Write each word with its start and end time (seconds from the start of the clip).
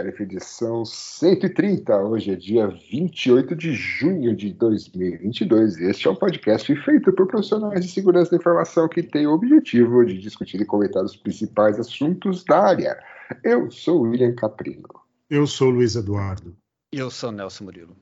Sheriff 0.00 0.22
edição 0.22 0.82
130. 0.82 1.94
Hoje 2.04 2.32
é 2.32 2.34
dia 2.34 2.68
28 2.90 3.54
de 3.54 3.74
junho 3.74 4.34
de 4.34 4.50
2022 4.54 5.76
e 5.76 5.90
este 5.90 6.08
é 6.08 6.10
um 6.10 6.14
podcast 6.14 6.74
feito 6.74 7.12
por 7.12 7.26
profissionais 7.26 7.84
de 7.84 7.92
segurança 7.92 8.30
da 8.30 8.38
informação 8.38 8.88
que 8.88 9.02
tem 9.02 9.26
o 9.26 9.34
objetivo 9.34 10.02
de 10.06 10.16
discutir 10.18 10.58
e 10.58 10.64
comentar 10.64 11.04
os 11.04 11.14
principais 11.16 11.78
assuntos 11.78 12.42
da 12.44 12.68
área. 12.68 12.98
Eu 13.44 13.70
sou 13.70 13.98
o 13.98 14.02
William 14.04 14.34
Caprino. 14.34 14.88
Eu 15.28 15.46
sou 15.46 15.68
o 15.68 15.72
Luiz 15.72 15.94
Eduardo. 15.94 16.56
E 16.94 16.98
eu 16.98 17.10
sou 17.10 17.30
Nelson 17.30 17.64
Murilo. 17.64 17.94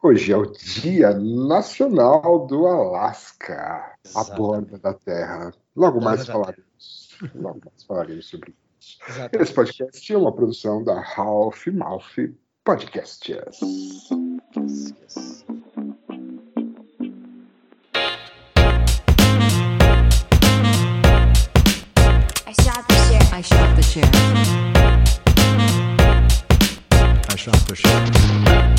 Hoje 0.00 0.32
é 0.32 0.36
o 0.36 0.46
Dia 0.46 1.18
Nacional 1.18 2.46
do 2.46 2.64
Alasca, 2.68 3.92
a 4.14 4.24
borda 4.36 4.78
da 4.78 4.94
Terra. 4.94 5.52
Logo 5.74 6.00
mais 6.00 6.24
falaremos, 6.26 7.18
logo 7.34 7.60
mais 7.64 7.82
falaremos 7.82 8.28
sobre 8.28 8.50
isso. 8.50 8.63
Exatamente. 9.08 9.42
Esse 9.42 9.52
podcast 9.52 10.12
é 10.12 10.16
uma 10.16 10.32
produção 10.34 10.82
da 10.82 11.00
Ralph 11.00 11.66
Mouth 11.68 12.34
Podcasts. 12.64 13.28
I 22.46 22.52
shot 22.62 22.86
the 22.88 22.94
sheriff. 23.08 23.32
I 23.32 23.42
shot 23.42 23.76
the 23.76 23.82
sheriff. 23.82 24.14
I 27.30 27.36
shot 27.36 27.66
the 27.68 27.74
sheriff. 27.74 28.73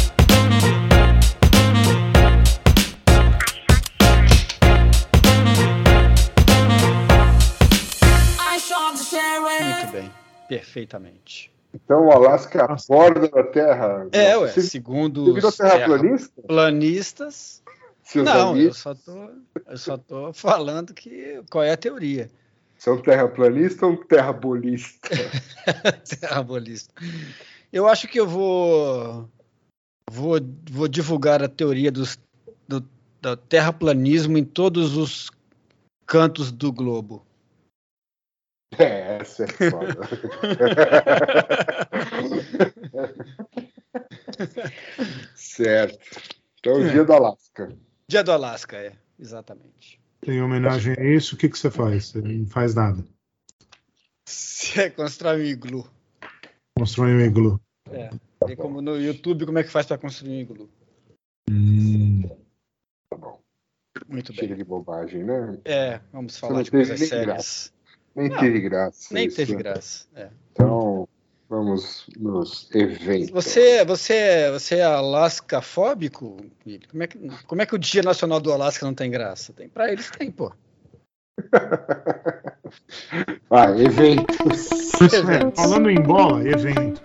Perfeitamente. 10.47 11.51
Então, 11.73 12.07
o 12.07 12.11
Alasca 12.11 12.59
é 12.59 12.61
a 12.63 12.75
borda 12.87 13.27
da 13.27 13.43
Terra. 13.43 14.07
É, 14.11 14.37
ué, 14.37 14.47
Você, 14.51 14.61
segundo 14.61 15.33
virou 15.33 15.49
os 15.49 15.57
terraplanista? 15.57 16.31
terraplanistas. 16.41 17.63
Seus 18.03 18.25
Não, 18.25 18.33
eu 18.37 18.49
amigos 18.49 18.77
só, 18.77 18.93
tô, 18.93 19.29
eu 19.67 19.77
só 19.77 19.97
tô 19.97 20.31
falando 20.31 20.93
que 20.93 21.41
qual 21.49 21.63
é 21.63 21.71
a 21.71 21.77
teoria. 21.77 22.29
são 22.77 23.01
terraplanista 23.01 23.87
ou 23.87 23.97
terrabolista? 23.97 25.09
Terrabolista. 26.21 26.93
Eu 27.73 27.87
acho 27.87 28.07
que 28.07 28.19
eu 28.19 28.27
vou, 28.27 29.27
vou, 30.09 30.39
vou 30.69 30.87
divulgar 30.87 31.41
a 31.41 31.49
teoria 31.49 31.91
dos, 31.91 32.17
do, 32.67 32.87
do 33.19 33.35
terraplanismo 33.35 34.37
em 34.37 34.45
todos 34.45 34.95
os 34.95 35.31
cantos 36.05 36.51
do 36.51 36.71
globo. 36.71 37.24
É, 38.79 39.17
essa 39.21 39.43
é 39.43 39.47
foda. 39.69 39.95
certo. 45.35 45.99
Então, 46.59 46.81
o 46.81 46.89
dia 46.89 47.03
do 47.03 47.13
Alasca. 47.13 47.75
Dia 48.07 48.23
do 48.23 48.31
Alasca, 48.31 48.77
é, 48.77 48.93
exatamente. 49.19 49.99
Em 50.25 50.41
homenagem 50.41 50.95
a 50.97 51.03
isso, 51.03 51.35
o 51.35 51.37
que, 51.37 51.49
que 51.49 51.57
você 51.57 51.69
faz? 51.69 52.07
Você 52.07 52.21
não 52.21 52.47
faz 52.47 52.73
nada. 52.73 53.03
Você 54.25 54.89
constrói 54.91 55.41
um 55.41 55.45
iglu. 55.45 55.87
Constrói 56.77 57.13
um 57.13 57.21
iglu. 57.21 57.59
É. 57.91 58.09
Vê 58.45 58.55
como 58.55 58.81
no 58.81 58.99
YouTube 58.99 59.45
como 59.45 59.59
é 59.59 59.63
que 59.63 59.69
faz 59.69 59.85
para 59.85 59.97
construir 59.97 60.31
um 60.31 60.41
iglu. 60.41 60.69
Hum, 61.49 62.23
Tá 63.09 63.17
bom. 63.17 63.39
Muito 64.07 64.33
bem. 64.33 64.41
Chega 64.41 64.55
de 64.55 64.63
bobagem, 64.63 65.23
né? 65.23 65.57
É, 65.63 66.01
vamos 66.11 66.37
falar 66.37 66.63
de 66.63 66.71
coisas 66.71 66.99
sérias. 66.99 67.73
Nem 68.15 68.29
Não, 68.29 68.39
teve 68.39 68.61
graça. 68.61 69.13
Nem 69.13 69.27
isso. 69.27 69.35
teve 69.35 69.55
graça. 69.55 70.05
é. 70.15 70.29
Então, 70.53 71.07
vamos 71.49 72.07
nos 72.17 72.69
eventos. 72.73 73.29
Você, 73.29 73.83
você, 73.83 74.49
você 74.51 74.75
é 74.75 74.83
alascafóbico? 74.83 76.37
Como 76.89 77.03
é, 77.03 77.07
que, 77.07 77.17
como 77.45 77.61
é 77.61 77.65
que 77.65 77.75
o 77.75 77.79
Dia 77.79 78.01
Nacional 78.01 78.39
do 78.39 78.53
Alasca 78.53 78.85
não 78.85 78.93
tem 78.93 79.11
graça? 79.11 79.51
Tem 79.53 79.67
para 79.67 79.91
eles 79.91 80.09
tem, 80.09 80.31
pô. 80.31 80.51
Vai, 83.49 83.81
eventos. 83.83 84.69
Eventos. 85.13 85.61
falando 85.61 85.89
em 85.89 86.01
bola, 86.01 86.47
evento. 86.47 87.01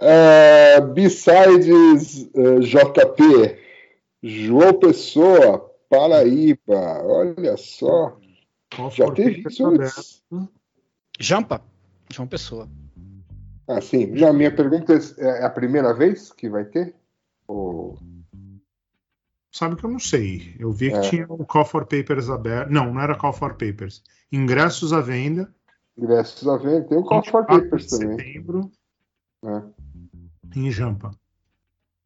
É, 0.00 0.80
Besides 0.80 2.28
eh, 2.34 2.58
JP, 2.60 3.58
João 4.22 4.74
Pessoa, 4.74 5.70
Paraíba. 5.88 7.02
Olha 7.04 7.56
só, 7.56 8.16
Qual 8.76 8.90
já 8.90 9.06
for 9.06 9.14
teve 9.14 9.42
que 9.42 9.48
isso 9.48 9.66
antes. 9.66 10.22
Jampa? 11.20 11.62
João 12.10 12.28
Pessoa. 12.28 12.68
Ah, 13.66 13.80
sim. 13.80 14.14
Já 14.16 14.32
minha 14.32 14.54
pergunta 14.54 14.92
é, 14.92 15.40
é 15.40 15.44
a 15.44 15.50
primeira 15.50 15.94
vez 15.94 16.32
que 16.32 16.48
vai 16.48 16.64
ter? 16.64 16.94
Ou... 17.48 17.98
Sabe 19.50 19.76
que 19.76 19.84
eu 19.84 19.90
não 19.90 19.98
sei. 20.00 20.54
Eu 20.58 20.72
vi 20.72 20.90
que 20.90 20.96
É. 20.96 21.00
tinha 21.00 21.26
o 21.28 21.46
Call 21.46 21.64
for 21.64 21.86
Papers 21.86 22.28
aberto. 22.28 22.70
Não, 22.70 22.92
não 22.92 23.00
era 23.00 23.16
Call 23.16 23.32
for 23.32 23.50
Papers. 23.54 24.02
Ingressos 24.30 24.92
à 24.92 25.00
venda. 25.00 25.52
Ingressos 25.96 26.46
à 26.48 26.56
venda, 26.56 26.82
tem 26.88 26.98
o 26.98 27.04
Call 27.04 27.24
for 27.24 27.42
24 27.46 27.62
Papers 27.64 27.86
também. 27.86 28.18
setembro 28.18 28.70
né? 29.42 29.64
em 30.56 30.70
Jampa. 30.70 31.12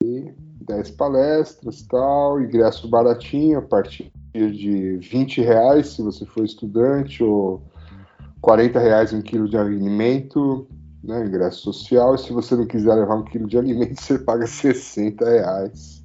10 0.03 0.91
palestras 0.93 1.83
tal, 1.87 2.41
ingresso 2.41 2.89
baratinho, 2.89 3.59
a 3.59 3.63
partir 3.63 4.13
de 4.33 4.97
20 4.99 5.41
reais 5.43 5.89
se 5.89 6.03
você 6.03 6.25
for 6.25 6.45
estudante, 6.45 7.23
ou 7.23 7.63
40 8.41 8.79
reais 8.79 9.13
um 9.13 9.23
quilo 9.23 9.49
de 9.49 9.57
alimento, 9.57 10.67
né, 11.03 11.25
ingresso 11.27 11.61
social, 11.61 12.15
e 12.15 12.19
se 12.19 12.33
você 12.33 12.55
não 12.55 12.67
quiser 12.67 12.95
levar 12.95 13.17
um 13.17 13.25
quilo 13.25 13.49
de 13.49 13.59
alimento, 13.59 14.01
você 14.01 14.19
paga 14.19 14.47
60 14.47 15.25
reais, 15.25 16.05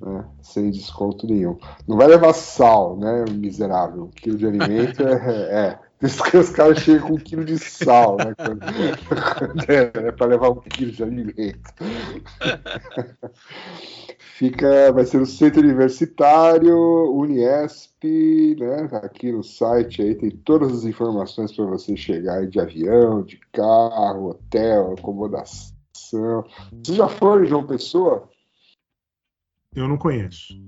né, 0.00 0.24
sem 0.42 0.70
desconto 0.70 1.26
nenhum. 1.26 1.58
Não 1.86 1.96
vai 1.96 2.06
levar 2.06 2.32
sal, 2.32 2.96
né, 2.96 3.24
miserável, 3.30 4.04
um 4.04 4.10
quilo 4.10 4.38
de 4.38 4.46
alimento 4.46 5.02
é... 5.02 5.68
é. 5.68 5.89
Os 6.02 6.50
caras 6.50 6.78
chegam 6.78 7.08
com 7.08 7.14
um 7.14 7.18
quilo 7.18 7.44
de 7.44 7.58
sal, 7.58 8.16
né? 8.16 8.34
Quando, 8.34 8.60
quando 9.38 9.70
é, 9.70 10.08
é 10.08 10.12
para 10.12 10.26
levar 10.26 10.48
um 10.50 10.60
quilo 10.60 10.92
de 10.92 11.02
alimento. 11.02 11.74
Fica, 14.18 14.90
vai 14.92 15.04
ser 15.04 15.18
no 15.18 15.26
Centro 15.26 15.60
Universitário, 15.60 16.74
Uniesp, 17.12 18.02
né? 18.58 18.88
Aqui 19.02 19.30
no 19.30 19.44
site 19.44 20.00
aí 20.00 20.14
tem 20.14 20.30
todas 20.30 20.72
as 20.72 20.84
informações 20.84 21.52
para 21.52 21.66
você 21.66 21.94
chegar 21.94 22.38
aí 22.38 22.46
de 22.46 22.58
avião, 22.58 23.22
de 23.22 23.38
carro, 23.52 24.30
hotel, 24.30 24.94
acomodação. 24.98 25.76
Você 25.92 26.94
já 26.94 27.08
foi, 27.08 27.46
João 27.46 27.66
Pessoa? 27.66 28.26
Eu 29.76 29.86
não 29.86 29.98
conheço. 29.98 30.58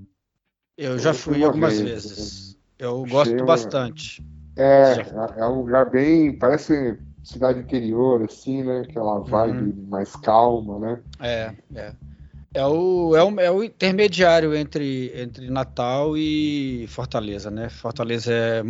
Eu 0.77 0.99
já 0.99 1.09
Eu 1.09 1.15
fui 1.15 1.33
fui 1.33 1.41
uma 1.41 1.47
algumas 1.47 1.79
vez, 1.79 1.89
vezes. 1.89 2.57
Eu 2.77 3.03
Achei 3.03 3.11
gosto 3.11 3.45
bastante. 3.45 4.32
É, 4.55 5.03
Já 5.05 5.33
é 5.37 5.45
um 5.45 5.59
lugar 5.61 5.89
bem, 5.89 6.37
parece 6.37 6.97
cidade 7.23 7.59
interior, 7.59 8.23
assim, 8.23 8.63
né? 8.63 8.81
Aquela 8.81 9.19
vibe 9.19 9.73
mais 9.87 10.15
calma, 10.15 10.79
né? 10.79 10.99
É, 11.19 11.53
é. 11.75 11.93
É 12.55 12.63
o, 12.67 13.15
é 13.15 13.23
o, 13.23 13.39
é 13.39 13.49
o 13.49 13.63
intermediário 13.63 14.53
entre, 14.55 15.11
entre 15.15 15.49
Natal 15.49 16.15
e 16.15 16.85
Fortaleza, 16.87 17.49
né? 17.49 17.67
Fortaleza 17.69 18.31
é 18.31 18.63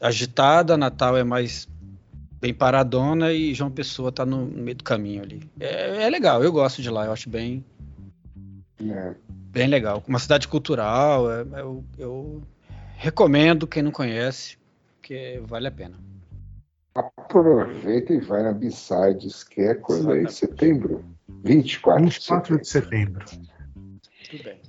agitada, 0.00 0.78
Natal 0.78 1.14
é 1.14 1.22
mais 1.22 1.68
bem 2.40 2.54
paradona 2.54 3.32
e 3.32 3.52
João 3.52 3.70
Pessoa 3.70 4.10
tá 4.10 4.24
no 4.24 4.46
meio 4.46 4.76
do 4.76 4.84
caminho 4.84 5.22
ali. 5.22 5.42
É, 5.60 6.04
é 6.04 6.08
legal, 6.10 6.42
eu 6.42 6.50
gosto 6.50 6.80
de 6.80 6.88
lá, 6.88 7.04
eu 7.04 7.12
acho 7.12 7.28
bem, 7.28 7.62
É. 8.80 9.14
bem 9.50 9.66
legal. 9.68 10.02
Uma 10.08 10.18
cidade 10.18 10.48
cultural, 10.48 11.30
é- 11.30 11.44
eu, 11.60 11.84
eu 11.98 12.42
recomendo 12.96 13.66
quem 13.66 13.82
não 13.82 13.90
conhece, 13.90 14.56
porque 15.06 15.40
vale 15.44 15.68
a 15.68 15.70
pena. 15.70 15.96
Aproveita 16.92 18.12
e 18.12 18.20
vai 18.20 18.42
na 18.42 18.52
Besides, 18.52 19.44
que 19.44 19.60
é 19.60 19.74
quando 19.74 20.12
é 20.12 20.22
em 20.22 20.28
setembro. 20.28 21.04
24, 21.44 22.02
24 22.04 22.60
de 22.60 22.68
setembro. 22.68 23.24
Tudo 23.24 24.42
bem. 24.42 24.60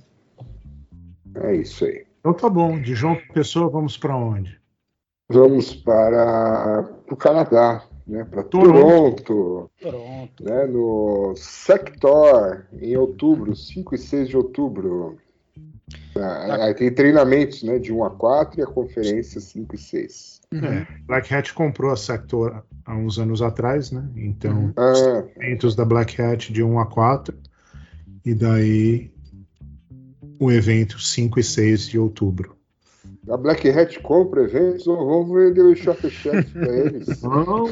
É 1.34 1.56
isso 1.56 1.84
aí. 1.84 2.06
Então 2.20 2.32
tá 2.32 2.48
bom. 2.48 2.80
De 2.80 2.94
João 2.94 3.16
Pessoa, 3.34 3.68
vamos 3.68 3.96
para 3.98 4.16
onde? 4.16 4.60
Vamos 5.28 5.74
para 5.74 6.88
o 7.10 7.16
Canadá, 7.16 7.84
né? 8.06 8.24
Para 8.24 8.44
Toronto. 8.44 9.24
Toronto, 9.24 9.70
Pronto. 9.80 10.44
né? 10.44 10.66
No 10.66 11.34
Sector, 11.36 12.66
em 12.80 12.96
outubro, 12.96 13.56
5 13.56 13.94
e 13.94 13.98
6 13.98 14.28
de 14.28 14.36
outubro. 14.36 15.18
Ah, 16.16 16.64
Aí 16.66 16.74
tem 16.74 16.92
treinamentos, 16.92 17.62
né? 17.62 17.78
De 17.78 17.92
1 17.92 18.04
a 18.04 18.10
4 18.10 18.60
e 18.60 18.62
a 18.62 18.66
conferência 18.66 19.40
5 19.40 19.74
e 19.74 19.78
6. 19.78 20.40
É, 20.52 20.86
Black 21.06 21.32
Hat 21.34 21.52
comprou 21.52 21.90
a 21.92 21.96
Sector 21.96 22.62
há 22.86 22.94
uns 22.96 23.18
anos 23.18 23.42
atrás, 23.42 23.90
né? 23.90 24.08
Então, 24.16 24.72
Ah, 24.76 25.22
eventos 25.36 25.74
da 25.76 25.84
Black 25.84 26.20
Hat 26.20 26.52
de 26.52 26.62
1 26.62 26.78
a 26.80 26.86
4 26.86 27.36
e 28.24 28.34
daí 28.34 29.10
o 30.40 30.50
evento 30.50 30.98
5 31.00 31.38
e 31.38 31.42
6 31.44 31.88
de 31.88 31.98
outubro. 31.98 32.56
a 33.30 33.36
Black 33.36 33.68
Hat 33.68 34.00
compra 34.00 34.42
eventos 34.44 34.86
ou 34.86 34.96
vamos 34.96 35.36
vender 35.44 35.62
o 35.62 35.74
Shop 35.76 36.08
Chef 36.10 36.50
para 36.52 36.76
eles? 36.76 37.20
Não! 37.22 37.66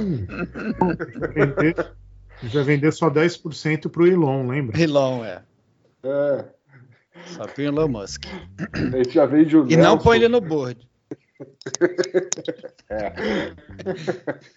Vender, 1.34 1.92
vai 2.52 2.62
vender 2.64 2.92
só 2.92 3.10
10% 3.10 3.88
para 3.88 4.02
o 4.02 4.06
Elon, 4.06 4.46
lembra? 4.48 4.78
Elon, 4.80 5.24
é. 5.24 5.42
É, 6.02 6.44
Só 7.26 7.46
põe 7.46 7.66
o 7.66 7.68
Elon 7.68 7.88
Musk. 7.88 8.24
gente 8.92 9.14
já 9.14 9.26
vende 9.26 9.56
o 9.56 9.70
E 9.70 9.76
não 9.76 9.98
põe 9.98 10.16
ele 10.16 10.28
no 10.28 10.40
board. 10.40 10.88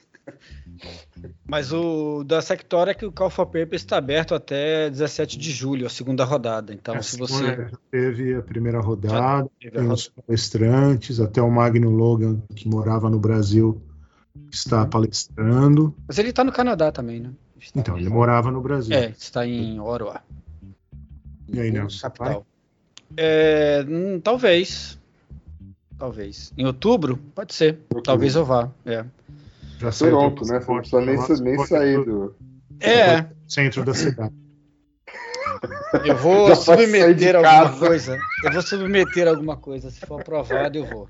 Mas 1.47 1.73
o 1.73 2.23
da 2.23 2.41
Sector 2.41 2.87
é 2.87 2.93
que 2.93 3.05
o 3.05 3.11
Call 3.11 3.29
for 3.29 3.45
Paper 3.47 3.73
está 3.73 3.97
aberto 3.97 4.35
até 4.35 4.89
17 4.89 5.37
de 5.37 5.51
julho, 5.51 5.85
a 5.85 5.89
segunda 5.89 6.23
rodada. 6.23 6.73
Então, 6.73 6.95
É, 6.95 7.01
se 7.01 7.17
você. 7.17 7.43
já 7.43 7.71
teve 7.91 8.35
a 8.35 8.41
primeira 8.41 8.79
rodada, 8.79 9.49
teve 9.59 9.77
a 9.77 9.81
tem 9.81 9.91
os 9.91 10.07
palestrantes, 10.09 11.19
até 11.19 11.41
o 11.41 11.49
Magno 11.49 11.89
Logan, 11.89 12.41
que 12.55 12.67
morava 12.69 13.09
no 13.09 13.19
Brasil, 13.19 13.81
está 14.51 14.85
palestrando. 14.85 15.93
Mas 16.07 16.19
ele 16.19 16.29
está 16.29 16.43
no 16.43 16.51
Canadá 16.51 16.91
também, 16.91 17.19
né? 17.19 17.31
Está- 17.59 17.79
Então, 17.79 17.97
ele 17.97 18.09
morava 18.09 18.51
no 18.51 18.61
Brasil. 18.61 18.95
É, 18.95 19.09
está 19.09 19.45
em 19.45 19.79
Ottawa, 19.79 20.21
E 21.51 21.59
aí, 21.59 21.71
Nelson? 21.71 21.97
vai? 22.01 22.11
capital. 22.11 22.45
É, 23.17 23.83
hum, 23.87 24.19
talvez. 24.19 24.99
Talvez. 25.97 26.53
Em 26.57 26.65
outubro? 26.65 27.17
Pode 27.35 27.53
ser. 27.53 27.73
Outubro. 27.83 28.03
Talvez 28.03 28.35
eu 28.35 28.45
vá. 28.45 28.71
É. 28.85 29.05
Já 29.79 29.91
saiu 29.91 30.11
Toronto, 30.11 30.43
do 30.45 30.51
né? 30.51 30.59
Não 30.67 30.77
precisa 30.77 31.01
nem, 31.01 31.15
lá, 31.17 31.25
sa- 31.25 31.33
nem 31.35 31.43
transporte 31.43 31.69
sair 31.69 31.97
do 31.97 32.05
do. 32.05 32.35
É, 32.81 33.25
centro 33.47 33.83
da 33.83 33.93
cidade. 33.93 34.33
eu 36.05 36.15
vou 36.17 36.55
submeter 36.55 37.35
alguma 37.35 37.63
casa. 37.65 37.79
coisa. 37.79 38.19
Eu 38.43 38.51
vou 38.53 38.61
submeter 38.61 39.27
alguma 39.27 39.57
coisa. 39.57 39.89
Se 39.91 39.99
for 40.05 40.21
aprovado, 40.21 40.77
eu 40.77 40.85
vou. 40.85 41.09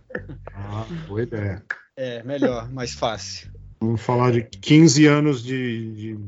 Ah, 0.56 0.86
boa 1.07 1.22
ideia. 1.22 1.63
É, 1.95 2.24
melhor, 2.24 2.72
mais 2.72 2.94
fácil. 2.94 3.52
Vamos 3.81 4.02
falar 4.02 4.31
de 4.31 4.42
15 4.44 5.06
anos 5.06 5.44
de, 5.44 5.94
de- 5.94 6.19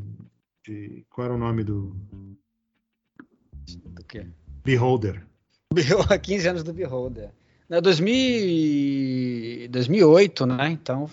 de- 0.66 1.06
Qual 1.10 1.26
era 1.26 1.34
o 1.34 1.38
nome 1.38 1.64
do 1.64 1.96
Do 3.86 4.04
quê? 4.08 4.28
Beholder? 4.64 5.24
Há 6.10 6.18
15 6.18 6.48
anos 6.48 6.64
do 6.64 6.74
Beholder. 6.74 7.30
É 7.70 7.80
2000, 7.80 9.70
2008, 9.70 10.46
né? 10.46 10.70
Então, 10.72 11.10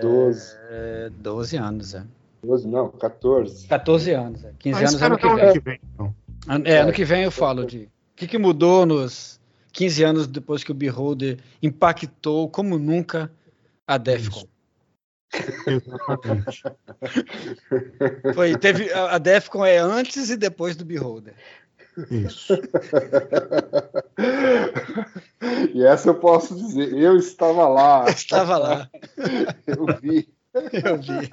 12, 0.00 0.56
é 0.70 1.10
12 1.18 1.56
anos, 1.56 1.94
é. 1.94 2.04
12, 2.42 2.68
não, 2.68 2.90
14. 2.90 3.66
14 3.68 4.10
anos, 4.12 4.44
é. 4.44 4.52
15 4.58 4.74
Ah, 4.74 4.78
anos 4.78 4.92
espera 4.92 5.14
ano 5.14 5.18
que 5.18 5.26
ano 5.26 5.52
que 5.52 5.60
vem, 5.60 5.80
então. 5.94 6.14
É, 6.64 6.78
ano 6.78 6.92
que 6.92 7.04
vem 7.04 7.22
eu 7.24 7.30
falo 7.30 7.64
de 7.64 7.84
o 7.84 8.16
que, 8.16 8.26
que 8.26 8.38
mudou 8.38 8.86
nos 8.86 9.40
15 9.72 10.04
anos 10.04 10.26
depois 10.26 10.64
que 10.64 10.72
o 10.72 10.74
Beholder 10.74 11.38
impactou 11.62 12.48
como 12.48 12.78
nunca 12.78 13.30
a 13.86 13.98
Defcon. 13.98 14.46
Exatamente. 15.66 16.62
Foi, 18.34 18.56
teve, 18.56 18.92
a 18.92 19.16
a 19.16 19.18
Defcon 19.18 19.64
é 19.64 19.78
antes 19.78 20.30
e 20.30 20.36
depois 20.36 20.76
do 20.76 20.84
Beholder. 20.84 21.34
Isso. 22.10 22.54
e 25.74 25.82
essa 25.84 26.08
eu 26.10 26.14
posso 26.14 26.54
dizer, 26.54 26.92
eu 26.94 27.16
estava 27.16 27.66
lá, 27.68 28.08
Estava 28.10 28.58
lá, 28.58 28.90
eu 29.66 29.86
vi. 30.00 30.28
eu 30.54 30.98
vi. 30.98 31.30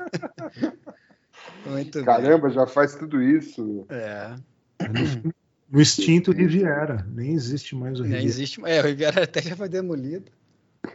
Muito 1.66 1.94
bem. 1.98 2.06
Caramba, 2.06 2.50
já 2.50 2.66
faz 2.68 2.96
tudo 2.96 3.22
isso. 3.22 3.86
É, 3.90 4.36
No 5.70 5.82
extinto 5.82 6.32
Riviera. 6.32 7.06
Nem 7.10 7.34
existe 7.34 7.76
mais 7.76 8.00
o 8.00 8.04
nem 8.04 8.12
Riviera. 8.12 8.26
existe. 8.30 8.62
É, 8.66 8.82
o 8.82 8.86
Riviera 8.86 9.24
até 9.24 9.42
já 9.42 9.56
foi 9.56 9.70
demolido. 9.70 10.32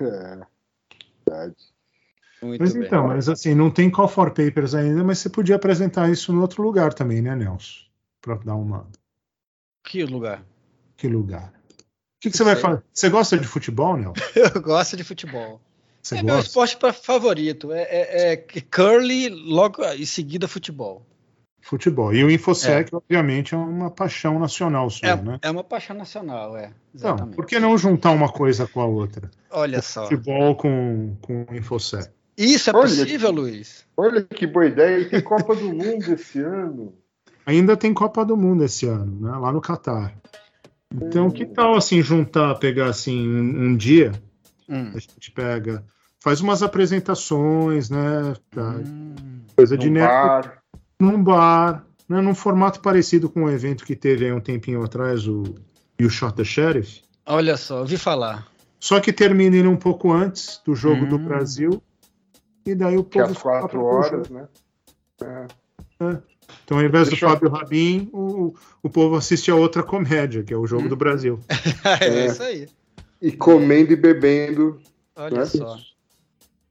É, 0.00 0.38
verdade. 1.26 1.56
Muito 2.40 2.60
Mas 2.60 2.72
bem. 2.72 2.84
então, 2.84 3.08
mas 3.08 3.28
assim, 3.28 3.52
não 3.54 3.68
tem 3.70 3.90
call 3.90 4.06
for 4.06 4.30
papers 4.30 4.72
ainda, 4.74 5.02
mas 5.02 5.18
você 5.18 5.28
podia 5.28 5.56
apresentar 5.56 6.08
isso 6.08 6.32
em 6.32 6.38
outro 6.38 6.62
lugar 6.62 6.94
também, 6.94 7.20
né, 7.20 7.34
Nelson? 7.34 7.80
Para 8.20 8.36
dar 8.36 8.54
uma. 8.54 8.86
Que 9.88 10.04
lugar? 10.04 10.44
Que 10.98 11.08
lugar? 11.08 11.52
O 11.70 12.20
que, 12.20 12.30
que 12.30 12.36
você 12.36 12.44
vai 12.44 12.56
fazer? 12.56 12.82
Você 12.92 13.08
gosta 13.08 13.38
de 13.38 13.46
futebol, 13.46 13.96
Nelson? 13.96 14.20
Eu 14.54 14.60
gosto 14.60 14.96
de 14.98 15.02
futebol. 15.04 15.60
Você 16.02 16.16
é 16.18 16.22
meu 16.22 16.34
gosta? 16.34 16.48
esporte 16.48 16.76
pra- 16.76 16.92
favorito. 16.92 17.72
É, 17.72 17.82
é- 17.82 18.32
é 18.32 18.36
curly, 18.60 19.28
logo 19.30 19.82
em 19.84 20.04
seguida 20.04 20.46
futebol. 20.46 21.06
Futebol. 21.62 22.12
E 22.14 22.22
o 22.22 22.30
Infosec, 22.30 22.94
obviamente, 22.94 23.54
é 23.54 23.58
uma 23.58 23.90
paixão 23.90 24.38
nacional 24.38 24.90
sua, 24.90 25.08
É, 25.08 25.16
né? 25.16 25.38
é 25.42 25.50
uma 25.50 25.64
paixão 25.64 25.96
nacional, 25.96 26.56
é. 26.56 26.72
Então, 26.94 27.10
Exatamente. 27.12 27.36
por 27.36 27.46
que 27.46 27.58
não 27.58 27.76
juntar 27.78 28.10
uma 28.10 28.30
coisa 28.30 28.66
com 28.66 28.80
a 28.80 28.86
outra? 28.86 29.30
Olha 29.50 29.80
só. 29.82 30.04
Futebol 30.04 30.54
com, 30.54 31.16
com 31.22 31.46
o 31.50 31.54
Infosec. 31.54 32.10
Isso 32.36 32.70
é 32.70 32.72
Olha 32.74 32.82
possível, 32.88 33.30
Luiz? 33.30 33.86
Olha 33.96 34.22
que 34.22 34.46
boa 34.46 34.66
ideia, 34.66 34.98
e 35.00 35.08
tem 35.10 35.20
Copa 35.20 35.54
do 35.56 35.72
Mundo 35.72 36.12
esse 36.12 36.40
ano. 36.40 36.94
Ainda 37.48 37.78
tem 37.78 37.94
Copa 37.94 38.26
do 38.26 38.36
Mundo 38.36 38.62
esse 38.62 38.84
ano, 38.86 39.20
né? 39.22 39.30
Lá 39.38 39.50
no 39.50 39.58
Catar. 39.62 40.14
Então, 40.94 41.30
que 41.30 41.46
tal 41.46 41.74
assim 41.76 42.02
juntar, 42.02 42.54
pegar 42.56 42.86
assim 42.90 43.26
um, 43.26 43.68
um 43.68 43.74
dia, 43.76 44.12
Hum. 44.68 44.92
a 44.94 44.98
gente 44.98 45.30
pega, 45.30 45.82
faz 46.22 46.42
umas 46.42 46.62
apresentações, 46.62 47.88
né? 47.88 48.34
pra- 48.50 48.82
Hum. 48.84 49.14
coisa 49.56 49.78
de 49.78 49.86
Num 49.86 49.94
nerd 49.94 50.10
bar. 50.10 50.62
num 51.00 51.22
bar, 51.24 51.86
né? 52.06 52.20
Num 52.20 52.34
formato 52.34 52.80
parecido 52.80 53.30
com 53.30 53.44
o 53.44 53.50
evento 53.50 53.82
que 53.86 53.96
teve 53.96 54.26
aí 54.26 54.32
um 54.32 54.40
tempinho 54.40 54.82
atrás, 54.84 55.26
o 55.26 55.42
You 55.98 56.10
Shot 56.10 56.34
the 56.36 56.44
Sheriff. 56.44 57.00
Olha 57.24 57.56
só, 57.56 57.80
ouvi 57.80 57.96
falar. 57.96 58.46
Só 58.78 59.00
que 59.00 59.10
termina 59.10 59.56
ele 59.56 59.68
um 59.68 59.76
pouco 59.76 60.12
antes 60.12 60.60
do 60.66 60.74
jogo 60.74 61.06
do 61.06 61.16
Hum. 61.16 61.24
Brasil. 61.24 61.82
E 62.66 62.74
daí 62.74 62.98
o 62.98 63.04
Que 63.04 63.18
é 63.18 63.22
povo 63.22 63.32
às 63.32 63.38
fica 63.38 63.48
lá 63.50 63.60
quatro 63.60 63.82
horas, 63.84 64.28
né? 64.28 64.48
Então, 66.64 66.78
ao 66.78 66.84
invés 66.84 67.08
Deixa 67.08 67.26
do 67.26 67.30
eu- 67.30 67.34
Fábio 67.34 67.50
Rabin, 67.50 68.08
o, 68.12 68.54
o 68.82 68.90
povo 68.90 69.16
assiste 69.16 69.50
a 69.50 69.54
outra 69.54 69.82
comédia, 69.82 70.42
que 70.42 70.52
é 70.52 70.56
o 70.56 70.66
jogo 70.66 70.84
Hum. 70.84 70.88
do 70.88 70.96
Brasil. 70.96 71.40
é 72.00 72.04
É. 72.06 72.26
isso 72.26 72.42
aí. 72.42 72.68
E 73.20 73.32
comendo 73.32 73.92
e 73.92 73.96
bebendo. 73.96 74.80
Olha 75.16 75.38
né? 75.38 75.44
só. 75.46 75.64
boa 75.66 75.78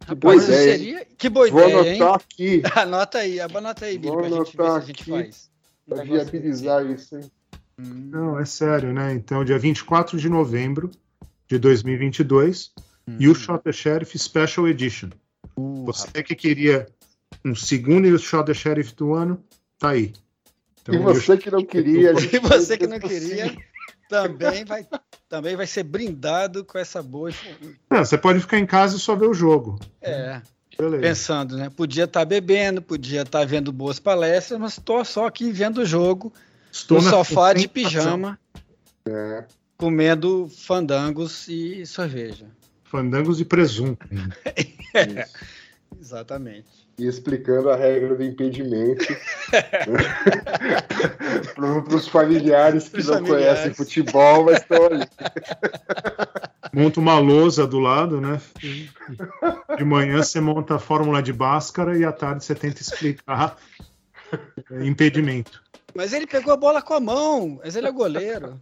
Rapaz, 0.08 0.42
isso 0.44 0.52
ideia, 0.52 0.78
seria. 0.78 1.08
Que 1.18 1.30
boa 1.30 1.50
Vou 1.50 1.62
ideia, 1.68 1.94
hein? 1.94 2.02
anotar 2.02 2.16
aqui 2.16 2.62
Anota 2.76 3.18
aí, 3.18 3.40
anota 3.40 3.86
aí, 3.86 3.98
Billy, 3.98 4.14
Vou 4.14 4.18
pra 4.22 4.30
gente 4.30 4.38
ver 4.40 4.46
se 4.52 4.58
anotar 4.62 4.76
a 4.78 4.80
gente 4.86 5.02
aqui. 5.02 5.12
faz. 5.12 5.50
Negócio 5.88 6.12
viabilizar 6.14 6.86
isso, 6.86 7.18
hein? 7.18 7.32
Hum, 7.80 8.10
Não, 8.12 8.40
é 8.40 8.46
sério, 8.46 8.94
né? 8.94 9.14
Então, 9.14 9.44
dia 9.46 9.58
24 9.60 10.18
de 10.18 10.30
novembro 10.30 10.90
de 11.48 11.58
2022, 11.60 12.72
hum. 13.08 13.18
You 13.20 13.36
Shot 13.36 13.64
the 13.64 13.72
Sheriff 13.72 14.18
Special 14.18 14.68
Edition. 14.68 15.10
Uh, 15.58 15.86
Você 15.86 16.24
que 16.24 16.36
queria 16.36 16.88
um 17.46 17.54
segundo 17.56 18.08
You 18.08 18.18
Shot 18.18 18.46
the 18.46 18.54
Sheriff 18.54 18.96
do 18.96 19.14
ano, 19.14 19.42
tá 19.80 19.90
aí. 19.90 20.14
Então, 20.82 20.96
e 20.96 20.98
você 21.00 21.38
que 21.38 21.52
não 21.52 21.64
queria. 21.64 22.12
E 22.12 22.40
você 22.40 22.78
que 22.78 22.88
não 22.88 23.00
queria, 23.00 23.56
também 24.10 24.64
vai, 24.64 24.88
também 25.28 25.56
vai 25.56 25.68
ser 25.68 25.84
brindado 25.84 26.64
com 26.64 26.78
essa 26.78 27.04
boa. 27.04 27.30
Não, 27.90 28.00
você 28.06 28.18
pode 28.18 28.40
ficar 28.40 28.58
em 28.58 28.66
casa 28.66 28.96
e 28.96 29.00
só 29.00 29.16
ver 29.16 29.28
o 29.28 29.34
jogo. 29.34 29.80
É, 30.02 30.42
Beleza. 30.78 31.02
pensando, 31.02 31.58
né? 31.58 31.70
Podia 31.70 32.06
estar 32.06 32.24
bebendo, 32.26 32.82
podia 32.82 33.24
estar 33.24 33.46
vendo 33.46 33.72
boas 33.72 34.00
palestras, 34.00 34.60
mas 34.60 34.74
estou 34.78 35.04
só 35.04 35.28
aqui 35.28 35.52
vendo 35.52 35.80
o 35.80 35.86
jogo 35.86 36.32
Estou 36.72 37.00
no 37.00 37.04
na 37.04 37.10
sofá 37.12 37.54
de 37.54 37.68
pijama, 37.68 38.40
É. 39.06 39.46
comendo 39.76 40.48
fandangos 40.48 41.48
e 41.48 41.86
cerveja. 41.86 42.46
Fandangos 42.86 43.42
e 43.42 43.46
presunto. 43.46 44.08
Isso. 44.56 45.34
Exatamente. 46.00 46.87
E 46.98 47.06
explicando 47.06 47.70
a 47.70 47.76
regra 47.76 48.16
do 48.16 48.24
impedimento 48.24 49.06
para 51.56 51.96
os 51.96 52.08
familiares 52.08 52.90
que 52.90 52.98
não 52.98 53.14
familiares. 53.14 53.30
conhecem 53.30 53.74
futebol, 53.74 54.46
mas 54.46 54.62
estão 54.62 54.86
ali. 54.86 55.08
Monta 56.74 57.00
uma 57.00 57.20
lousa 57.20 57.68
do 57.68 57.80
lado, 57.80 58.20
né? 58.20 58.42
De 59.78 59.84
manhã 59.84 60.24
você 60.24 60.42
monta 60.42 60.76
a 60.76 60.80
fórmula 60.80 61.22
de 61.22 61.32
Bhaskara 61.32 61.98
e 61.98 62.04
à 62.04 62.12
tarde 62.12 62.44
você 62.44 62.56
tenta 62.56 62.82
explicar 62.82 63.58
impedimento. 64.82 65.62
Mas 65.94 66.14
ele 66.14 66.28
pegou 66.28 66.54
a 66.54 66.58
bola 66.58 66.82
com 66.82 66.94
a 66.94 67.00
mão, 67.00 67.60
mas 67.64 67.76
ele 67.76 67.88
é 67.88 67.92
goleiro. 67.92 68.60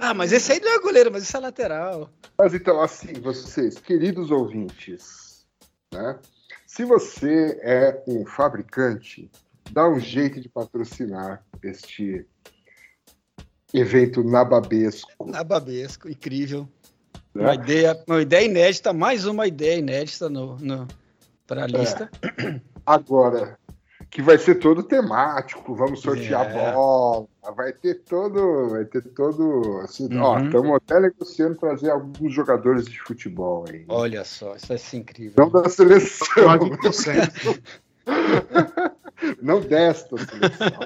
Ah, 0.00 0.14
mas 0.14 0.32
esse 0.32 0.52
aí 0.52 0.60
não 0.60 0.72
é 0.72 0.78
goleiro, 0.78 1.10
mas 1.10 1.22
isso 1.22 1.36
é 1.36 1.40
lateral. 1.40 2.10
Mas 2.36 2.54
então, 2.54 2.80
assim, 2.80 3.14
vocês, 3.14 3.78
queridos 3.78 4.30
ouvintes, 4.30 5.46
né? 5.92 6.18
Se 6.66 6.84
você 6.84 7.58
é 7.62 8.02
um 8.06 8.26
fabricante, 8.26 9.30
dá 9.70 9.88
um 9.88 9.98
jeito 9.98 10.40
de 10.40 10.48
patrocinar 10.48 11.44
este 11.62 12.26
evento 13.72 14.22
nababesco. 14.22 15.24
Nababesco, 15.24 16.08
incrível. 16.08 16.68
Né? 17.34 17.42
Uma, 17.42 17.54
ideia, 17.54 18.04
uma 18.06 18.22
ideia 18.22 18.44
inédita, 18.44 18.92
mais 18.92 19.24
uma 19.24 19.46
ideia 19.46 19.78
inédita 19.78 20.28
no, 20.28 20.56
no, 20.58 20.86
para 21.46 21.64
a 21.64 21.66
lista. 21.66 22.10
É. 22.22 22.60
Agora, 22.84 23.58
que 24.14 24.22
vai 24.22 24.38
ser 24.38 24.54
todo 24.60 24.80
temático, 24.84 25.74
vamos 25.74 26.00
sortear 26.00 26.48
É. 26.48 26.52
bola, 26.52 27.26
vai 27.56 27.72
ter 27.72 27.96
todo, 28.04 28.68
vai 28.70 28.84
ter 28.84 29.02
todo, 29.12 29.80
assim, 29.82 30.08
ó, 30.16 30.38
Uhum. 30.38 30.44
estamos 30.46 30.76
até 30.76 31.00
negociando 31.00 31.56
trazer 31.56 31.90
alguns 31.90 32.32
jogadores 32.32 32.86
de 32.86 32.96
futebol 33.00 33.66
aí. 33.68 33.84
Olha 33.88 34.24
só, 34.24 34.54
isso 34.54 34.68
vai 34.68 34.78
ser 34.78 34.98
incrível. 34.98 35.34
Não 35.36 35.50
da 35.50 35.68
seleção, 35.68 36.44
não 39.42 39.60
desta 39.60 40.16
seleção, 40.16 40.78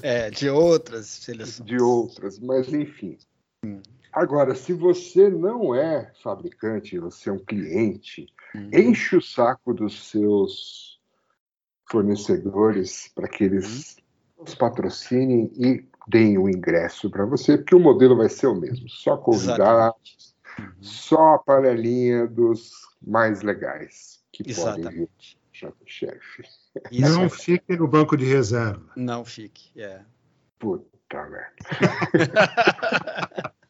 É, 0.00 0.30
de 0.30 0.48
outras 0.48 1.06
seleções. 1.06 1.66
de 1.66 1.82
outras, 1.82 2.38
mas 2.38 2.72
enfim. 2.72 3.18
Agora, 4.12 4.54
se 4.54 4.72
você 4.72 5.28
não 5.28 5.74
é 5.74 6.12
fabricante, 6.22 7.00
você 7.00 7.30
é 7.30 7.32
um 7.32 7.38
cliente, 7.44 8.26
Hum. 8.54 8.70
enche 8.72 9.16
o 9.16 9.20
saco 9.20 9.74
dos 9.74 10.08
seus 10.08 10.97
fornecedores 11.90 13.10
para 13.14 13.28
que 13.28 13.44
eles 13.44 13.96
os 14.36 14.54
patrocinem 14.54 15.50
e 15.56 15.84
deem 16.06 16.38
o 16.38 16.48
ingresso 16.48 17.10
para 17.10 17.24
você, 17.26 17.58
porque 17.58 17.74
o 17.74 17.80
modelo 17.80 18.16
vai 18.16 18.28
ser 18.28 18.46
o 18.46 18.54
mesmo. 18.54 18.88
Só 18.88 19.16
convidar, 19.16 19.54
Exatamente. 19.60 20.34
Uhum. 20.58 20.72
só 20.80 21.34
a 21.34 21.38
panelinha 21.38 22.26
dos 22.26 22.70
mais 23.06 23.42
legais 23.42 24.20
que 24.32 24.42
podem 24.42 24.54
vir 24.54 24.80
Exatamente. 24.80 25.38
já 25.52 25.68
do 25.68 25.76
chefe. 25.86 26.42
Isso 26.90 27.12
Não 27.12 27.24
é- 27.24 27.28
fique 27.28 27.76
no 27.76 27.86
banco 27.88 28.16
de 28.16 28.24
reserva. 28.24 28.90
não 28.96 29.24
fique. 29.24 29.70
É. 29.80 30.00
Puta 30.58 30.86
merda. 31.28 31.52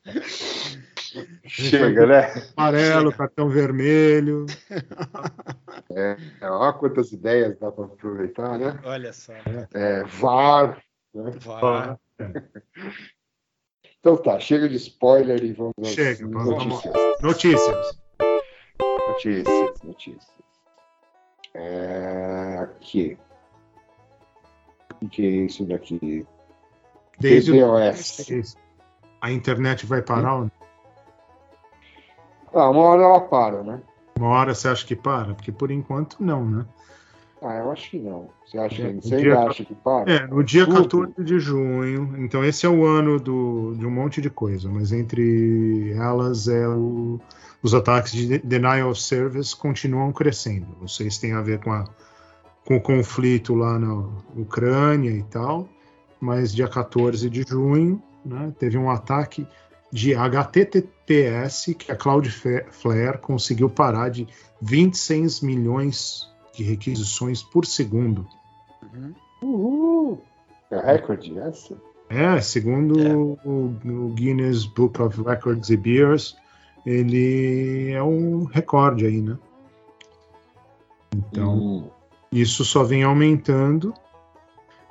Chega, 1.44 2.06
né? 2.06 2.32
Amarelo, 2.56 3.12
cartão 3.12 3.48
vermelho. 3.48 4.46
É, 5.90 6.16
olha 6.42 6.72
quantas 6.74 7.12
ideias 7.12 7.58
dá 7.58 7.72
para 7.72 7.86
aproveitar, 7.86 8.58
né? 8.58 8.78
Olha 8.84 9.10
só. 9.12 9.32
É, 9.72 10.04
VAR. 10.04 10.82
Né? 11.14 11.32
Vai. 11.40 11.96
Então 13.98 14.16
tá, 14.16 14.38
chega 14.38 14.68
de 14.68 14.76
spoiler 14.76 15.42
e 15.42 15.52
vamos 15.54 15.72
às 15.80 15.88
Chega, 15.88 16.28
vamos- 16.28 16.66
notícias. 16.66 16.94
Notícias. 17.22 17.98
Notícias, 19.08 19.82
notícias. 19.82 20.32
É, 21.54 22.58
aqui. 22.60 23.18
O 25.02 25.08
que 25.08 25.22
é 25.26 25.30
isso 25.46 25.64
daqui? 25.64 26.26
Desde 27.18 27.52
o... 27.52 27.54
TVOS. 27.54 28.56
A 29.20 29.32
internet 29.32 29.86
vai 29.86 30.02
parar? 30.02 30.48
Ah, 32.54 32.70
uma 32.70 32.80
hora 32.82 33.02
ela 33.02 33.20
para, 33.20 33.62
né? 33.62 33.80
Uma 34.18 34.28
hora 34.28 34.54
você 34.54 34.68
acha 34.68 34.86
que 34.86 34.96
para? 34.96 35.34
Porque 35.34 35.52
por 35.52 35.70
enquanto 35.70 36.16
não, 36.20 36.44
né? 36.44 36.66
Ah, 37.40 37.54
eu 37.56 37.70
acho 37.70 37.90
que 37.90 37.98
não. 38.00 38.28
Você, 38.44 38.58
acha, 38.58 38.82
É, 38.82 38.92
você 38.94 39.16
dia- 39.16 39.38
acha 39.40 39.64
que 39.64 39.74
para? 39.74 40.10
É, 40.10 40.26
no 40.26 40.42
dia 40.42 40.64
Tudo. 40.66 40.82
14 40.82 41.12
de 41.24 41.38
junho. 41.38 42.14
Então 42.18 42.44
esse 42.44 42.66
é 42.66 42.68
o 42.68 42.84
ano 42.84 43.20
do, 43.20 43.74
de 43.76 43.86
um 43.86 43.90
monte 43.90 44.20
de 44.20 44.28
coisa, 44.28 44.68
mas 44.68 44.90
entre 44.90 45.92
elas 45.92 46.48
é 46.48 46.66
o, 46.66 47.20
os 47.62 47.74
ataques 47.74 48.10
de 48.12 48.38
denial 48.38 48.90
of 48.90 49.00
service 49.00 49.54
continuam 49.54 50.10
crescendo. 50.12 50.66
Não 50.80 50.88
sei 50.88 51.10
se 51.10 51.20
tem 51.20 51.32
a 51.32 51.40
ver 51.40 51.60
com, 51.62 51.72
a, 51.72 51.84
com 52.66 52.76
o 52.76 52.80
conflito 52.80 53.54
lá 53.54 53.78
na 53.78 53.94
Ucrânia 54.36 55.10
e 55.10 55.22
tal, 55.22 55.68
mas 56.20 56.52
dia 56.52 56.66
14 56.66 57.30
de 57.30 57.42
junho 57.42 58.02
né, 58.24 58.52
teve 58.58 58.76
um 58.76 58.90
ataque 58.90 59.46
de 59.90 60.14
HTTPS 60.14 61.74
que 61.74 61.90
a 61.90 61.96
Cloudflare 61.96 63.18
conseguiu 63.20 63.70
parar 63.70 64.10
de 64.10 64.26
26 64.60 65.40
milhões 65.40 66.28
de 66.54 66.62
requisições 66.62 67.42
por 67.42 67.64
segundo. 67.64 68.26
Uhul! 69.42 70.22
É 70.70 70.92
recorde 70.92 71.38
essa? 71.38 71.76
É, 72.10 72.40
segundo 72.40 73.00
É. 73.00 73.14
O, 73.14 73.38
o 73.84 74.08
Guinness 74.14 74.64
Book 74.66 75.00
of 75.00 75.22
Records 75.22 75.70
e 75.70 75.76
Beers, 75.76 76.36
ele 76.84 77.90
é 77.92 78.02
um 78.02 78.44
recorde 78.44 79.06
aí, 79.06 79.20
né? 79.20 79.38
Então, 81.14 81.54
Hum. 81.54 81.90
isso 82.30 82.64
só 82.64 82.82
vem 82.82 83.02
aumentando. 83.02 83.94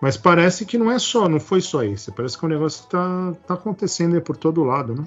Mas 0.02 0.16
parece 0.16 0.66
que 0.66 0.78
não 0.78 0.92
é 0.92 1.00
só, 1.00 1.28
não 1.28 1.40
foi 1.40 1.60
só 1.60 1.84
esse. 1.84 2.12
Parece 2.12 2.38
que 2.38 2.46
o 2.46 2.50
negócio 2.50 2.84
está 2.84 3.34
tá 3.48 3.54
acontecendo 3.56 4.16
aí 4.16 4.22
por 4.22 4.38
todo 4.38 4.64
lado, 4.64 4.94
né? 4.94 5.04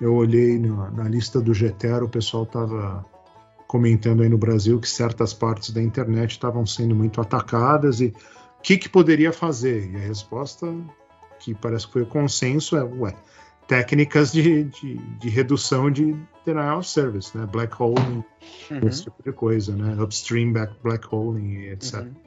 Eu 0.00 0.14
olhei 0.14 0.58
na, 0.58 0.90
na 0.90 1.04
lista 1.04 1.40
do 1.40 1.54
GTR, 1.54 2.04
o 2.04 2.08
pessoal 2.08 2.42
estava 2.42 3.04
comentando 3.66 4.22
aí 4.22 4.28
no 4.28 4.38
Brasil 4.38 4.78
que 4.78 4.88
certas 4.88 5.32
partes 5.32 5.70
da 5.70 5.82
internet 5.82 6.32
estavam 6.32 6.66
sendo 6.66 6.94
muito 6.94 7.20
atacadas 7.20 8.00
e 8.00 8.06
o 8.58 8.62
que, 8.62 8.76
que 8.76 8.88
poderia 8.88 9.32
fazer? 9.32 9.90
E 9.90 9.96
a 9.96 10.00
resposta, 10.00 10.72
que 11.38 11.54
parece 11.54 11.86
que 11.86 11.94
foi 11.94 12.02
o 12.02 12.06
consenso, 12.06 12.76
é, 12.76 12.84
ué, 12.84 13.14
técnicas 13.66 14.32
de, 14.32 14.64
de, 14.64 14.96
de 14.96 15.28
redução 15.28 15.90
de 15.90 16.14
denial 16.44 16.78
of 16.78 16.88
service, 16.88 17.36
né? 17.36 17.46
Black 17.46 17.74
hole, 17.80 18.24
Uhum. 18.70 18.88
esse 18.88 19.04
tipo 19.04 19.22
de 19.22 19.32
coisa, 19.32 19.74
né? 19.74 20.00
Upstream 20.02 20.52
back, 20.52 20.74
black 20.82 21.06
hole, 21.10 21.40
e 21.40 21.68
etc. 21.70 22.00
Uhum. 22.00 22.25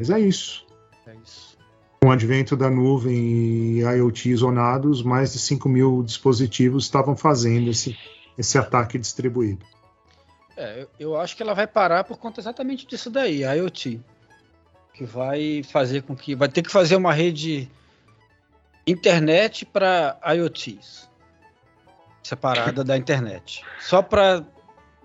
Mas 0.00 0.08
é 0.08 0.18
isso. 0.18 0.66
É 1.06 1.14
isso. 1.22 1.58
Com 2.00 2.08
o 2.08 2.10
advento 2.10 2.56
da 2.56 2.70
nuvem 2.70 3.14
e 3.14 3.80
IoT 3.80 4.34
zonados, 4.34 5.02
mais 5.02 5.34
de 5.34 5.38
5 5.38 5.68
mil 5.68 6.02
dispositivos 6.02 6.84
estavam 6.84 7.14
fazendo 7.14 7.68
esse, 7.68 7.98
esse 8.38 8.56
ataque 8.56 8.98
distribuído. 8.98 9.62
É, 10.56 10.86
eu, 10.98 11.20
acho 11.20 11.36
que 11.36 11.42
ela 11.42 11.52
vai 11.52 11.66
parar 11.66 12.04
por 12.04 12.16
conta 12.16 12.40
exatamente 12.40 12.86
disso 12.86 13.10
daí, 13.10 13.44
a 13.44 13.52
IoT. 13.52 14.00
Que 14.94 15.04
vai 15.04 15.62
fazer 15.62 16.02
com 16.02 16.16
que. 16.16 16.34
Vai 16.34 16.48
ter 16.48 16.62
que 16.62 16.70
fazer 16.70 16.96
uma 16.96 17.12
rede 17.12 17.70
internet 18.86 19.66
para 19.66 20.18
IoTs. 20.34 21.10
Separada 22.22 22.82
da 22.82 22.96
internet. 22.96 23.62
Só 23.78 24.00
para 24.00 24.46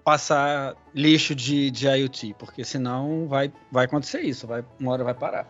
passar 0.06 0.76
lixo 0.94 1.34
de, 1.34 1.72
de 1.72 1.88
IoT, 1.88 2.36
porque 2.38 2.64
senão 2.64 3.28
vai, 3.28 3.52
vai 3.72 3.86
acontecer 3.86 4.22
isso, 4.22 4.46
vai, 4.46 4.64
uma 4.80 4.92
hora 4.92 5.04
vai 5.04 5.16
parar. 5.16 5.48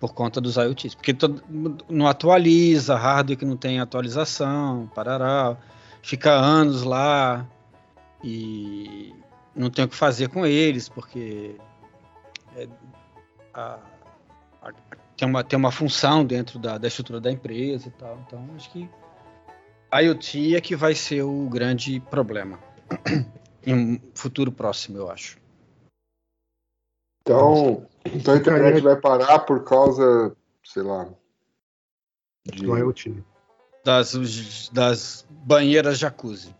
Por 0.00 0.12
conta 0.12 0.40
dos 0.40 0.56
IoTs. 0.56 0.96
Porque 0.96 1.14
todo- 1.14 1.42
não 1.88 2.08
atualiza, 2.08 2.96
hardware 2.96 3.38
que 3.38 3.44
não 3.44 3.56
tem 3.56 3.78
atualização, 3.78 4.90
parará, 4.94 5.56
fica 6.02 6.32
anos 6.32 6.82
lá 6.82 7.46
e 8.22 9.14
não 9.54 9.70
tem 9.70 9.84
o 9.84 9.88
que 9.88 9.94
fazer 9.96 10.28
com 10.28 10.44
eles, 10.44 10.88
porque 10.88 11.56
é, 12.56 12.68
a- 13.54 13.78
a- 14.62 14.72
tem, 15.16 15.28
uma, 15.28 15.44
tem 15.44 15.56
uma 15.56 15.70
função 15.70 16.24
dentro 16.24 16.58
da, 16.58 16.78
da 16.78 16.88
estrutura 16.88 17.20
da 17.20 17.30
empresa 17.30 17.86
e 17.88 17.90
tal. 17.92 18.18
Então, 18.26 18.44
acho 18.56 18.70
que 18.70 18.88
IoT 19.92 20.56
é 20.56 20.60
que 20.60 20.74
vai 20.74 20.94
ser 20.96 21.22
o 21.22 21.48
grande 21.48 22.00
problema. 22.10 22.58
Em 23.66 23.74
um 23.74 24.00
futuro 24.14 24.50
próximo, 24.52 24.98
eu 24.98 25.10
acho. 25.10 25.38
Então, 27.22 27.86
então 28.06 28.34
a 28.34 28.36
internet 28.38 28.80
vai 28.80 28.96
parar 28.96 29.40
por 29.40 29.62
causa, 29.64 30.34
sei 30.64 30.82
lá, 30.82 31.08
de. 32.46 33.22
Das, 33.84 34.68
das 34.72 35.26
banheiras 35.30 35.98
jacuzzi. 35.98 36.54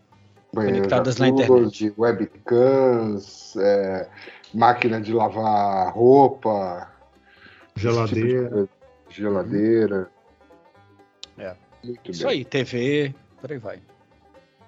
conectadas 0.53 1.17
na 1.17 1.27
jacuzzi, 1.27 1.43
internet. 1.43 1.71
de 1.77 1.93
webcams, 2.01 3.55
é, 3.57 4.09
máquina 4.53 5.01
de 5.01 5.13
lavar 5.13 5.93
roupa, 5.93 6.91
tipo 7.75 7.75
de 7.75 7.81
Geladeira. 7.81 8.49
coisa. 8.49 8.69
geladeira. 9.09 10.11
É. 11.37 11.55
Muito 11.83 12.11
Isso 12.11 12.23
bem. 12.27 12.31
aí, 12.39 12.45
TV, 12.45 13.15
por 13.39 13.51
aí 13.51 13.57
vai. 13.57 13.81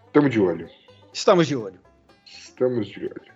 Estamos 0.08 0.32
de 0.32 0.40
olho. 0.40 0.70
Estamos 1.14 1.48
de 1.48 1.56
olho. 1.56 1.80
Estamos 2.26 2.88
de 2.88 3.06
olho. 3.06 3.32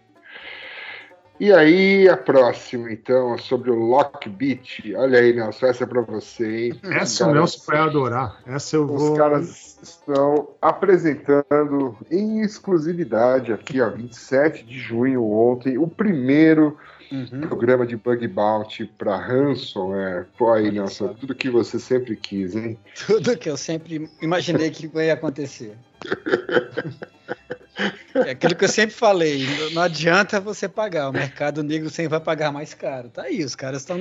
E 1.38 1.52
aí, 1.52 2.08
a 2.08 2.16
próxima, 2.16 2.90
então, 2.94 3.38
sobre 3.38 3.70
o 3.70 3.76
Lockbeat. 3.76 4.96
Olha 4.96 5.20
aí, 5.20 5.34
Nelson, 5.34 5.66
essa 5.66 5.84
é 5.84 5.88
pra 5.88 6.00
você, 6.00 6.68
hein? 6.68 6.80
Essa 6.84 7.28
o 7.28 7.34
Nelson 7.34 7.62
vai 7.68 7.78
adorar. 7.80 8.42
Essa 8.48 8.78
eu 8.78 8.86
Os 8.86 9.02
vou. 9.02 9.18
caras 9.18 9.78
estão 9.84 10.48
apresentando 10.62 11.98
em 12.10 12.40
exclusividade 12.40 13.52
aqui, 13.52 13.82
ó, 13.82 13.90
27 13.90 14.64
de 14.64 14.80
junho, 14.80 15.30
ontem, 15.30 15.78
o 15.78 15.88
primeiro 15.88 16.78
Uhum. 17.12 17.42
programa 17.42 17.86
de 17.86 17.96
Bug 17.96 18.28
Bounty 18.28 18.86
para 18.98 19.16
ransomware. 19.16 20.26
Pô, 20.38 20.52
aí, 20.52 20.72
Nelson, 20.72 21.14
tudo 21.14 21.36
que 21.36 21.52
você 21.52 21.78
sempre 21.78 22.16
quis, 22.16 22.56
hein? 22.56 22.80
Tudo 23.06 23.38
que 23.38 23.48
eu 23.48 23.56
sempre 23.58 24.10
imaginei 24.22 24.72
que 24.72 24.90
ia 24.96 25.14
acontecer. 25.14 25.78
É 28.14 28.32
aquilo 28.32 28.56
que 28.56 28.64
eu 28.64 28.70
sempre 28.70 28.96
falei, 28.96 29.46
não 29.74 29.82
adianta 29.82 30.40
você 30.40 30.68
pagar, 30.70 31.10
o 31.10 31.14
mercado 31.14 31.62
negro 31.62 31.90
sempre 31.90 32.10
vai 32.10 32.20
pagar 32.22 32.52
mais 32.52 32.74
caro. 32.74 33.10
Tá 33.10 33.24
aí, 33.24 33.44
os 33.44 33.56
caras 33.56 33.82
estão. 33.82 34.00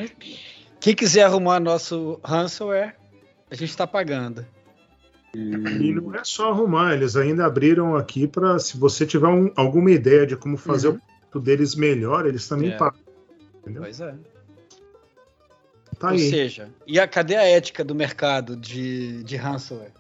Quem 0.79 0.95
quiser 0.95 1.23
arrumar 1.25 1.59
nosso 1.59 2.21
ransomware, 2.25 2.95
a 3.51 3.55
gente 3.55 3.71
está 3.71 3.87
pagando. 3.87 4.47
E 5.35 5.93
não 5.93 6.15
é 6.15 6.23
só 6.23 6.51
arrumar, 6.51 6.95
eles 6.95 7.17
ainda 7.17 7.45
abriram 7.45 7.97
aqui 7.97 8.29
para 8.29 8.59
se 8.61 8.77
você 8.77 9.05
tiver 9.05 9.27
um- 9.27 9.51
alguma 9.57 9.91
ideia 9.91 10.25
de 10.25 10.37
como 10.37 10.57
fazer 10.57 10.89
Uhum. 10.89 10.95
o 10.95 11.01
produto 11.31 11.41
deles 11.45 11.75
melhor, 11.75 12.25
eles 12.27 12.47
também 12.47 12.71
É. 12.71 12.77
pagam. 12.77 13.01
Entendeu? 13.61 13.83
Pois 13.83 14.01
é. 14.01 14.15
Tá 15.99 16.09
Ou 16.09 16.13
aí. 16.15 16.31
seja, 16.31 16.69
e 16.87 17.01
a, 17.01 17.09
cadê 17.09 17.35
a 17.37 17.45
ética 17.45 17.83
do 17.85 17.95
mercado 17.95 18.55
de, 18.57 19.23
de 19.25 19.37
ransomware? 19.37 19.91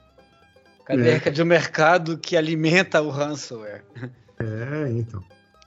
Cadê 0.84 1.08
É. 1.10 1.12
ética 1.14 1.30
do 1.30 1.46
mercado 1.46 2.18
que 2.18 2.36
alimenta 2.36 3.00
o 3.00 3.08
ransomware? 3.10 3.82
É, 4.38 4.90
então. 4.90 5.22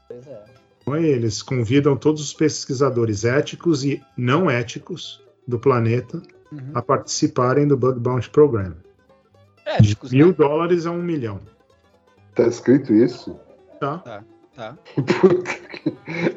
Pois 0.08 0.28
é. 0.28 0.44
Então, 0.82 0.96
Eles 0.96 1.42
convidam 1.42 1.98
todos 1.98 2.22
os 2.22 2.34
pesquisadores 2.34 3.26
éticos 3.26 3.84
e 3.84 4.02
não 4.16 4.50
éticos 4.50 5.22
do 5.48 5.60
planeta 5.60 6.22
Uhum. 6.52 6.72
a 6.74 6.82
participarem 6.82 7.68
do 7.68 7.76
Bug 7.76 8.00
Bounty 8.00 8.30
Program. 8.30 8.74
De 9.82 9.90
Éticos, 9.90 10.12
mil 10.14 10.28
né? 10.28 10.34
dólares 10.38 10.86
a 10.86 10.92
um 10.92 11.02
milhão. 11.04 11.42
Tá 12.34 12.48
escrito 12.48 12.94
isso? 12.94 13.38
Tá? 13.82 14.24
Tá. 14.56 14.78
Que- 14.96 15.96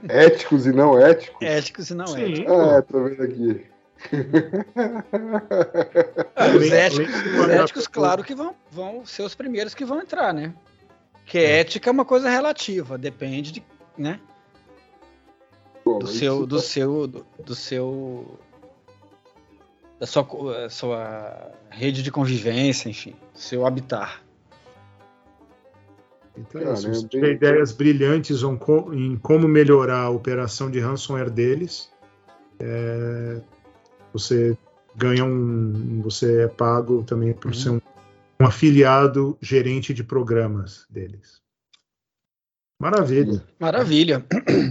Éticos 0.08 0.66
e 0.66 0.72
não 0.72 0.98
éticos? 0.98 1.36
Éticos 1.40 1.90
e 1.90 1.94
não 1.94 2.06
Sim, 2.08 2.32
éticos. 2.32 2.52
Ah, 2.52 2.76
é, 2.78 2.82
tô 2.82 3.04
vendo 3.04 3.22
aqui. 3.22 3.64
Ah, 6.34 6.48
os 6.56 6.70
éticos, 6.70 7.14
os 7.38 7.48
éticos, 7.48 7.86
claro 7.86 8.24
que 8.24 8.34
vão, 8.34 8.54
vão 8.70 9.04
ser 9.04 9.22
os 9.22 9.34
primeiros 9.34 9.74
que 9.74 9.84
vão 9.84 10.00
entrar, 10.00 10.32
né? 10.32 10.54
Porque 11.12 11.38
ética 11.38 11.90
é 11.90 11.92
uma 11.92 12.04
coisa 12.04 12.28
relativa, 12.28 12.96
depende 12.98 13.52
de, 13.52 13.62
né? 13.96 14.18
Pô, 15.84 15.98
Do 15.98 16.06
seu, 16.06 16.46
do 16.46 16.56
tá- 16.56 16.62
seu, 16.62 17.06
do, 17.06 17.26
do 17.44 17.54
seu, 17.54 18.38
da 19.98 20.06
sua, 20.06 20.68
sua 20.68 21.52
rede 21.70 22.02
de 22.02 22.10
convivência, 22.10 22.88
enfim, 22.88 23.14
seu 23.34 23.66
habitar. 23.66 24.22
Então, 26.36 26.60
é 26.60 26.64
Cara, 26.64 26.74
é 26.74 26.94
se 26.94 27.08
tiver 27.08 27.32
ideias 27.32 27.72
brilhantes 27.72 28.42
em 28.42 29.16
como 29.16 29.46
melhorar 29.46 30.02
a 30.04 30.10
operação 30.10 30.70
de 30.70 30.80
ransomware 30.80 31.30
deles, 31.30 31.90
é, 32.58 33.40
você 34.12 34.56
ganha 34.96 35.24
um. 35.24 36.00
Você 36.02 36.42
é 36.42 36.48
pago 36.48 37.02
também 37.04 37.32
por 37.32 37.48
Uhum. 37.48 37.54
ser 37.54 37.70
um, 37.70 37.80
um 38.40 38.46
afiliado 38.46 39.36
gerente 39.40 39.92
de 39.94 40.02
programas 40.04 40.86
deles. 40.90 41.40
Maravilha. 42.80 43.42
Maravilha. 43.58 44.24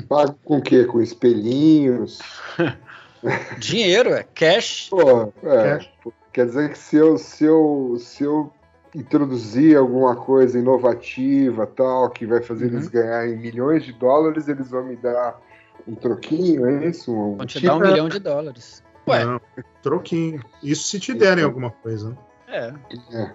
Pago 0.08 0.38
com 0.43 0.58
o 0.58 0.62
quê? 0.62 0.84
Com 0.86 0.99
espelhinhos? 1.02 2.19
Dinheiro, 3.60 4.10
é 4.13 4.23
cash. 4.23 4.88
Pô, 4.89 5.32
é, 5.43 5.78
Cash. 5.78 5.89
quer 6.34 6.45
dizer 6.47 6.69
que 6.71 6.78
se 6.78 6.95
eu, 6.95 7.17
se 7.17 7.43
eu, 7.43 7.97
se 7.99 8.23
eu 8.23 8.52
introduzir 8.95 9.78
alguma 9.78 10.15
coisa 10.15 10.58
inovativa, 10.58 11.67
tal, 11.67 12.10
que 12.10 12.25
vai 12.25 12.41
fazer 12.41 12.65
Uhum. 12.67 12.71
eles 12.78 12.88
ganharem 12.88 13.38
milhões 13.38 13.84
de 13.84 13.93
dólares, 13.93 14.47
eles 14.47 14.69
vão 14.71 14.86
me 14.86 14.95
dar 14.95 15.39
um 15.88 15.93
troquinho, 15.95 16.65
é 16.65 16.88
isso? 16.88 17.12
Um 17.13 17.36
Vão 17.38 17.45
te 17.45 17.60
tipo- 17.60 17.67
dar 17.67 17.75
um 17.75 17.80
milhão 17.91 18.10
de 18.10 18.19
dólares. 18.19 18.82
Ué, 19.09 19.25
Não, 19.25 19.41
troquinho. 19.81 20.41
Isso 20.63 20.83
se 20.87 20.99
te 20.99 21.13
derem 21.13 21.43
alguma 21.43 21.71
coisa. 21.71 22.09
né? 22.09 22.17
é. 22.47 22.73
É. 23.17 23.31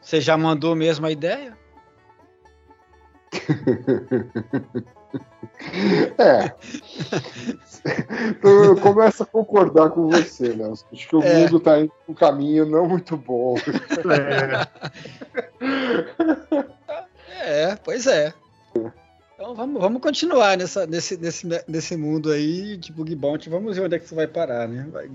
Você 0.00 0.20
já 0.20 0.36
mandou 0.36 0.74
mesmo 0.74 1.06
a 1.06 1.10
ideia? 1.10 1.56
É. 6.18 6.52
Então, 8.28 8.64
eu 8.64 8.76
começo 8.76 9.22
a 9.24 9.26
concordar 9.26 9.90
com 9.90 10.08
você, 10.08 10.50
né? 10.54 10.70
Acho 10.92 11.08
que 11.08 11.16
o 11.16 11.22
É. 11.22 11.34
mundo 11.40 11.56
está 11.56 11.80
indo 11.80 11.88
por 12.06 12.12
um 12.12 12.14
caminho 12.14 12.64
não 12.66 12.86
muito 12.86 13.16
bom. 13.16 13.56
É, 14.08 14.68
É, 17.72 17.76
pois 17.76 18.06
é. 18.06 18.32
Então 19.40 19.54
vamos, 19.54 19.80
vamos 19.80 20.02
continuar 20.02 20.58
nessa, 20.58 20.86
nesse, 20.86 21.16
nesse, 21.16 21.46
nesse 21.66 21.96
mundo 21.96 22.30
aí 22.30 22.76
de 22.76 22.92
bug 22.92 23.14
bounty. 23.16 23.48
Vamos 23.48 23.74
ver 23.74 23.84
onde 23.84 23.96
é 23.96 23.98
que 23.98 24.04
isso 24.04 24.14
vai 24.14 24.26
parar, 24.26 24.68
né? 24.68 24.86
Vai- 24.92 25.08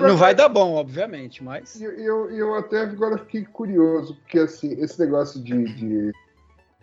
não 0.00 0.16
vai 0.16 0.36
dar 0.36 0.48
bom, 0.48 0.74
obviamente, 0.74 1.42
mas. 1.42 1.80
Eu, 1.80 1.90
eu, 1.90 2.30
eu 2.30 2.54
até 2.54 2.82
agora 2.82 3.18
fiquei 3.18 3.44
curioso, 3.44 4.14
porque 4.20 4.38
assim, 4.38 4.80
esse 4.80 5.00
negócio 5.00 5.42
de, 5.42 5.64
de, 5.64 6.12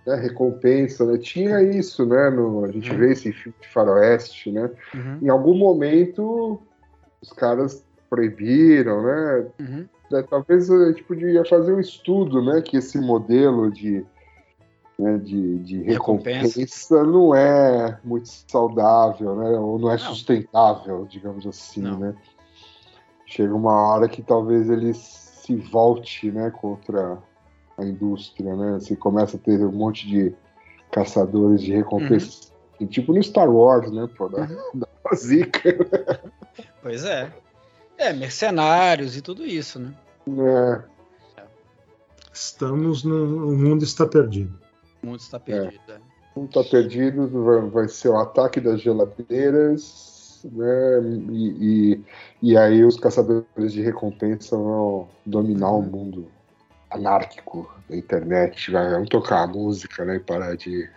né, 0.06 0.16
recompensa, 0.16 1.06
né? 1.06 1.18
Tinha 1.18 1.62
isso, 1.64 2.06
né? 2.06 2.30
No, 2.30 2.66
a 2.66 2.72
gente 2.74 2.92
Uhum. 2.92 2.98
vê 2.98 3.14
esse 3.14 3.32
filme 3.32 3.58
de 3.62 3.70
faroeste, 3.70 4.52
né? 4.52 4.70
Uhum, 4.94 5.20
Em 5.22 5.30
algum 5.30 5.56
momento 5.56 6.62
os 7.22 7.30
caras 7.32 7.82
proibiram, 8.10 9.04
né? 9.04 9.48
uhum. 9.58 9.86
né, 10.12 10.22
talvez 10.30 10.70
a 10.70 10.90
gente 10.90 11.04
podia 11.06 11.46
fazer 11.46 11.72
um 11.72 11.80
estudo, 11.80 12.44
né, 12.44 12.62
que 12.62 12.76
esse 12.76 12.98
modelo 12.98 13.72
de, 13.72 14.06
né, 14.98 15.18
de, 15.18 15.60
de 15.60 15.82
Recompensa. 15.84 16.60
recompensa 16.60 17.04
não 17.04 17.34
é 17.36 18.00
muito 18.04 18.30
saudável, 18.48 19.36
né, 19.36 19.50
ou 19.58 19.80
não 19.80 19.90
é 19.90 19.94
Não. 19.94 20.00
sustentável, 20.00 21.06
digamos 21.10 21.46
assim, 21.48 21.82
Não. 21.82 22.00
né. 22.00 22.16
Chega 23.26 23.54
uma 23.56 23.74
hora 23.74 24.08
que 24.08 24.22
talvez 24.22 24.70
ele 24.70 24.94
se 24.94 25.56
volte, 25.56 26.32
né, 26.32 26.52
contra 26.52 27.18
a 27.78 27.84
indústria, 27.84 28.56
né, 28.56 28.74
você 28.74 28.96
começa 28.96 29.38
a 29.38 29.40
ter 29.40 29.64
um 29.66 29.72
monte 29.72 30.08
de 30.08 30.34
caçadores 30.92 31.62
de 31.62 31.74
recompensas, 31.74 32.54
E 32.80 32.86
tipo 32.86 33.14
no 33.14 33.24
Star 33.24 33.50
Wars, 33.50 33.92
né, 33.92 34.08
pô, 34.16 34.30
da, 34.30 34.46
da 34.76 35.16
zica, 35.16 35.76
Pois 36.82 37.04
é. 37.04 37.32
É, 37.98 38.12
mercenários 38.14 39.16
e 39.16 39.22
tudo 39.22 39.46
isso, 39.46 39.80
né? 39.80 39.94
né. 40.28 40.84
estamos 42.34 43.04
no. 43.04 43.48
O 43.48 43.56
mundo 43.58 43.84
está 43.84 44.06
perdido. 44.06 44.60
O 45.04 45.08
mundo 45.08 45.20
está 45.20 45.40
perdido. 45.40 45.82
é. 45.90 46.00
não 46.36 46.48
tá 46.48 46.64
perdido, 46.64 47.28
vai, 47.44 47.62
vai 47.70 47.88
ser 47.88 48.10
o 48.10 48.18
ataque 48.18 48.62
das 48.62 48.82
geladeiras, 48.82 50.40
né? 50.52 51.02
E, 51.32 51.52
e, 51.62 52.04
e 52.42 52.58
aí 52.58 52.84
os 52.84 52.98
caçadores 52.98 53.74
de 53.74 53.82
recompensa 53.82 54.56
vão 54.56 55.10
dominar 55.26 55.72
o 55.72 55.82
mundo 55.82 56.32
anárquico 56.90 57.70
da 57.90 57.96
internet, 57.96 58.72
vai, 58.72 58.90
vão 58.92 59.06
tocar 59.06 59.44
a 59.44 59.48
música, 59.48 60.06
né? 60.06 60.16
E 60.16 60.20
parar 60.20 60.56
de 60.56 60.90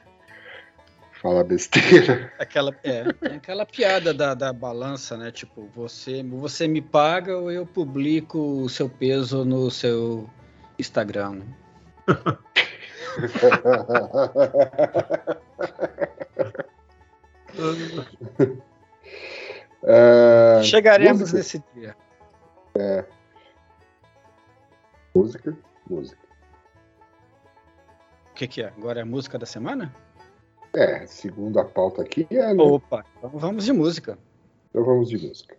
falar 1.21 1.45
besteira. 1.45 2.33
Aquela, 2.39 2.75
é, 2.85 3.05
aquela 3.35 3.67
piada 3.67 4.15
da, 4.15 4.35
da 4.35 4.53
balança, 4.53 5.17
né? 5.17 5.33
Tipo, 5.33 5.69
você, 5.75 6.23
você 6.23 6.69
me 6.69 6.81
paga 6.81 7.37
ou 7.37 7.51
eu 7.51 7.67
publico 7.67 8.39
o 8.39 8.69
seu 8.69 8.89
peso 8.89 9.45
no 9.45 9.71
seu 9.71 10.29
Instagram, 10.79 11.31
né? 11.31 11.47
É, 19.89 20.63
Chegaremos 20.65 21.21
música? 21.21 21.39
nesse 21.39 21.63
dia. 21.75 21.97
música, 25.15 25.57
música. 25.89 26.19
O 28.31 28.35
que, 28.35 28.49
que 28.49 28.63
é? 28.63 28.67
Agora 28.69 28.99
é 28.99 29.03
a 29.03 29.07
música 29.07 29.39
da 29.39 29.47
semana? 29.47 29.95
É, 30.75 31.07
segundo 31.07 31.59
a 31.59 31.65
pauta 31.65 32.03
aqui, 32.03 32.27
é, 32.31 32.53
né? 32.53 32.63
Opa, 32.63 33.05
então 33.17 33.31
vamos 33.31 33.65
de 33.65 33.73
música. 33.73 34.19
Então 34.69 34.85
vamos 34.85 35.09
de 35.09 35.17
música. 35.17 35.57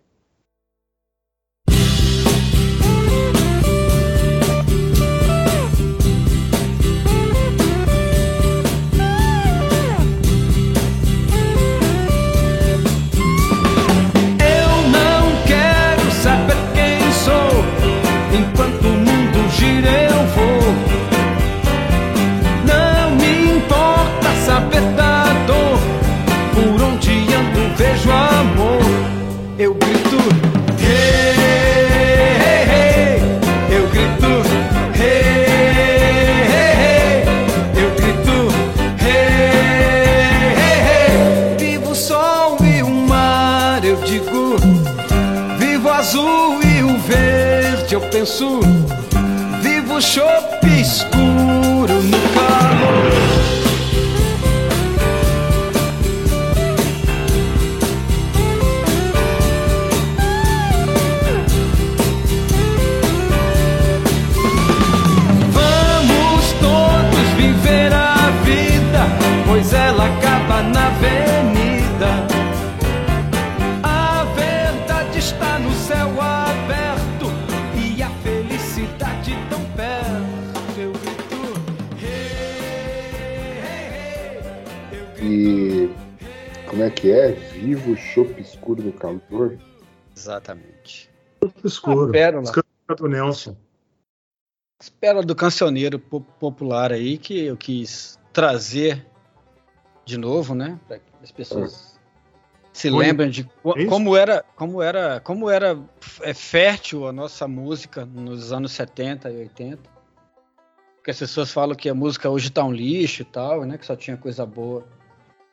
Vivo 49.62 50.00
chope 50.00 50.80
escuro 50.80 52.02
no 52.02 52.18
calor. 52.34 53.12
Vamos 65.52 66.54
todos 66.60 67.36
viver 67.36 67.92
a 67.94 68.30
vida, 68.44 69.06
pois 69.46 69.72
ela 69.72 70.06
acaba 70.06 70.62
na 70.62 70.87
que 87.00 87.10
é? 87.10 87.32
Vivo 87.32 87.96
chope 87.96 88.40
escuro 88.40 88.82
no 88.82 88.92
calor? 88.92 89.58
Exatamente. 90.16 91.08
Escuro. 91.64 92.08
A 92.08 92.12
pérola. 92.12 92.44
Escuro 92.44 92.66
do 92.96 93.08
Nelson. 93.08 93.56
Espera 94.80 95.22
do 95.22 95.34
cancioneiro 95.34 95.98
po- 95.98 96.20
popular 96.20 96.92
aí 96.92 97.18
que 97.18 97.44
eu 97.46 97.56
quis 97.56 98.18
trazer 98.32 99.04
de 100.04 100.16
novo, 100.16 100.54
né? 100.54 100.78
Para 100.86 100.98
que 100.98 101.04
as 101.22 101.30
pessoas 101.32 101.98
se 102.72 102.88
Oi. 102.90 102.96
lembrem 103.06 103.28
de 103.30 103.48
É 103.76 103.84
como 103.86 104.16
era, 104.16 104.44
como 104.54 104.80
era, 104.80 105.20
como 105.20 105.50
era 105.50 105.78
é, 106.22 106.32
fértil 106.32 107.08
a 107.08 107.12
nossa 107.12 107.48
música 107.48 108.06
nos 108.06 108.52
anos 108.52 108.72
70 108.72 109.30
e 109.30 109.38
80. 109.38 109.82
Porque 110.96 111.10
as 111.10 111.18
pessoas 111.18 111.52
falam 111.52 111.74
que 111.74 111.88
a 111.88 111.94
música 111.94 112.30
hoje 112.30 112.50
tá 112.50 112.62
um 112.64 112.72
lixo 112.72 113.22
e 113.22 113.24
tal, 113.24 113.64
né? 113.64 113.78
Que 113.78 113.86
só 113.86 113.96
tinha 113.96 114.16
coisa 114.16 114.46
boa 114.46 114.86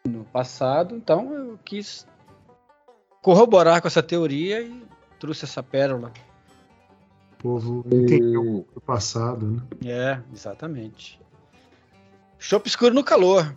no 0.07 0.23
passado. 0.25 0.95
Então 0.95 1.33
eu 1.33 1.59
quis 1.63 2.07
corroborar 3.21 3.81
com 3.81 3.87
essa 3.87 4.03
teoria 4.03 4.61
e 4.61 4.83
trouxe 5.19 5.45
essa 5.45 5.61
pérola. 5.63 6.11
O 7.33 7.37
povo 7.41 7.83
entendeu 7.87 8.41
Hum, 8.41 8.65
o 8.75 8.81
passado, 8.81 9.45
né? 9.47 9.61
É, 9.91 10.19
exatamente. 10.33 11.19
Chopp 12.39 12.67
escuro 12.67 12.93
no 12.93 13.03
calor. 13.03 13.55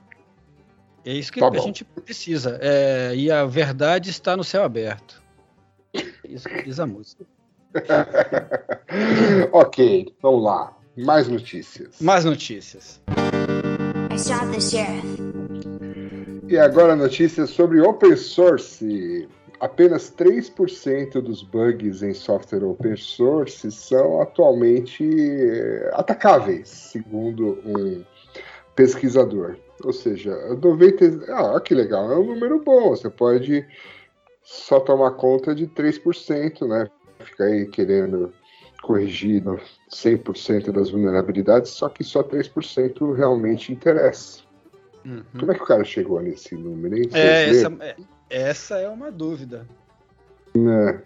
É 1.05 1.13
isso 1.13 1.33
que 1.33 1.41
Tá 1.41 1.47
a 1.47 1.51
bom. 1.51 1.63
gente 1.63 1.85
precisa. 1.85 2.59
É, 2.61 3.15
e 3.15 3.31
a 3.31 3.45
verdade 3.47 4.11
está 4.11 4.37
no 4.37 4.45
céu 4.45 4.63
aberto. 4.65 5.23
É 5.95 6.03
Isso 6.25 6.49
que 6.49 6.63
diz 6.65 6.79
a 6.79 6.87
música. 6.87 7.25
ok, 9.53 10.15
vamos 10.23 10.43
lá. 10.45 10.77
Mais 10.97 11.29
notícias. 11.29 12.01
Mais 12.01 12.25
notícias. 12.25 13.01
I 14.11 14.19
shot 14.19 14.51
the 14.53 14.61
sheriff. 14.61 15.18
E 16.49 16.57
agora 16.57 16.97
notícias 16.97 17.51
sobre 17.51 17.79
open 17.79 18.17
source. 18.17 19.29
Apenas 19.61 20.11
3% 20.17 21.21
dos 21.21 21.43
bugs 21.43 22.03
em 22.03 22.15
software 22.15 22.65
open 22.65 22.97
source 22.97 23.71
são 23.71 24.23
atualmente 24.23 25.05
eh, 25.05 25.91
atacáveis, 25.93 26.69
segundo 26.69 27.59
um 27.67 28.03
pesquisador. 28.75 29.59
Ou 29.85 29.93
seja, 29.93 30.35
90. 30.55 31.31
Ah, 31.35 31.61
que 31.61 31.75
legal, 31.75 32.11
é 32.11 32.17
um 32.17 32.25
número 32.25 32.61
bom. 32.65 32.91
Você 32.91 33.11
pode 33.11 33.67
só 34.43 34.81
tomar 34.81 35.11
conta 35.13 35.55
de 35.55 35.67
3%, 35.67 36.67
né? 36.67 36.89
Ficar 37.19 37.45
aí 37.45 37.67
querendo 37.67 38.33
corrigir 38.83 39.45
no 39.45 39.61
100% 39.91 40.73
das 40.73 40.89
vulnerabilidades, 40.89 41.73
só 41.73 41.91
que 41.91 42.03
só 42.03 42.23
3% 42.23 43.13
realmente 43.15 43.71
interessa. 43.71 44.48
Uhum. 45.05 45.23
Como 45.39 45.53
é 45.53 45.55
que 45.55 45.63
o 45.63 45.67
cara 45.67 45.85
chegou 45.85 46.21
nesse 46.21 46.55
número, 46.55 46.97
hein? 46.97 47.09
É, 47.13 47.49
essa, 47.51 47.69
é, 47.81 47.97
essa 48.29 48.79
é 48.79 48.89
uma 48.89 49.11
dúvida. 49.11 49.67
né? 50.55 51.03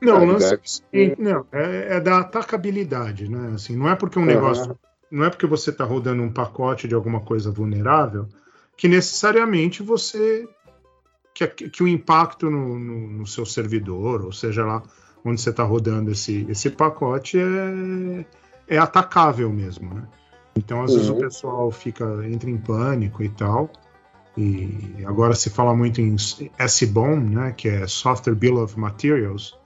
Não, 0.00 0.16
Ah, 0.16 0.22
o 0.22 0.24
lance 0.24 0.82
deve 0.92 1.12
é, 1.12 1.16
não, 1.22 1.46
é, 1.52 1.96
é 1.96 2.00
da 2.00 2.18
atacabilidade, 2.18 3.30
né? 3.30 3.52
Assim, 3.54 3.76
não 3.76 3.88
é 3.88 3.94
porque 3.94 4.18
um 4.18 4.22
Aham. 4.22 4.34
negócio, 4.34 4.78
não 5.10 5.24
é 5.24 5.30
porque 5.30 5.46
você 5.46 5.70
está 5.70 5.84
rodando 5.84 6.22
um 6.22 6.32
pacote 6.32 6.88
de 6.88 6.94
alguma 6.94 7.20
coisa 7.20 7.50
vulnerável 7.52 8.26
que 8.76 8.88
necessariamente 8.88 9.82
você 9.82 10.48
que, 11.34 11.46
que 11.46 11.82
o 11.82 11.88
impacto 11.88 12.50
no, 12.50 12.78
no- 12.78 13.08
no 13.10 13.26
seu 13.26 13.46
servidor, 13.46 14.22
ou 14.24 14.32
seja 14.32 14.64
lá 14.64 14.82
onde 15.24 15.40
você 15.40 15.50
está 15.50 15.62
rodando 15.62 16.10
esse, 16.10 16.44
esse 16.50 16.68
pacote 16.70 17.38
é, 17.38 18.26
é 18.66 18.78
atacável 18.78 19.50
mesmo, 19.50 19.94
né? 19.94 20.02
Então 20.56 20.82
às 20.82 20.94
vezes 20.94 21.08
Uhum. 21.08 21.16
o 21.16 21.20
pessoal 21.20 21.70
fica 21.70 22.04
entra 22.26 22.50
em 22.50 22.58
pânico 22.58 23.22
e 23.22 23.28
tal. 23.28 23.70
E 24.36 25.04
agora 25.04 25.34
se 25.34 25.50
fala 25.50 25.74
muito 25.74 26.00
em 26.00 26.16
SBOM, 26.58 27.20
né, 27.20 27.52
que 27.52 27.68
é 27.68 27.86
Software 27.86 28.34
Bill 28.34 28.62
of 28.62 28.78
Materials, 28.78 29.58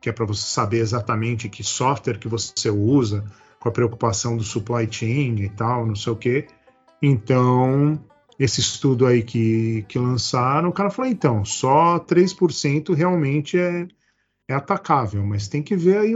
que 0.00 0.10
é 0.10 0.12
para 0.12 0.26
você 0.26 0.46
saber 0.46 0.78
exatamente 0.78 1.48
que 1.48 1.62
software 1.62 2.18
que 2.18 2.28
você 2.28 2.70
usa, 2.70 3.24
com 3.58 3.68
a 3.68 3.72
preocupação 3.72 4.36
do 4.36 4.42
supply 4.42 4.88
chain 4.90 5.36
e 5.40 5.48
tal, 5.50 5.86
não 5.86 5.94
sei 5.94 6.12
o 6.12 6.16
quê. 6.16 6.46
Então, 7.02 7.98
esse 8.38 8.60
estudo 8.60 9.06
aí 9.06 9.22
que, 9.22 9.84
que 9.88 9.98
lançaram, 9.98 10.70
o 10.70 10.72
cara 10.72 10.90
falou, 10.90 11.10
então, 11.10 11.44
só 11.44 11.98
3% 11.98 12.94
realmente 12.94 13.58
é, 13.58 13.86
é 14.48 14.54
atacável, 14.54 15.24
mas 15.24 15.48
tem 15.48 15.62
que 15.62 15.76
ver 15.76 15.98
aí 15.98 16.14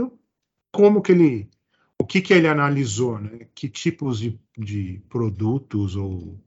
como 0.71 1.01
que 1.01 1.11
ele, 1.11 1.49
o 1.99 2.05
que 2.05 2.21
que 2.21 2.33
ele 2.33 2.47
analisou, 2.47 3.19
né? 3.19 3.47
Que 3.53 3.69
tipos 3.69 4.19
de, 4.19 4.39
de 4.57 5.01
produtos 5.09 5.95
ou 5.95 6.37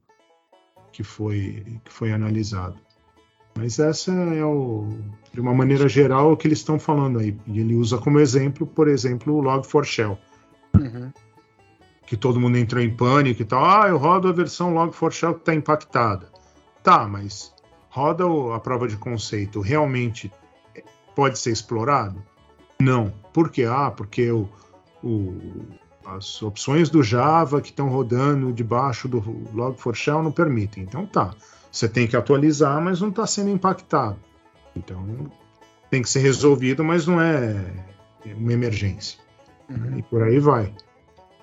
que 0.91 1.03
foi, 1.03 1.79
que 1.83 1.91
foi 1.91 2.11
analisado. 2.11 2.77
Mas 3.57 3.79
essa 3.79 4.11
é 4.11 4.43
o, 4.45 4.87
de 5.33 5.41
uma 5.41 5.53
maneira 5.53 5.89
geral 5.89 6.31
o 6.31 6.37
que 6.37 6.47
eles 6.47 6.59
estão 6.59 6.79
falando 6.79 7.19
aí. 7.19 7.37
E 7.47 7.59
ele 7.59 7.75
usa 7.75 7.97
como 7.97 8.19
exemplo, 8.19 8.65
por 8.65 8.87
exemplo, 8.87 9.37
o 9.37 9.41
Log4Shell, 9.41 10.17
Uhum. 10.75 11.11
que 12.05 12.15
todo 12.15 12.39
mundo 12.39 12.57
entrou 12.57 12.81
em 12.81 12.95
pânico 12.95 13.41
e 13.41 13.45
tal. 13.45 13.65
Ah, 13.65 13.89
eu 13.89 13.97
rodo 13.97 14.27
a 14.29 14.31
versão 14.31 14.73
Log4Shell 14.73 15.33
que 15.33 15.39
está 15.39 15.53
impactada. 15.55 16.31
Tá, 16.83 17.07
mas 17.07 17.53
roda 17.89 18.23
a 18.55 18.59
prova 18.59 18.87
de 18.87 18.95
conceito 18.95 19.59
realmente 19.59 20.31
pode 21.15 21.37
ser 21.37 21.51
explorado? 21.51 22.23
Não. 22.81 23.11
Por 23.33 23.49
quê? 23.49 23.65
Ah, 23.65 23.91
porque 23.91 24.31
o, 24.31 24.47
o- 25.03 25.63
as 26.05 26.41
opções 26.41 26.89
do 26.89 27.03
Java 27.03 27.61
que 27.61 27.69
estão 27.69 27.87
rodando 27.89 28.51
debaixo 28.51 29.07
do 29.07 29.21
Log4Shell 29.53 30.23
não 30.23 30.31
permitem. 30.31 30.83
Então 30.83 31.05
tá. 31.05 31.33
Você 31.71 31.87
tem 31.87 32.07
que 32.07 32.17
atualizar, 32.17 32.81
mas 32.81 32.99
não 32.99 33.09
está 33.09 33.27
sendo 33.27 33.49
impactado. 33.51 34.17
Então 34.75 35.05
tem 35.91 36.01
que 36.01 36.09
ser 36.09 36.19
resolvido, 36.19 36.83
mas 36.83 37.05
não 37.05 37.21
é 37.21 37.55
uma 38.37 38.53
emergência. 38.53 39.19
Uhum. 39.69 39.99
E 39.99 40.03
por 40.03 40.23
aí 40.23 40.39
vai. 40.39 40.73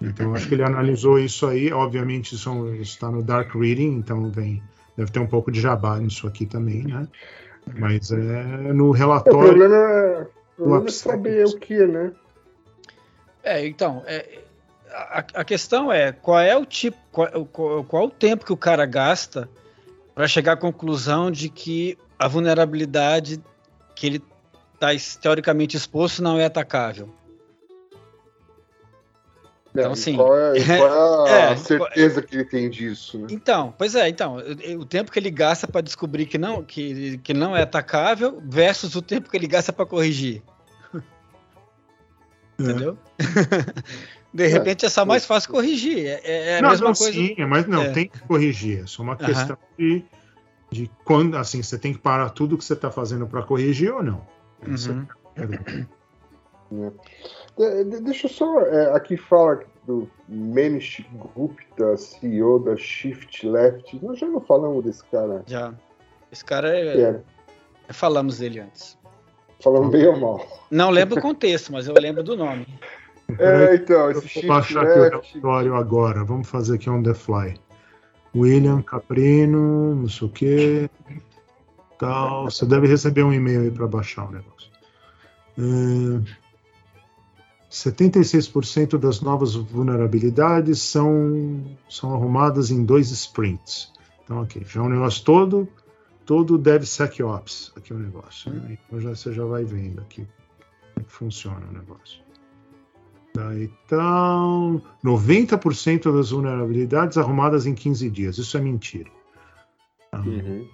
Então 0.02 0.34
acho 0.34 0.48
que 0.48 0.54
ele 0.54 0.64
analisou 0.64 1.18
isso 1.18 1.46
aí. 1.46 1.72
Obviamente 1.72 2.34
isso 2.34 2.66
está 2.80 3.10
no 3.10 3.22
Dark 3.22 3.54
Reading, 3.54 3.92
então 3.96 4.30
vem, 4.30 4.62
deve 4.96 5.10
ter 5.12 5.20
um 5.20 5.26
pouco 5.26 5.50
de 5.52 5.60
jabá 5.60 5.96
nisso 5.98 6.26
aqui 6.26 6.44
também, 6.44 6.82
né? 6.84 7.06
Mas 7.78 8.10
é 8.10 8.72
no 8.72 8.88
O 8.88 8.90
relatório. 8.90 9.40
problema 9.48 9.74
é, 9.76 10.22
o 10.22 10.56
problema 10.56 10.76
é 10.76 10.80
Lapse 10.80 10.98
saber 10.98 11.44
o 11.46 11.58
que, 11.58 11.86
né? 11.86 12.12
É, 13.46 13.64
então, 13.64 14.02
é, 14.06 14.40
a, 14.90 15.18
a 15.34 15.44
questão 15.44 15.92
é 15.92 16.10
qual 16.10 16.40
é 16.40 16.56
o 16.56 16.66
tipo, 16.66 16.98
qual, 17.12 17.46
qual, 17.46 17.84
qual 17.84 18.02
é 18.02 18.06
o 18.06 18.10
tempo 18.10 18.44
que 18.44 18.52
o 18.52 18.56
cara 18.56 18.84
gasta 18.84 19.48
para 20.16 20.26
chegar 20.26 20.54
à 20.54 20.56
conclusão 20.56 21.30
de 21.30 21.48
que 21.48 21.96
a 22.18 22.26
vulnerabilidade 22.26 23.40
que 23.94 24.06
ele 24.08 24.22
está 24.74 24.88
teoricamente 25.20 25.76
exposto 25.76 26.20
não 26.24 26.40
é 26.40 26.44
atacável. 26.46 27.08
Então, 29.70 29.84
É, 29.84 29.88
e 29.90 29.92
assim, 29.92 30.16
qual 30.16 30.36
é, 30.36 30.52
qual 30.76 31.26
é 31.28 31.46
a 31.46 31.50
é, 31.52 31.56
certeza 31.56 32.22
que 32.22 32.34
ele 32.34 32.44
tem 32.44 32.68
disso, 32.68 33.16
né? 33.16 33.28
Então, 33.30 33.72
pois 33.78 33.94
é, 33.94 34.08
então, 34.08 34.38
o- 34.38 34.80
o 34.80 34.84
tempo 34.84 35.12
que 35.12 35.20
ele 35.20 35.30
gasta 35.30 35.68
para 35.68 35.82
descobrir 35.82 36.26
que 36.26 36.36
não, 36.36 36.64
que, 36.64 37.18
que 37.18 37.32
não 37.32 37.56
é 37.56 37.62
atacável 37.62 38.42
versus 38.44 38.96
o 38.96 39.02
tempo 39.02 39.30
que 39.30 39.36
ele 39.36 39.46
gasta 39.46 39.72
para 39.72 39.86
corrigir. 39.86 40.42
Entendeu? 42.58 42.96
De 44.32 44.46
repente 44.46 44.84
é 44.84 44.88
só 44.90 45.04
mais 45.06 45.24
fácil 45.24 45.50
corrigir. 45.50 46.06
É, 46.06 46.20
é 46.54 46.58
a 46.58 46.62
não, 46.62 46.70
mesma 46.70 46.88
não, 46.88 46.94
coisa. 46.94 47.12
sim, 47.12 47.34
mas 47.46 47.66
não, 47.66 47.82
É. 47.82 47.92
tem 47.92 48.08
que 48.08 48.18
corrigir. 48.20 48.82
É 48.82 48.86
só 48.86 49.02
uma 49.02 49.16
questão 49.16 49.56
de, 49.78 50.04
de 50.70 50.90
quando, 51.04 51.36
assim, 51.38 51.62
você 51.62 51.78
tem 51.78 51.94
que 51.94 51.98
parar 51.98 52.28
tudo 52.30 52.58
que 52.58 52.64
você 52.64 52.74
está 52.74 52.90
fazendo 52.90 53.26
para 53.26 53.42
corrigir 53.42 53.92
ou 53.94 54.02
não. 54.02 54.26
Uhum. 54.66 55.06
é. 55.36 56.90
De- 57.56 57.84
de- 57.84 58.00
deixa 58.02 58.26
eu 58.26 58.30
só. 58.30 58.60
é, 58.62 58.94
aqui 58.94 59.16
fala 59.16 59.60
do 59.86 60.10
Manish 60.28 61.06
Gupta, 61.12 61.96
CEO 61.96 62.58
da 62.58 62.76
Shift 62.76 63.46
Left. 63.46 63.98
Nós 64.04 64.18
já 64.18 64.26
não 64.26 64.40
falamos 64.40 64.84
desse 64.84 65.04
cara. 65.04 65.42
Já. 65.46 65.72
Esse 66.30 66.44
cara 66.44 66.68
é, 66.76 67.00
É, 67.88 67.92
Falamos 67.92 68.38
dele 68.38 68.60
antes. 68.60 68.95
Falando 69.62 69.90
bem 69.90 70.06
ou 70.06 70.18
mal. 70.18 70.46
Não 70.70 70.90
lembro 70.90 71.18
o 71.18 71.22
contexto, 71.22 71.72
mas 71.72 71.86
eu 71.86 71.94
lembro 71.94 72.22
do 72.22 72.36
nome. 72.36 72.66
É, 73.38 73.74
então, 73.74 74.10
esse 74.10 74.40
vou 74.40 74.48
baixar 74.48 74.82
aqui 74.84 74.98
o 74.98 75.02
relatório 75.02 75.74
agora. 75.74 76.24
Vamos 76.24 76.48
fazer 76.48 76.76
aqui 76.76 76.88
on 76.88 77.02
the 77.02 77.14
fly. 77.14 77.54
William 78.34 78.82
Caprino, 78.82 79.94
não 79.94 80.08
sei 80.08 80.28
o 80.28 80.30
que. 80.30 80.90
Tal. 81.98 82.44
Você 82.44 82.66
deve 82.66 82.86
receber 82.86 83.22
um 83.22 83.32
e-mail 83.32 83.62
aí 83.62 83.70
para 83.70 83.86
baixar 83.86 84.28
o 84.28 84.32
negócio. 84.32 84.70
É, 85.58 86.46
76% 87.70 88.98
das 88.98 89.20
novas 89.20 89.54
vulnerabilidades 89.54 90.80
são, 90.80 91.64
são 91.88 92.14
arrumadas 92.14 92.70
em 92.70 92.84
dois 92.84 93.10
sprints. 93.10 93.92
Então, 94.24 94.40
aqui, 94.40 94.62
já 94.64 94.80
é 94.80 94.84
um 94.84 94.88
negócio 94.88 95.24
todo, 95.24 95.68
todo 96.26 96.58
DevSecOps, 96.58 97.72
aqui 97.76 97.92
é 97.92 97.96
o 97.96 97.98
negócio. 97.98 98.52
né? 98.52 98.76
Então 98.86 99.00
já, 99.00 99.10
você 99.10 99.32
já 99.32 99.44
vai 99.44 99.64
vendo 99.64 100.00
aqui 100.02 100.26
como 100.26 101.00
é 101.00 101.00
que 101.04 101.12
funciona 101.12 101.64
o 101.66 101.72
negócio. 101.72 102.20
Daí 103.34 103.70
então, 103.86 104.82
90% 105.04 106.12
das 106.16 106.30
vulnerabilidades 106.30 107.16
arrumadas 107.18 107.66
em 107.66 107.74
15 107.74 108.10
dias. 108.10 108.38
Isso 108.38 108.56
é 108.56 108.60
mentira. 108.60 109.10
Ah, 110.12 110.18
Uhum. 110.20 110.66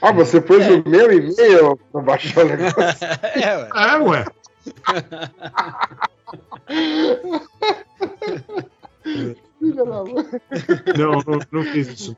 Ah, 0.00 0.10
você 0.10 0.40
pôs 0.40 0.66
o 0.66 0.88
meu 0.88 1.12
e-mail 1.12 1.76
pra 1.92 2.00
baixar 2.00 2.44
o 2.44 2.48
negócio? 2.48 3.06
É, 3.36 3.56
ué. 3.56 3.68
É, 3.74 3.96
ué. 3.98 4.24
Não, 10.98 11.12
não, 11.26 11.38
não 11.50 11.62
fiz 11.64 11.88
isso. 11.88 12.16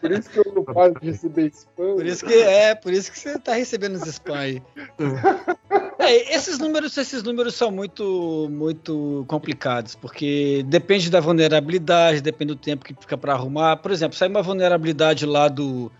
Por 0.00 0.10
isso 0.10 0.30
que 0.30 0.38
eu 0.38 0.52
não 0.54 0.64
paro 0.64 0.94
de 1.00 1.10
receber 1.10 1.46
spam. 1.52 1.94
Por 1.96 2.06
isso 2.06 2.24
que 2.24 2.34
é, 2.34 2.74
por 2.74 2.92
isso 2.92 3.10
que 3.12 3.18
você 3.18 3.38
tá 3.38 3.54
recebendo 3.54 3.94
os 3.94 4.06
spam 4.06 4.38
aí. 4.38 4.62
É, 5.98 6.34
esses 6.36 6.58
números, 6.58 6.96
esses 6.96 7.22
números 7.22 7.54
são 7.54 7.70
muito, 7.70 8.48
muito 8.50 9.24
complicados, 9.26 9.94
porque 9.94 10.64
depende 10.66 11.10
da 11.10 11.20
vulnerabilidade, 11.20 12.20
depende 12.20 12.54
do 12.54 12.60
tempo 12.60 12.84
que 12.84 12.94
fica 12.94 13.16
para 13.16 13.32
arrumar. 13.32 13.78
Por 13.78 13.90
exemplo, 13.90 14.16
saiu 14.16 14.30
uma 14.30 14.42
vulnerabilidade 14.42 15.26
lá 15.26 15.48
do 15.48 15.90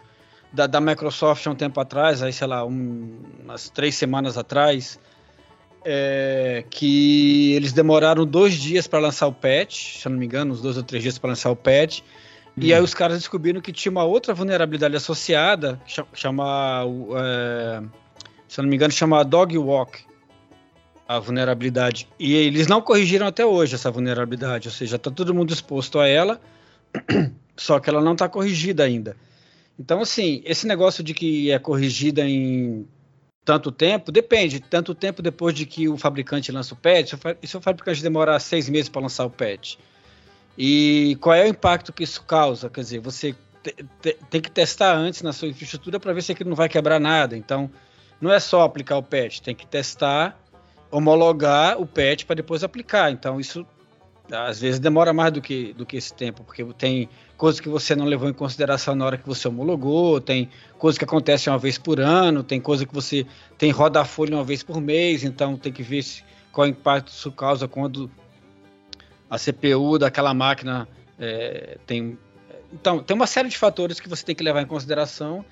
da, 0.53 0.67
da 0.67 0.81
Microsoft 0.81 1.47
há 1.47 1.51
um 1.51 1.55
tempo 1.55 1.79
atrás, 1.81 2.23
aí 2.23 2.33
sei 2.33 2.47
lá, 2.47 2.65
um, 2.65 3.21
umas 3.43 3.69
três 3.69 3.95
semanas 3.95 4.39
atrás, 4.39 4.99
é, 5.85 6.65
que 6.71 7.53
eles 7.55 7.73
demoraram 7.73 8.27
dois 8.27 8.55
dias 8.55 8.87
para 8.87 8.99
lançar 8.99 9.27
o 9.27 9.33
patch, 9.33 9.99
se 9.99 10.09
eu 10.09 10.11
não 10.11 10.19
me 10.19 10.27
engano, 10.27 10.53
uns 10.53 10.61
dois 10.61 10.77
ou 10.77 10.83
três 10.83 11.03
dias 11.03 11.19
para 11.19 11.31
lançar 11.31 11.51
o 11.51 11.57
patch. 11.57 12.01
E 12.59 12.73
aí 12.73 12.81
os 12.81 12.95
caras 12.95 13.19
descobriram 13.19 13.61
que 13.61 13.71
tinha 13.71 13.93
uma 13.93 14.05
outra 14.05 14.33
vulnerabilidade 14.33 14.97
associada, 14.97 15.81
que 15.87 16.03
chama, 16.15 16.85
é, 17.19 17.83
se 18.49 18.59
eu 18.59 18.63
não 18.63 18.71
me 18.71 18.77
engano, 18.77 18.93
chama 18.93 19.23
Dog 19.23 19.57
Walk, 19.59 20.01
a 21.07 21.19
vulnerabilidade. 21.19 22.09
E 22.19 22.35
eles 22.35 22.67
não 22.67 22.81
corrigiram 22.81 23.27
até 23.27 23.45
hoje 23.45 23.75
essa 23.75 23.91
vulnerabilidade, 23.91 24.69
ou 24.69 24.75
seja, 24.75 24.97
está 24.97 25.11
todo 25.11 25.35
mundo 25.35 25.53
exposto 25.53 25.99
a 25.99 26.09
ela, 26.09 26.41
só 27.57 27.79
que 27.79 27.91
ela 27.91 28.01
não 28.01 28.13
está 28.13 28.27
corrigida 28.27 28.85
ainda. 28.85 29.17
Então, 29.79 30.01
assim, 30.01 30.43
esse 30.47 30.67
negócio 30.67 31.05
de 31.05 31.13
que 31.13 31.51
é 31.51 31.59
corrigida 31.59 32.27
em 32.27 32.89
tanto 33.45 33.71
tempo, 33.71 34.11
depende. 34.11 34.61
Tanto 34.61 34.95
tempo 34.95 35.21
depois 35.21 35.55
de 35.55 35.67
que 35.67 35.89
o 35.89 35.99
fabricante 35.99 36.51
lança 36.51 36.73
o 36.73 36.77
patch, 36.77 37.13
e 37.43 37.47
se 37.47 37.57
o 37.57 37.61
fabricante 37.61 38.03
demorar 38.03 38.41
seis 38.41 38.69
meses 38.69 38.89
para 38.89 39.03
lançar 39.03 39.27
o 39.27 39.31
patch? 39.31 39.77
E 40.57 41.17
qual 41.21 41.35
é 41.35 41.45
o 41.45 41.49
impacto 41.49 41.93
que 41.93 42.05
isso 42.05 42.23
causa? 42.23 42.71
Quer 42.71 42.81
dizer, 42.81 43.01
você 43.01 43.35
te- 43.63 43.85
te- 44.01 44.19
tem 44.31 44.41
que 44.41 44.51
testar 44.51 44.95
antes 44.97 45.23
na 45.23 45.33
sua 45.33 45.49
infraestrutura 45.49 46.01
para 46.01 46.13
ver 46.13 46.23
se 46.23 46.33
aquilo 46.33 46.51
não 46.51 46.57
vai 46.57 46.69
quebrar 46.69 46.99
nada. 46.99 47.37
Então, 47.37 47.71
não 48.21 48.33
é 48.33 48.41
só 48.41 48.63
aplicar 48.63 48.97
o 48.97 49.03
patch, 49.03 49.41
tem 49.41 49.55
que 49.55 49.67
testar, 49.67 50.39
homologar 50.91 51.81
o 51.81 51.87
patch 51.87 52.25
para 52.25 52.37
depois 52.37 52.65
aplicar. 52.65 53.11
Então, 53.11 53.39
isso 53.39 53.67
às 54.31 54.61
vezes 54.61 54.81
demora 54.81 55.13
mais 55.13 55.33
do 55.33 55.41
que, 55.41 55.73
do 55.75 55.87
que 55.87 55.97
esse 55.97 56.13
tempo, 56.13 56.43
porque 56.43 56.65
tem 56.77 57.09
coisas 57.37 57.61
que 57.61 57.69
você 57.69 57.95
não 57.95 58.05
levou 58.07 58.29
em 58.29 58.33
consideração 58.33 58.95
na 58.95 59.05
hora 59.05 59.17
que 59.17 59.27
você 59.27 59.47
homologou, 59.47 60.21
tem 60.21 60.51
coisas 60.79 60.99
que 60.99 61.05
acontecem 61.05 61.53
uma 61.53 61.59
vez 61.59 61.79
por 61.79 62.01
ano, 62.01 62.43
tem 62.43 62.61
coisa 62.61 62.85
que 62.85 62.93
você 62.93 63.25
tem 63.57 63.71
roda 63.71 64.01
a 64.01 64.05
folha 64.05 64.35
uma 64.35 64.43
vez 64.43 64.63
por 64.63 64.81
mês, 64.81 65.23
então 65.23 65.57
tem 65.57 65.73
que 65.73 65.83
ver 65.83 66.03
se, 66.03 66.25
qual 66.51 66.67
impacto 66.67 67.09
isso 67.09 67.31
causa 67.31 67.69
quando 67.69 68.11
a 69.31 69.39
CPU 69.39 69.99
daquela 69.99 70.33
máquina 70.33 70.89
é, 71.19 71.79
tem. 71.87 72.19
Então, 72.73 73.03
tem 73.03 73.15
uma 73.15 73.27
série 73.27 73.49
de 73.49 73.57
fatores 73.57 74.01
que 74.01 74.09
você 74.09 74.25
tem 74.25 74.35
que 74.35 74.43
levar 74.43 74.63
em 74.63 74.67
consideração 74.67 75.45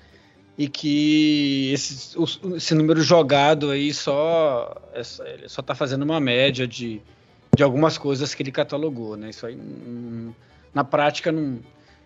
e 0.57 0.67
que 0.67 1.71
esse, 1.73 2.15
esse 2.55 2.73
número 2.73 3.01
jogado 3.01 3.71
aí 3.71 3.93
só 3.93 4.73
é 4.93 5.03
só- 5.03 5.61
está 5.61 5.75
fazendo 5.75 6.03
uma 6.03 6.19
média 6.19 6.67
de, 6.67 7.01
de 7.55 7.63
algumas 7.63 7.97
coisas 7.97 8.33
que 8.33 8.41
ele 8.43 8.51
catalogou, 8.51 9.17
né? 9.17 9.29
Isso 9.29 9.45
aí 9.45 9.55
hum, 9.55 10.33
na 10.73 10.83
prática 10.83 11.31
não 11.31 11.59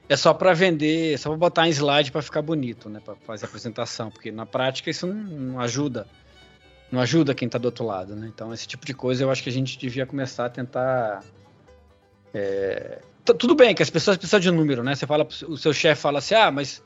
é 0.08 0.16
só 0.16 0.34
para 0.34 0.54
vender, 0.54 1.14
é 1.14 1.18
só 1.18 1.30
para 1.30 1.38
botar 1.38 1.68
em 1.68 1.72
slide 1.72 2.12
para 2.12 2.22
ficar 2.22 2.42
bonito, 2.42 2.90
né? 2.90 3.00
Para 3.04 3.16
fazer 3.28 3.46
a 3.46 3.48
apresentação, 3.50 4.10
porque 4.10 4.32
na 4.32 4.46
prática 4.46 4.90
isso 4.90 5.06
não, 5.06 5.16
não 5.16 5.60
ajuda, 5.60 6.08
não 6.92 7.00
ajuda 7.00 7.36
quem 7.36 7.46
está 7.46 7.60
do 7.60 7.66
outro 7.66 7.86
lado, 7.86 8.16
né? 8.16 8.32
Então 8.34 8.52
esse 8.52 8.68
tipo 8.68 8.84
de 8.86 8.94
coisa 8.96 9.24
eu 9.24 9.30
acho 9.30 9.44
que 9.44 9.50
a 9.50 9.54
gente 9.54 9.78
devia 9.78 10.08
começar 10.08 10.46
a 10.46 10.50
tentar 10.50 11.24
é, 12.34 13.00
tudo 13.26 13.56
bem 13.56 13.76
que 13.76 13.84
as 13.84 13.90
pessoas 13.90 14.18
precisam 14.18 14.40
de 14.40 14.50
um 14.50 14.56
número, 14.56 14.84
né? 14.84 14.96
Você 14.96 15.06
fala, 15.06 15.28
o 15.48 15.58
seu 15.58 15.74
chefe 15.74 16.02
fala 16.02 16.20
assim, 16.20 16.36
ah, 16.36 16.52
mas 16.52 16.84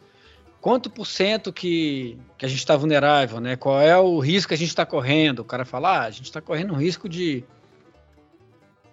quanto 0.62 0.90
por 0.90 1.06
cento 1.06 1.52
que, 1.52 2.18
que 2.38 2.46
a 2.46 2.50
gente 2.50 2.60
está 2.60 2.76
vulnerável, 2.76 3.40
né? 3.40 3.56
Qual 3.56 3.80
é 3.80 3.98
o 3.98 4.20
risco 4.20 4.50
que 4.50 4.54
a 4.54 4.58
gente 4.58 4.70
está 4.70 4.86
correndo? 4.86 5.40
O 5.40 5.46
cara 5.46 5.66
fala, 5.66 6.00
ah, 6.00 6.04
a 6.04 6.12
gente 6.12 6.26
está 6.26 6.42
correndo 6.42 6.74
um 6.74 6.78
risco 6.78 7.08
de 7.08 7.44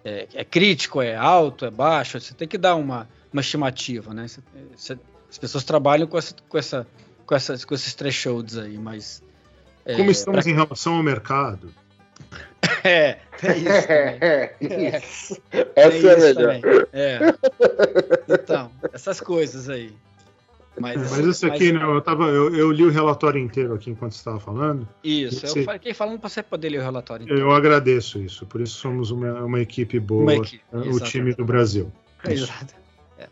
é, 0.03 0.27
é 0.33 0.43
crítico, 0.43 1.01
é 1.01 1.15
alto, 1.15 1.65
é 1.65 1.71
baixo. 1.71 2.19
Você 2.19 2.33
tem 2.33 2.47
que 2.47 2.57
dar 2.57 2.75
uma, 2.75 3.07
uma 3.31 3.41
estimativa, 3.41 4.13
né? 4.13 4.27
Você- 4.27 4.41
você- 4.75 4.99
as 5.29 5.37
pessoas 5.37 5.63
trabalham 5.63 6.07
com 6.07 6.17
essa, 6.17 6.35
com 6.49 6.57
essa, 6.57 6.87
com 7.25 7.35
essas, 7.35 7.63
com 7.63 7.73
esses 7.73 7.93
thresholds 7.93 8.57
aí, 8.57 8.77
mas 8.77 9.23
é, 9.85 9.95
Como 9.95 10.11
estamos 10.11 10.45
em 10.45 10.53
relação 10.53 10.95
ao 10.95 11.03
mercado? 11.03 11.73
é, 12.83 13.17
é 13.43 13.57
isso. 13.57 13.87
também. 14.67 14.87
É, 14.87 14.97
isso. 14.97 15.41
Essa 15.75 16.07
é 16.07 16.19
melhor. 16.19 16.33
também. 16.35 16.61
É. 16.93 17.19
Então, 18.29 18.71
essas 18.93 19.19
coisas 19.21 19.69
aí. 19.69 19.93
Mas, 20.79 21.11
Mas 21.11 21.25
isso 21.25 21.45
aqui, 21.45 21.73
né, 21.73 21.83
eu, 21.83 22.01
tava, 22.01 22.27
eu, 22.27 22.55
eu 22.55 22.71
li 22.71 22.85
o 22.85 22.89
relatório 22.89 23.39
inteiro 23.39 23.73
aqui 23.73 23.89
enquanto 23.91 24.13
você 24.13 24.19
estava 24.19 24.39
falando. 24.39 24.87
Isso, 25.03 25.45
Esse- 25.45 25.59
eu 25.59 25.69
fiquei 25.73 25.93
falando 25.93 26.17
para 26.17 26.29
você 26.29 26.41
poder 26.41 26.69
ler 26.69 26.79
o 26.79 26.83
relatório. 26.83 27.25
Então. 27.25 27.35
Eu 27.37 27.51
agradeço 27.51 28.19
isso, 28.19 28.45
por 28.45 28.61
isso 28.61 28.75
somos 28.77 29.11
uma, 29.11 29.43
uma 29.43 29.59
equipe 29.59 29.99
boa, 29.99 30.23
Uma 30.23 30.35
equipe, 30.35 30.63
né, 30.71 30.81
o 30.87 30.99
time 31.01 31.33
do 31.33 31.43
Brasil. 31.43 31.91
Exato. 32.27 32.73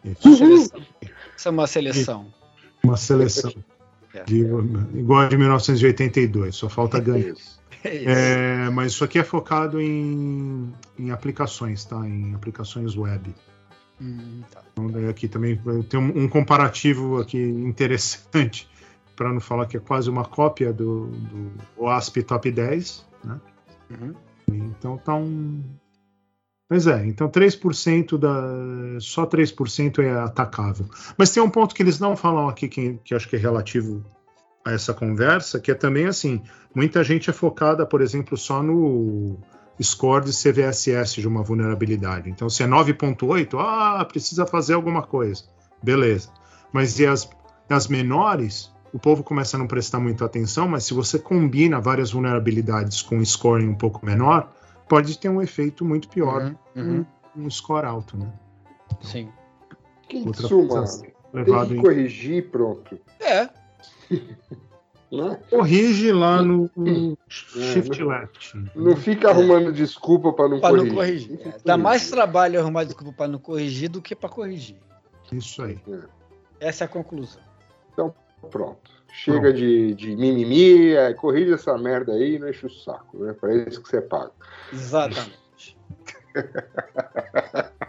Isso. 0.03 0.37
Seleção. 0.37 0.81
Isso 1.37 1.47
é 1.47 1.51
uma 1.51 1.67
seleção. 1.67 2.33
Uma 2.83 2.97
seleção 2.97 3.53
É. 4.13 4.23
de, 4.23 4.39
igual 4.93 5.21
a 5.21 5.27
de 5.29 5.37
1982, 5.37 6.55
só 6.55 6.67
falta 6.69 6.99
ganhar. 6.99 7.29
Isso. 7.29 7.58
É 7.83 7.95
isso. 7.95 8.09
É, 8.09 8.69
mas 8.69 8.91
isso 8.91 9.03
aqui 9.03 9.19
é 9.19 9.23
focado 9.23 9.79
em, 9.81 10.73
em 10.97 11.11
aplicações, 11.11 11.85
tá? 11.85 11.97
Em 12.07 12.33
aplicações 12.35 12.95
web. 12.95 13.33
Hum, 14.01 14.41
tá. 14.51 14.61
Então, 14.71 14.87
daí 14.87 15.07
aqui 15.07 15.27
também 15.27 15.59
tem 15.89 15.99
um, 15.99 16.23
um 16.23 16.27
comparativo 16.27 17.19
aqui 17.19 17.37
interessante, 17.37 18.69
para 19.15 19.31
não 19.31 19.39
falar 19.39 19.65
que 19.65 19.77
é 19.77 19.79
quase 19.79 20.09
uma 20.09 20.25
cópia 20.25 20.71
do, 20.71 21.07
do 21.07 21.51
OASP 21.77 22.23
Top 22.23 22.49
10, 22.49 23.05
né? 23.23 23.39
Uhum. 23.89 24.13
Então 24.51 24.97
tá 24.97 25.15
um. 25.15 25.63
Mas 26.69 26.85
é, 26.85 27.05
então 27.05 27.29
3% 27.29 28.17
da. 28.17 28.99
Só 28.99 29.25
3% 29.25 29.99
é 29.99 30.11
atacável. 30.11 30.85
Mas 31.17 31.31
tem 31.31 31.41
um 31.41 31.49
ponto 31.49 31.73
que 31.73 31.81
eles 31.81 31.99
não 31.99 32.15
falam 32.15 32.47
aqui, 32.47 32.67
que, 32.67 32.99
que 33.03 33.15
acho 33.15 33.27
que 33.27 33.35
é 33.35 33.39
relativo 33.39 34.05
a 34.69 34.73
essa 34.73 34.93
conversa, 34.93 35.59
que 35.59 35.71
é 35.71 35.75
também 35.75 36.05
assim: 36.05 36.41
muita 36.73 37.03
gente 37.03 37.29
é 37.29 37.33
focada, 37.33 37.85
por 37.85 38.01
exemplo, 38.01 38.37
só 38.37 38.61
no 38.63 39.37
score 39.81 40.25
de 40.25 40.31
CVSS 40.31 41.21
de 41.21 41.27
uma 41.27 41.41
vulnerabilidade. 41.41 42.29
Então, 42.29 42.49
se 42.49 42.63
é 42.63 42.67
9,8, 42.67 43.57
ah, 43.59 44.03
precisa 44.05 44.45
fazer 44.45 44.73
alguma 44.73 45.01
coisa. 45.01 45.43
Beleza. 45.81 46.29
Mas 46.71 46.99
e 46.99 47.05
as, 47.05 47.29
as 47.69 47.87
menores, 47.87 48.71
o 48.93 48.99
povo 48.99 49.23
começa 49.23 49.55
a 49.55 49.59
não 49.59 49.67
prestar 49.67 49.99
muita 49.99 50.25
atenção, 50.25 50.67
mas 50.67 50.83
se 50.83 50.93
você 50.93 51.17
combina 51.17 51.79
várias 51.79 52.11
vulnerabilidades 52.11 53.01
com 53.01 53.17
um 53.17 53.25
scoring 53.25 53.67
um 53.67 53.75
pouco 53.75 54.05
menor, 54.05 54.51
pode 54.87 55.17
ter 55.17 55.29
um 55.29 55.41
efeito 55.41 55.85
muito 55.85 56.09
pior, 56.09 56.55
Uhum, 56.75 57.05
uhum. 57.35 57.45
um 57.45 57.49
score 57.49 57.85
alto, 57.85 58.17
né? 58.17 58.31
Sim. 59.01 59.29
Que 60.07 60.17
em 60.17 60.27
Outra 60.27 60.47
suma, 60.47 60.67
coisa 60.67 61.03
tem 61.31 61.67
que 61.67 61.73
em... 61.75 61.81
corrigir 61.81 62.37
e 62.37 62.41
pronto. 62.41 62.99
É, 63.19 63.49
Né? 65.11 65.39
Corrige 65.49 66.11
lá 66.11 66.41
no, 66.43 66.69
no 66.75 67.13
É, 67.13 67.15
shift 67.27 67.99
não- 67.99 68.07
left. 68.09 68.53
Não 68.75 68.95
fica 68.95 69.29
arrumando 69.31 69.71
desculpa 69.73 70.31
para 70.33 70.49
não 70.49 70.59
para 70.59 70.69
corrigir. 70.69 70.89
não 70.89 70.95
corrigir. 70.95 71.37
Fica 71.39 71.57
Dá 71.65 71.77
mais 71.77 72.09
trabalho 72.11 72.59
arrumar 72.59 72.83
desculpa 72.83 73.11
para 73.13 73.27
não 73.27 73.39
corrigir 73.39 73.89
do 73.89 74.01
que 74.03 74.15
para 74.15 74.29
corrigir. 74.29 74.77
Isso 75.31 75.63
aí. 75.63 75.79
Essa 76.59 76.83
é 76.83 76.85
a 76.85 76.87
conclusão. 76.87 77.41
pronto. 78.51 78.91
Chega 79.11 79.51
de, 79.51 79.95
de 79.95 80.15
mimimi, 80.15 80.91
é, 80.93 81.11
corrige 81.15 81.53
essa 81.53 81.75
merda 81.75 82.13
aí 82.13 82.35
e 82.35 82.39
não 82.39 82.47
enche 82.47 82.67
o 82.67 82.69
saco, 82.69 83.17
né? 83.17 83.33
Para 83.33 83.55
isso 83.55 83.81
que 83.81 83.89
você 83.89 84.01
paga. 84.01 84.31
Exatamente. 84.71 85.39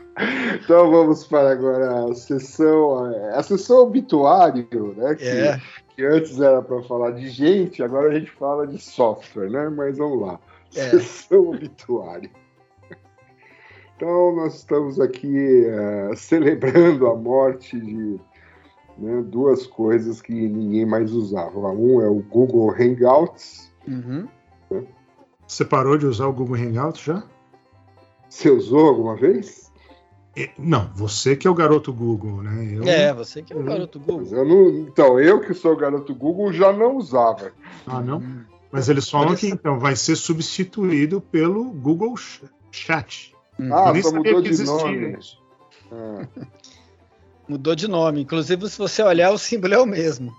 Então 0.62 0.90
vamos 0.90 1.24
para 1.26 1.52
agora 1.52 2.10
a 2.10 2.14
sessão, 2.14 3.04
a 3.34 3.42
sessão 3.42 3.78
obituário, 3.78 4.94
né? 4.96 5.14
Que, 5.14 5.24
É. 5.24 5.60
que 6.00 6.06
antes 6.06 6.40
era 6.40 6.62
para 6.62 6.82
falar 6.84 7.10
de 7.10 7.28
gente, 7.28 7.82
agora 7.82 8.08
a 8.08 8.18
gente 8.18 8.30
fala 8.30 8.66
de 8.66 8.78
software, 8.78 9.50
né? 9.50 9.68
Mas 9.68 9.98
vamos 9.98 10.22
lá. 10.22 10.40
É. 10.74 10.88
Sessão 10.88 11.50
obituário. 11.52 12.30
Então 13.96 14.34
nós 14.34 14.54
estamos 14.54 14.98
aqui 14.98 15.66
eh, 15.66 16.10
celebrando 16.16 17.06
a 17.06 17.14
morte 17.14 17.78
de 17.78 18.18
né, 18.96 19.22
duas 19.26 19.66
coisas 19.66 20.22
que 20.22 20.32
ninguém 20.32 20.86
mais 20.86 21.12
usava. 21.12 21.70
Um 21.70 22.00
é 22.00 22.08
o 22.08 22.22
Google 22.22 22.70
Hangouts. 22.70 23.70
Uhum. 23.86 24.26
Você 25.46 25.66
parou 25.66 25.98
de 25.98 26.06
usar 26.06 26.28
o 26.28 26.32
Google 26.32 26.56
Hangout 26.56 27.04
já? 27.04 27.22
Você 28.26 28.48
usou 28.48 28.88
alguma 28.88 29.16
vez? 29.16 29.69
E- 30.36 30.50
Não, 30.58 30.88
você 30.94 31.34
que 31.36 31.46
é 31.46 31.50
o 31.50 31.54
garoto 31.54 31.92
Google, 31.92 32.42
né? 32.42 32.68
Eu, 32.72 32.84
É, 32.84 33.12
você 33.12 33.42
que 33.42 33.52
é 33.52 33.56
o 33.56 33.60
Uhum. 33.60 33.64
garoto 33.66 33.98
Google. 33.98 34.26
eu 34.30 34.44
não, 34.44 34.68
então, 34.88 35.20
eu 35.20 35.40
que 35.40 35.52
sou 35.54 35.76
garoto 35.76 36.14
Google 36.14 36.52
já 36.52 36.72
não 36.72 36.96
usava. 36.96 37.52
Ah, 37.86 38.00
não? 38.00 38.18
Hum. 38.18 38.44
Mas 38.72 38.88
eles 38.88 39.10
falam 39.10 39.28
Olha 39.30 39.36
que 39.36 39.48
então 39.48 39.80
vai 39.80 39.96
ser 39.96 40.14
substituído 40.14 41.20
pelo 41.20 41.64
Google 41.72 42.16
Ch- 42.16 42.44
Chat. 42.70 43.34
Hum. 43.58 43.72
Ah, 43.74 43.92
nem 43.92 44.02
só 44.02 44.12
mudou 44.12 44.40
que 44.42 44.50
de 44.50 44.64
nome. 44.64 45.18
isso. 45.18 45.36
Ah, 45.90 46.26
Mudou 47.48 47.74
de 47.74 47.88
nome. 47.88 48.20
Inclusive, 48.20 48.68
se 48.70 48.78
você 48.78 49.02
olhar, 49.02 49.32
o 49.32 49.38
símbolo 49.38 49.74
é 49.74 49.78
o 49.78 49.86
mesmo. 49.86 50.32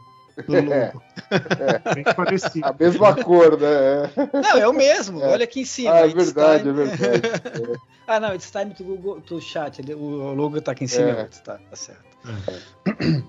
Do 0.48 0.54
logo. 0.54 1.02
É. 1.30 1.94
Bem 1.96 2.04
parecido. 2.04 2.66
a 2.68 2.74
mesma 2.78 3.16
cor, 3.24 3.60
né? 3.60 4.10
Não, 4.34 4.58
é 4.58 4.68
o 4.68 4.74
mesmo. 4.74 5.22
É. 5.22 5.28
Olha 5.28 5.44
aqui 5.44 5.62
em 5.62 5.66
cima. 5.66 5.92
Ah, 5.94 6.00
é 6.02 6.08
It's 6.08 6.14
verdade, 6.26 6.70
é 6.70 6.74
time- 6.74 6.86
verdade. 6.86 7.80
Ah, 8.08 8.20
não, 8.20 8.34
it's 8.34 8.52
time 8.52 8.74
to 8.74 8.84
Google 8.84 9.22
to 9.22 9.40
chat. 9.40 9.80
O 9.94 10.34
logo 10.34 10.60
tá 10.60 10.74
aqui 10.74 10.84
em 10.84 10.88
cima. 10.88 11.10
É. 11.12 11.24
Tá, 11.26 11.58
tá 11.70 11.76
certo. 11.76 12.04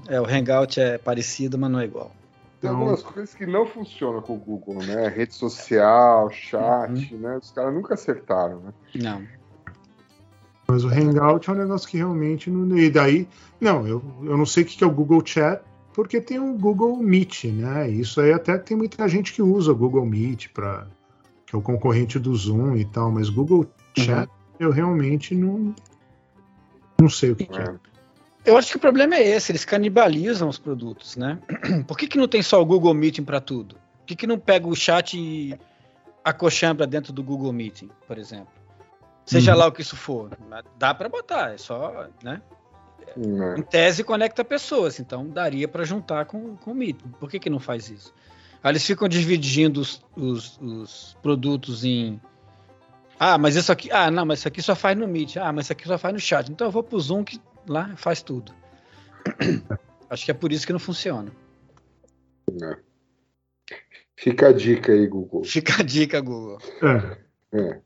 É, 0.08 0.20
o 0.20 0.26
Hangout 0.26 0.80
é 0.80 0.98
parecido, 0.98 1.56
mas 1.56 1.70
não 1.70 1.78
é 1.78 1.84
igual. 1.84 2.10
Tem 2.60 2.68
Então- 2.68 2.80
algumas 2.80 3.02
coisas 3.02 3.32
que 3.34 3.46
não 3.46 3.64
funcionam 3.66 4.20
com 4.22 4.34
o 4.34 4.38
Google, 4.38 4.82
né? 4.82 5.06
Rede 5.08 5.34
social, 5.34 6.30
chat, 6.30 7.14
né? 7.14 7.36
Os 7.40 7.52
caras 7.52 7.72
nunca 7.74 7.94
acertaram, 7.94 8.60
né? 8.60 8.72
Não. 8.96 9.22
Mas 10.66 10.84
o 10.84 10.88
Hangout 10.88 11.48
é 11.48 11.52
um 11.52 11.56
negócio 11.56 11.88
que 11.88 11.98
realmente 11.98 12.50
não. 12.50 12.76
E 12.76 12.90
daí, 12.90 13.28
não, 13.60 13.86
eu, 13.86 14.02
eu 14.22 14.36
não 14.36 14.46
sei 14.46 14.62
o 14.64 14.66
que 14.66 14.82
é 14.82 14.86
o 14.86 14.90
Google 14.90 15.22
Chat, 15.24 15.60
porque 15.94 16.20
tem 16.20 16.38
o 16.38 16.54
Google 16.54 16.96
Meet, 16.96 17.44
né? 17.44 17.88
Isso 17.88 18.20
aí 18.20 18.32
até 18.32 18.56
tem 18.58 18.76
muita 18.76 19.06
gente 19.08 19.32
que 19.32 19.42
usa 19.42 19.72
o 19.72 19.76
Google 19.76 20.06
Meet 20.06 20.48
para 20.48 20.86
que 21.46 21.54
é 21.54 21.58
o 21.58 21.62
concorrente 21.62 22.18
do 22.18 22.34
Zoom 22.34 22.76
e 22.76 22.84
tal, 22.84 23.10
mas 23.10 23.28
Google 23.28 23.66
Chat 23.96 24.30
eu 24.58 24.70
realmente 24.70 25.34
não 25.34 25.74
não 27.00 27.08
sei 27.08 27.32
o 27.32 27.36
que, 27.36 27.46
que 27.46 27.58
é. 27.58 27.62
É. 27.62 27.74
Eu 28.44 28.56
acho 28.56 28.70
que 28.70 28.76
o 28.76 28.80
problema 28.80 29.14
é 29.14 29.22
esse, 29.28 29.52
eles 29.52 29.64
canibalizam 29.64 30.48
os 30.48 30.58
produtos, 30.58 31.16
né? 31.16 31.38
Por 31.86 31.96
que, 31.96 32.08
que 32.08 32.18
não 32.18 32.26
tem 32.26 32.42
só 32.42 32.60
o 32.60 32.64
Google 32.66 32.94
Meeting 32.94 33.22
para 33.24 33.40
tudo? 33.40 33.76
Por 33.98 34.06
que, 34.06 34.16
que 34.16 34.26
não 34.26 34.38
pega 34.38 34.66
o 34.66 34.74
chat 34.74 35.16
e 35.16 35.56
acochambra 36.24 36.86
dentro 36.86 37.12
do 37.12 37.22
Google 37.22 37.52
Meeting, 37.52 37.88
por 38.06 38.18
exemplo? 38.18 38.52
Seja 39.24 39.52
Uhum. 39.52 39.58
lá 39.58 39.66
o 39.68 39.72
que 39.72 39.82
isso 39.82 39.96
for. 39.96 40.30
Dá 40.76 40.92
para 40.92 41.08
botar, 41.08 41.54
é 41.54 41.58
só, 41.58 42.08
né? 42.22 42.42
Né? 43.16 43.56
Em 43.58 43.62
tese 43.62 44.02
conecta 44.04 44.44
pessoas, 44.44 44.98
então 45.00 45.26
daria 45.28 45.66
para 45.68 45.84
juntar 45.84 46.24
com, 46.26 46.56
com 46.56 46.72
o 46.72 46.74
Meeting. 46.74 47.08
Por 47.20 47.30
que, 47.30 47.38
que 47.38 47.50
não 47.50 47.58
faz 47.60 47.88
isso? 47.90 48.14
Aí 48.62 48.70
eles 48.72 48.86
ficam 48.86 49.08
dividindo 49.08 49.80
os, 49.80 50.02
os- 50.16 50.58
os 50.60 51.16
produtos 51.22 51.84
em. 51.84 52.20
Ah, 53.18 53.36
mas 53.38 53.56
isso 53.56 53.70
aqui. 53.72 53.90
Ah, 53.92 54.10
não, 54.10 54.24
mas 54.26 54.40
isso 54.40 54.48
aqui 54.48 54.62
só 54.62 54.74
faz 54.74 54.96
no 54.96 55.06
Meet. 55.08 55.36
Ah, 55.36 55.52
mas 55.52 55.66
isso 55.66 55.72
aqui 55.72 55.86
só 55.86 55.98
faz 55.98 56.14
no 56.14 56.20
chat. 56.20 56.50
Então 56.50 56.66
eu 56.66 56.70
vou 56.70 56.82
pro 56.82 56.98
Zoom 57.00 57.24
que 57.24 57.40
lá 57.68 57.94
faz 57.96 58.22
tudo. 58.22 58.52
Acho 60.10 60.24
que 60.24 60.30
é 60.30 60.34
por 60.34 60.52
isso 60.52 60.66
que 60.66 60.72
não 60.72 60.80
funciona. 60.80 61.30
Fica 64.16 64.48
a 64.48 64.52
dica 64.52 64.92
aí, 64.92 65.06
Google. 65.06 65.42
Fica 65.44 65.80
a 65.80 65.84
dica, 65.84 66.20
Google. 66.20 66.58
É, 67.52 67.58
É. 67.58 67.80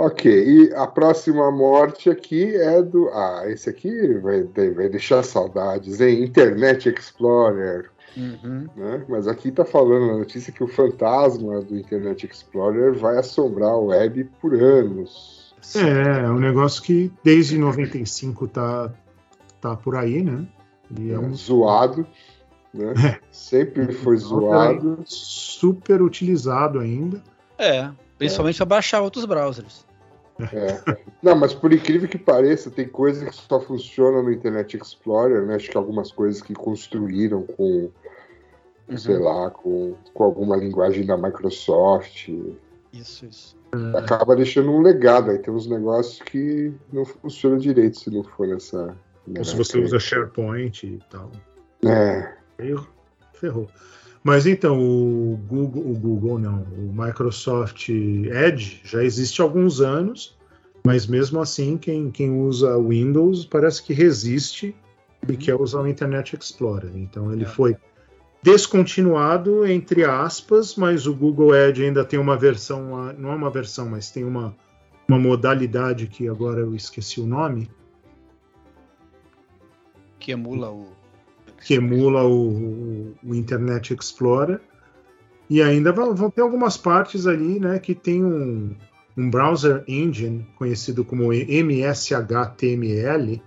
Ok, 0.00 0.32
e 0.32 0.72
a 0.74 0.86
próxima 0.86 1.50
morte 1.50 2.08
aqui 2.08 2.56
é 2.56 2.80
do. 2.82 3.10
Ah, 3.10 3.42
esse 3.48 3.68
aqui 3.68 4.14
vai, 4.14 4.44
vai 4.44 4.88
deixar 4.88 5.22
saudades, 5.22 6.00
hein? 6.00 6.24
Internet 6.24 6.88
Explorer. 6.88 7.90
Uhum. 8.16 8.66
né? 8.74 9.04
Mas 9.06 9.28
aqui 9.28 9.52
tá 9.52 9.62
falando 9.62 10.06
na 10.06 10.16
notícia 10.16 10.50
que 10.54 10.64
o 10.64 10.66
fantasma 10.66 11.60
do 11.60 11.76
Internet 11.76 12.26
Explorer 12.26 12.94
vai 12.94 13.18
assombrar 13.18 13.72
a 13.72 13.76
web 13.76 14.24
por 14.40 14.54
anos. 14.54 15.54
é, 15.76 16.24
é 16.24 16.30
um 16.30 16.38
negócio 16.38 16.82
que 16.82 17.12
desde 17.22 17.58
95 17.58 18.48
tá, 18.48 18.90
tá 19.60 19.76
por 19.76 19.96
aí, 19.96 20.22
né? 20.22 20.46
E 20.98 21.12
é 21.12 21.18
um 21.18 21.34
zoado, 21.34 22.06
né? 22.72 22.94
Sempre 23.30 23.92
foi 23.92 24.16
zoado. 24.16 24.98
super 25.04 26.00
utilizado 26.00 26.78
ainda. 26.78 27.22
É, 27.58 27.90
principalmente 28.16 28.56
para 28.56 28.64
baixar 28.64 29.02
outros 29.02 29.26
browsers. 29.26 29.89
É. 30.52 30.96
Não, 31.22 31.36
mas 31.36 31.52
por 31.52 31.72
incrível 31.72 32.08
que 32.08 32.18
pareça, 32.18 32.70
tem 32.70 32.88
coisas 32.88 33.28
que 33.28 33.34
só 33.34 33.60
funcionam 33.60 34.22
no 34.22 34.32
Internet 34.32 34.76
Explorer, 34.76 35.44
né? 35.46 35.56
Acho 35.56 35.70
que 35.70 35.76
algumas 35.76 36.10
coisas 36.12 36.40
que 36.40 36.54
construíram 36.54 37.42
com, 37.42 37.90
Uhum. 38.88 38.98
sei 38.98 39.18
lá, 39.18 39.50
com, 39.50 39.94
com 40.12 40.24
alguma 40.24 40.56
linguagem 40.56 41.06
da 41.06 41.16
Microsoft. 41.16 42.28
Isso, 42.92 43.26
isso. 43.26 43.56
Acaba 43.96 44.34
deixando 44.34 44.72
um 44.72 44.82
legado. 44.82 45.30
Aí 45.30 45.38
tem 45.38 45.54
uns 45.54 45.68
negócios 45.68 46.20
que 46.20 46.72
não 46.92 47.04
funcionam 47.04 47.56
direito 47.56 48.00
se 48.00 48.10
não 48.10 48.24
for 48.24 48.48
nessa. 48.48 48.96
Ou 49.38 49.44
se 49.44 49.56
você 49.56 49.78
usa 49.78 50.00
SharePoint 50.00 50.82
e 50.84 50.98
tal. 51.08 51.30
É, 51.86 52.34
Aí 52.58 52.74
ferrou. 53.34 53.68
Mas 54.22 54.46
então, 54.46 54.78
o 54.78 55.36
Google, 55.48 55.90
o 55.90 55.94
Google 55.94 56.38
não, 56.38 56.62
o 56.62 56.92
Microsoft 56.92 57.88
Edge 57.88 58.80
já 58.84 59.02
existe 59.02 59.40
há 59.40 59.44
alguns 59.44 59.80
anos, 59.80 60.36
mas 60.84 61.06
mesmo 61.06 61.40
assim, 61.40 61.78
quem, 61.78 62.10
quem 62.10 62.30
usa 62.30 62.78
Windows 62.78 63.46
parece 63.46 63.82
que 63.82 63.94
resiste 63.94 64.74
e 65.28 65.36
quer 65.36 65.54
usar 65.54 65.80
o 65.80 65.88
Internet 65.88 66.36
Explorer. 66.36 66.90
Então 66.94 67.32
ele 67.32 67.44
É. 67.44 67.48
foi 67.48 67.76
descontinuado, 68.42 69.66
entre 69.66 70.04
aspas, 70.04 70.76
mas 70.76 71.06
o 71.06 71.14
Google 71.14 71.54
Edge 71.54 71.84
ainda 71.84 72.04
tem 72.04 72.18
uma 72.18 72.36
versão, 72.36 73.12
não 73.18 73.32
é 73.32 73.34
uma 73.34 73.50
versão, 73.50 73.88
mas 73.88 74.10
tem 74.10 74.24
uma, 74.24 74.54
uma 75.08 75.18
modalidade 75.18 76.06
que 76.06 76.28
agora 76.28 76.60
eu 76.60 76.74
esqueci 76.74 77.20
o 77.20 77.26
nome, 77.26 77.70
Que 80.18 80.32
emula 80.32 80.70
o. 80.70 80.99
que 81.64 81.74
emula 81.74 82.24
o, 82.24 83.14
o- 83.22 83.34
Internet 83.34 83.94
Explorer. 83.94 84.60
E 85.48 85.60
ainda 85.62 85.92
vão, 85.92 86.14
vão 86.14 86.30
ter 86.30 86.42
algumas 86.42 86.76
partes 86.76 87.26
ali, 87.26 87.58
né, 87.58 87.78
que 87.78 87.94
tem 87.94 88.24
um, 88.24 88.74
um 89.16 89.28
browser 89.30 89.82
engine 89.88 90.46
conhecido 90.56 91.04
como 91.04 91.32
MSHTML, 92.24 93.42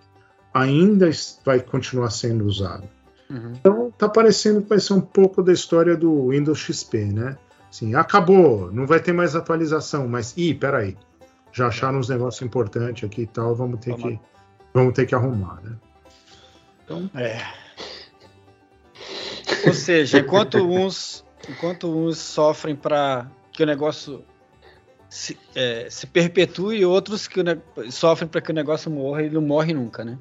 ainda 0.54 1.10
vai 1.46 1.60
continuar 1.62 2.10
sendo 2.12 2.46
usado. 2.46 2.88
Uhum. 3.30 3.54
Então 3.56 3.92
tá 3.98 4.08
parecendo 4.10 4.62
que 4.62 4.70
vai 4.70 4.80
ser 4.80 4.94
um 4.94 5.02
pouco 5.02 5.42
da 5.42 5.54
história 5.54 5.96
do 5.96 6.30
Windows 6.30 6.60
XP, 6.60 7.06
né? 7.06 7.38
Assim, 7.70 7.96
acabou, 7.96 8.70
não 8.72 8.86
vai 8.86 9.00
ter 9.00 9.14
mais 9.14 9.36
atualização, 9.36 10.08
mas 10.08 10.34
ih, 10.38 10.54
peraí, 10.54 10.96
já 11.52 11.68
acharam 11.68 12.00
uns 12.00 12.10
negócios 12.10 12.42
importantes 12.46 13.04
aqui 13.04 13.22
e 13.24 13.28
tal, 13.28 13.56
vamos 13.56 13.80
ter 13.80 13.92
Vamos- 13.92 14.04
que 14.04 14.20
vamos 14.74 14.94
ter 14.94 15.06
que 15.06 15.16
arrumar, 15.16 15.60
né? 15.64 15.72
É. 17.16 17.63
Ou 19.66 19.74
seja, 19.74 20.20
enquanto 20.20 20.58
uns, 20.58 21.24
enquanto 21.50 21.88
uns 21.88 22.18
sofrem 22.18 22.76
para 22.76 23.28
que 23.52 23.64
o 23.64 23.66
negócio 23.66 24.24
se, 25.10 25.38
é, 25.56 25.88
se 25.90 26.08
perpetue, 26.08 26.84
outros 26.86 27.28
que 27.28 27.40
sofrem 27.92 28.28
para 28.28 28.42
que 28.42 28.52
o 28.52 28.54
negócio 28.54 28.90
morra 28.90 29.24
e 29.24 29.30
não 29.30 29.42
morre 29.42 29.74
nunca, 29.74 30.04
né? 30.04 30.18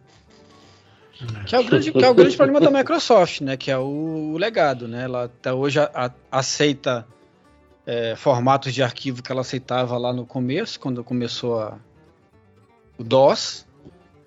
Que 1.47 1.55
é 1.55 1.61
o 1.61 1.65
grande, 1.65 1.93
que 1.93 2.05
é 2.05 2.09
o 2.09 2.15
grande 2.15 2.37
problema 2.37 2.61
da 2.61 2.71
Microsoft, 2.71 3.41
né? 3.43 3.57
Que 3.57 3.71
é 3.71 3.79
o, 3.79 4.33
o 4.33 4.37
legado, 4.37 4.89
né? 4.89 5.05
Ela 5.05 5.25
até 5.25 5.53
hoje 5.53 5.79
a- 5.79 5.91
a- 5.95 6.11
aceita 6.31 7.07
é, 7.87 8.15
formatos 8.17 8.75
de 8.75 8.83
arquivo 8.83 9.23
que 9.23 9.31
ela 9.31 9.41
aceitava 9.43 9.97
lá 9.99 10.13
no 10.13 10.27
começo, 10.27 10.79
quando 10.81 11.03
começou 11.05 11.61
a, 11.61 11.79
o 12.99 13.05
DOS. 13.05 13.67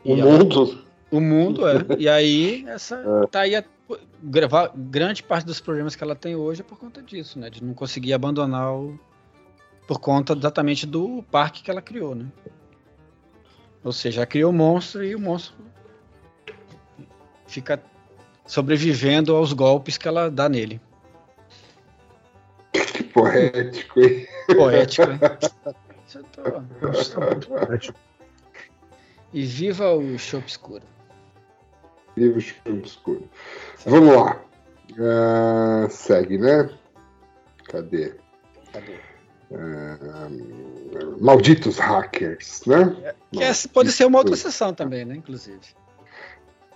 o 0.03 0.13
ela- 0.13 0.25
mundo. 0.25 0.85
o 1.11 1.19
mundo, 1.19 1.67
é. 1.67 1.75
E 1.99 2.07
aí, 2.09 2.65
essa 2.67 3.27
tá 3.29 3.41
aí 3.41 3.55
a, 3.91 3.97
grava- 4.23 4.71
grande 4.75 5.21
parte 5.23 5.45
dos 5.45 5.59
problemas 5.59 5.95
que 5.95 6.03
ela 6.03 6.15
tem 6.15 6.35
hoje 6.35 6.61
é 6.61 6.63
por 6.63 6.77
conta 6.79 7.01
disso, 7.01 7.37
né? 7.39 7.49
De 7.49 7.63
não 7.63 7.73
conseguir 7.73 8.13
abandonar 8.13 8.73
o. 8.73 8.99
Por 9.87 9.99
conta 9.99 10.33
exatamente 10.33 10.85
do 10.87 11.23
parque 11.29 11.61
que 11.61 11.69
ela 11.69 11.81
criou, 11.81 12.15
né? 12.15 12.25
Ou 13.83 13.91
seja, 13.91 14.21
ela 14.21 14.25
criou 14.25 14.49
o 14.49 14.53
monstro 14.53 15.03
e 15.03 15.13
o 15.13 15.19
monstro 15.19 15.55
fica 17.45 17.81
sobrevivendo 18.47 19.35
aos 19.35 19.53
golpes 19.53 19.97
que 19.97 20.07
ela 20.07 20.29
dá 20.31 20.49
nele. 20.49 20.81
Que 22.73 23.03
poético, 23.03 23.99
hein? 23.99 24.27
Poético, 24.55 25.11
hein? 25.11 25.19
Isso 26.07 26.17
eu 26.19 26.23
tô- 26.23 26.41
E 29.33 29.43
viva 29.45 29.91
o 29.93 30.17
show 30.17 30.41
escuro. 30.47 30.83
Livro 32.17 32.39
escuro. 32.39 33.29
Vamos 33.85 34.15
lá. 34.15 34.41
Ah, 34.99 35.87
segue, 35.89 36.37
né? 36.37 36.69
Cadê? 37.65 38.15
Cadê? 38.71 38.95
Ah, 39.53 40.29
malditos 41.19 41.77
hackers, 41.77 42.61
né? 42.65 43.13
Que 43.31 43.43
essa 43.43 43.67
pode 43.69 43.91
ser 43.91 44.05
uma 44.05 44.19
outra 44.19 44.35
sessão 44.35 44.73
também, 44.73 45.05
né? 45.05 45.15
Inclusive. 45.15 45.59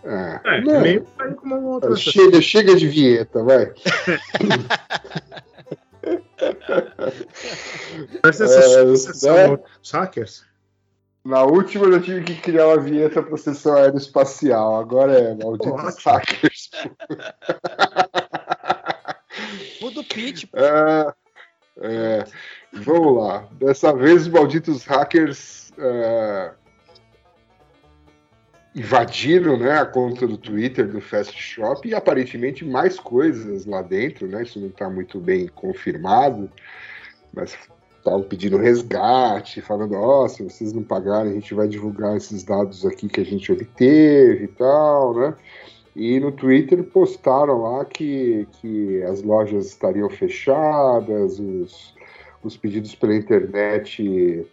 É, 0.04 0.40
É, 0.46 0.62
não, 0.62 0.82
meio 0.82 1.06
aí 1.20 1.34
como 1.34 1.58
uma 1.58 1.70
outra 1.76 1.96
chega, 1.96 2.42
chega 2.42 2.76
de 2.76 2.88
vinheta, 2.88 3.44
vai. 3.44 3.74
Mas 8.24 8.40
É, 8.42 8.48
sessão 8.96 9.36
né? 9.36 9.60
dos 9.82 9.92
hackers? 9.92 10.49
Na 11.24 11.44
última 11.44 11.86
eu 11.86 12.02
tive 12.02 12.24
que 12.24 12.36
criar 12.36 12.68
uma 12.68 12.80
vinheta 12.80 13.22
para 13.22 13.38
sessão 13.38 13.76
aeroespacial. 13.76 14.80
Agora 14.80 15.14
é 15.14 15.36
malditos 15.36 16.04
hackers. 16.04 16.72
Muda 19.82 20.00
o 20.00 20.04
pitch. 20.04 20.46
pô. 20.46 20.58
É, 20.58 21.14
é, 21.82 22.26
vamos 22.74 23.18
lá. 23.18 23.48
Dessa 23.54 23.94
vez, 23.94 24.24
os 24.24 24.28
malditos 24.30 24.86
hackers 24.86 25.72
é, 25.78 26.52
invadiram 28.76 29.58
né, 29.58 29.80
a 29.80 29.86
conta 29.86 30.28
do 30.28 30.38
Twitter 30.38 30.88
do 30.88 31.02
Fast 31.02 31.38
Shop 31.38 31.88
e 31.88 31.96
aparentemente 31.96 32.64
mais 32.64 33.00
coisas 33.00 33.66
lá 33.66 33.82
dentro, 33.82 34.28
né? 34.28 34.44
Isso 34.44 34.60
não 34.60 34.68
está 34.68 34.90
muito 34.90 35.20
bem 35.20 35.48
confirmado, 35.48 36.52
mas 37.34 37.58
estavam 38.10 38.24
pedindo 38.28 38.58
resgate, 38.58 39.62
falando, 39.62 39.94
ó, 39.96 40.28
se 40.28 40.44
vocês 40.44 40.74
não 40.74 40.84
pagarem, 40.84 41.32
a 41.32 41.36
gente 41.36 41.54
vai 41.54 41.68
divulgar 41.68 42.18
esses 42.18 42.44
dados 42.44 42.86
aqui 42.86 43.08
que 43.08 43.22
a 43.22 43.26
gente 43.26 43.52
obteve 43.52 44.46
e 44.46 44.48
tal, 44.48 45.14
né? 45.14 45.36
E 45.96 46.20
no 46.20 46.32
Twitter 46.32 46.84
postaram 46.84 47.62
lá 47.62 47.86
que, 47.86 48.48
que 48.54 49.04
as 49.04 49.22
lojas 49.22 49.68
estariam 49.68 50.10
fechadas, 50.10 51.40
os, 51.40 51.94
os 52.44 52.58
pedidos 52.58 52.96
pela 52.96 53.16
internet 53.16 54.48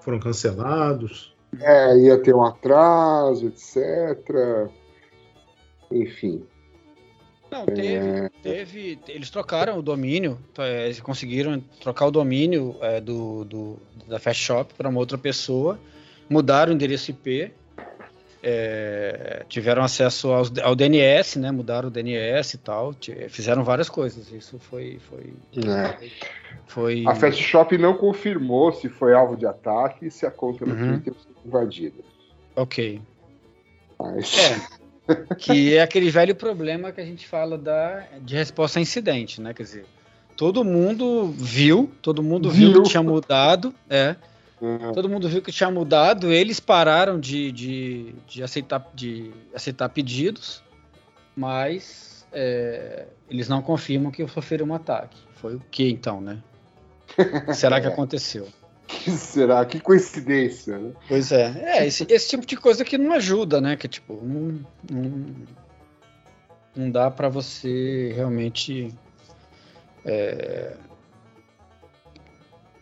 Foram 0.00 0.18
cancelados. 0.20 1.34
é, 1.60 1.96
ia 1.98 2.18
ter 2.22 2.34
um 2.34 2.44
atraso, 2.44 3.46
etc. 3.46 4.70
Enfim. 5.90 6.44
Não, 7.50 7.64
teve, 7.66 8.28
teve. 8.42 8.98
Eles 9.08 9.30
trocaram 9.30 9.78
o 9.78 9.82
domínio. 9.82 10.38
então, 10.52 10.64
é, 10.64 10.84
Eles 10.86 11.00
conseguiram 11.00 11.58
trocar 11.80 12.06
o 12.06 12.10
domínio 12.10 12.76
é, 12.80 13.00
do, 13.00 13.44
do- 13.44 13.78
da 14.06 14.18
Fast 14.18 14.42
Shop 14.42 14.74
para 14.74 14.88
uma 14.88 14.98
outra 15.00 15.16
pessoa. 15.18 15.78
Mudaram 16.28 16.72
o 16.72 16.74
endereço 16.74 17.10
IP. 17.10 17.50
é, 18.40 19.44
tiveram 19.48 19.82
acesso 19.82 20.30
aos- 20.30 20.56
ao 20.58 20.76
DNS, 20.76 21.38
né? 21.40 21.50
Mudaram 21.50 21.88
o 21.88 21.90
DNS 21.90 22.54
e 22.54 22.58
tal. 22.58 22.94
Fizeram 23.28 23.64
várias 23.64 23.88
coisas. 23.88 24.30
Isso 24.30 24.58
foi. 24.60 24.98
Foi. 25.00 25.32
É. 25.68 26.08
foi 26.66 27.04
A 27.06 27.14
Fast 27.16 27.42
Shop 27.42 27.76
não 27.76 27.94
confirmou 27.94 28.72
se 28.72 28.88
foi 28.88 29.12
alvo 29.12 29.36
de 29.36 29.44
ataque 29.46 30.06
e 30.06 30.10
se 30.10 30.24
a 30.24 30.30
conta 30.30 30.64
no 30.64 30.72
Uhum. 30.74 30.88
Twitter 31.00 31.14
foi 31.14 31.32
invadida. 31.44 32.02
Ok. 32.54 33.00
Mas, 33.98 34.38
É. 34.38 34.78
Que 35.38 35.74
é 35.76 35.82
aquele 35.82 36.10
velho 36.10 36.34
problema 36.34 36.92
que 36.92 37.00
a 37.00 37.04
gente 37.04 37.26
fala 37.26 37.56
da, 37.56 38.04
de 38.20 38.34
resposta 38.34 38.78
a 38.78 38.82
incidente, 38.82 39.40
né? 39.40 39.54
Quer 39.54 39.62
dizer, 39.62 39.86
todo 40.36 40.62
mundo 40.62 41.32
viu, 41.36 41.90
todo 42.02 42.22
mundo 42.22 42.50
viu, 42.50 42.72
Viu. 42.72 42.82
que 42.82 42.90
tinha 42.90 43.02
mudado, 43.02 43.74
é. 43.88 44.16
é, 44.60 44.92
Todo 44.92 45.08
mundo 45.08 45.28
viu 45.28 45.40
que 45.40 45.50
tinha 45.50 45.70
mudado, 45.70 46.30
eles 46.32 46.60
pararam 46.60 47.18
de, 47.18 47.50
de, 47.52 48.14
de 48.26 48.42
aceitar, 48.42 48.86
de 48.94 49.30
aceitar 49.54 49.88
pedidos, 49.88 50.62
mas 51.34 52.26
é, 52.32 53.06
eles 53.30 53.48
não 53.48 53.62
confirmam 53.62 54.12
que 54.12 54.26
sofreram 54.28 54.66
um 54.66 54.74
ataque. 54.74 55.16
Foi 55.36 55.54
o 55.54 55.62
que 55.70 55.88
então, 55.88 56.20
né? 56.20 56.38
Será 57.54 57.80
que 57.80 57.86
aconteceu? 57.86 58.48
que 59.04 59.10
será? 59.10 59.64
Que 59.66 59.78
coincidência, 59.80 60.78
né? 60.78 60.92
Pois 61.06 61.30
é. 61.30 61.52
É, 61.78 61.86
esse, 61.86 62.06
esse 62.08 62.28
tipo 62.30 62.46
de 62.46 62.56
coisa 62.56 62.84
que 62.84 62.96
não 62.96 63.12
ajuda, 63.12 63.60
né? 63.60 63.76
Que 63.76 63.86
tipo, 63.86 64.14
não, 64.22 64.58
não, 64.90 65.24
não 66.74 66.90
dá 66.90 67.10
pra 67.10 67.28
você 67.28 68.12
realmente. 68.16 68.88
é, 70.04 70.74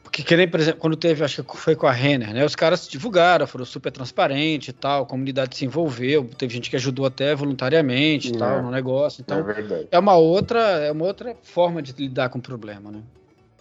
Porque 0.04 0.22
que 0.22 0.36
nem, 0.36 0.48
por 0.48 0.61
exemplo, 0.61 0.80
quando 0.80 0.96
teve, 0.96 1.24
acho 1.24 1.42
que 1.42 1.57
foi 1.57 1.74
com 1.74 1.86
a 1.86 1.92
Renner, 1.92 2.32
né? 2.32 2.44
Os 2.44 2.54
caras 2.54 2.88
divulgaram, 2.88 3.46
foram 3.46 3.64
super 3.64 3.90
transparentes 3.90 4.68
e 4.68 4.72
tal, 4.72 5.02
a 5.02 5.07
comunidade 5.07 5.57
se 5.57 5.64
envolveu, 5.64 6.24
teve 6.38 6.54
gente 6.54 6.70
que 6.70 6.76
ajudou 6.76 7.04
até 7.04 7.34
voluntariamente 7.34 8.30
e 8.30 8.36
É. 8.36 8.38
tal 8.38 8.62
no 8.62 8.70
negócio. 8.70 9.20
Então, 9.22 9.40
é 9.40 9.42
verdade. 9.42 9.88
é 9.90 9.98
uma 9.98 10.14
outra, 10.14 10.61
é 10.61 10.92
uma 10.92 11.04
outra 11.04 11.36
forma 11.42 11.82
de 11.82 11.92
lidar 11.92 12.28
com 12.28 12.38
o 12.38 12.42
problema, 12.42 12.90
né? 12.92 13.02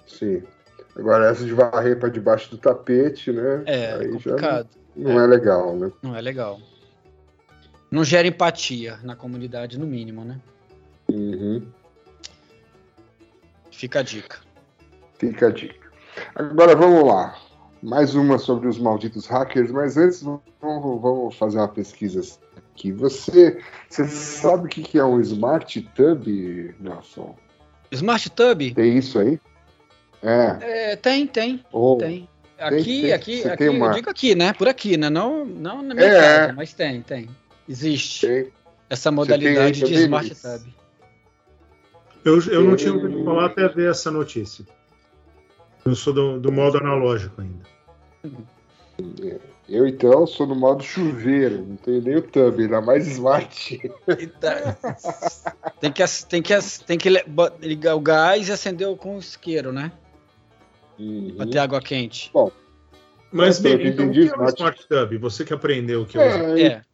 Sim. 0.07 0.43
Agora, 0.95 1.29
essa 1.29 1.43
de 1.43 1.53
varrer 1.53 1.99
para 1.99 2.09
debaixo 2.09 2.49
do 2.49 2.57
tapete, 2.57 3.31
né? 3.31 3.63
É, 3.65 3.93
Aí 3.95 4.05
já 4.05 4.11
complicado. 4.11 4.69
não 4.95 5.19
é 5.19 5.27
legal, 5.27 5.75
né? 5.75 5.91
Não 6.01 6.15
é 6.15 6.21
legal. 6.21 6.59
Não 7.91 8.03
gera 8.03 8.27
empatia 8.27 8.97
na 9.03 9.15
comunidade, 9.15 9.77
no 9.77 9.85
mínimo, 9.85 10.23
né? 10.23 10.39
Uhum. 11.11 11.67
Fica 13.71 13.99
a 13.99 14.03
dica. 14.03 14.37
Fica 15.19 15.47
a 15.47 15.51
dica. 15.51 15.91
Agora 16.33 16.75
vamos 16.75 17.05
lá. 17.05 17.37
Mais 17.83 18.15
uma 18.15 18.39
sobre 18.39 18.67
os 18.67 18.79
malditos 18.79 19.27
hackers, 19.27 19.69
mas 19.69 19.97
antes 19.97 20.23
vamos, 20.23 20.41
vamos 20.61 21.35
fazer 21.35 21.57
uma 21.57 21.67
pesquisa 21.67 22.21
aqui. 22.57 22.91
Você, 22.93 23.61
você 23.87 24.07
sabe 24.07 24.65
o 24.65 24.69
que 24.69 24.81
que 24.81 24.97
é 24.97 25.05
um 25.05 25.19
Smart 25.19 25.81
Tub, 25.93 26.25
Nelson? 26.79 27.35
Smart 27.91 28.29
Tub? 28.31 28.73
Tem 28.73 28.97
isso 28.97 29.19
aí? 29.19 29.39
É. 30.23 30.91
É, 30.91 30.95
tem, 30.95 31.27
tem, 31.27 31.63
Ou, 31.71 31.97
tem. 31.97 32.27
Aqui, 32.57 33.01
tem. 33.01 33.11
aqui, 33.13 33.41
Você 33.41 33.47
aqui, 33.49 33.57
tem 33.57 33.69
uma- 33.69 33.87
eu 33.87 33.93
digo 33.93 34.09
aqui, 34.09 34.33
né? 34.33 34.53
Por 34.53 34.67
aqui, 34.67 34.95
né? 34.97 35.09
Não, 35.09 35.45
não 35.45 35.81
na 35.81 35.93
minha 35.93 36.07
É. 36.07 36.19
casa, 36.21 36.53
mas 36.53 36.73
tem, 36.73 37.01
tem. 37.01 37.29
Existe 37.67 38.25
tem. 38.25 38.51
essa 38.89 39.09
tem 39.09 39.15
modalidade 39.15 39.81
de 39.83 39.93
Smart? 39.93 40.35
Tab. 40.35 40.61
Eu, 42.23 42.41
eu 42.47 42.63
não 42.63 42.75
tinha 42.75 42.93
ouvido 42.93 43.23
falar 43.23 43.47
até 43.47 43.67
ver 43.67 43.91
essa 43.91 44.09
notícia. 44.09 44.65
Eu 45.85 45.95
sou 45.95 46.13
do, 46.13 46.39
do 46.39 46.51
modo 46.51 46.77
analógico 46.77 47.41
ainda. 47.41 47.63
Eu 49.67 49.85
então 49.87 50.25
sou 50.25 50.47
no 50.47 50.55
modo 50.55 50.81
chuveiro, 50.83 51.63
não 51.67 51.75
tenho 51.75 52.01
nem 52.01 52.15
o 52.15 52.21
tub, 52.21 52.59
ainda 52.59 52.81
mais 52.81 53.05
smart. 53.07 53.79
Tem 55.79 55.91
que, 55.91 56.03
tem 56.29 56.41
que, 56.41 56.53
tem 56.85 56.97
que 56.97 57.09
ligar 57.61 57.95
o 57.95 57.99
gás 57.99 58.47
e 58.47 58.51
acender 58.51 58.95
com 58.95 59.17
o 59.17 59.19
isqueiro, 59.19 59.71
né? 59.73 59.91
Uhum. 60.99 61.33
Pra 61.37 61.45
ter 61.45 61.59
água 61.59 61.81
quente. 61.81 62.31
Mas, 63.31 63.59
Pelo 63.59 63.77
bem, 63.77 63.85
que 63.85 63.93
então, 63.93 64.07
o 64.07 64.11
que 64.11 64.19
é 64.19 64.23
um 64.23 64.25
Smart- 64.27 64.55
Smart 64.57 64.87
Tub? 64.87 65.17
Você 65.19 65.43
que 65.43 65.53
aprendeu 65.53 66.03
o 66.03 66.05
que 66.05 66.17
é, 66.17 66.21
o 66.21 66.57
É, 66.57 66.85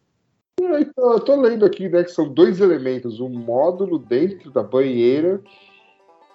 É, 0.60 0.80
então, 0.80 1.14
eu 1.14 1.20
tô 1.20 1.40
lendo 1.40 1.66
aqui, 1.66 1.90
né, 1.90 2.04
que 2.04 2.12
são 2.12 2.32
dois 2.32 2.60
elementos, 2.60 3.20
um 3.20 3.30
módulo 3.30 3.98
dentro 4.00 4.52
da 4.52 4.64
banheira, 4.64 5.42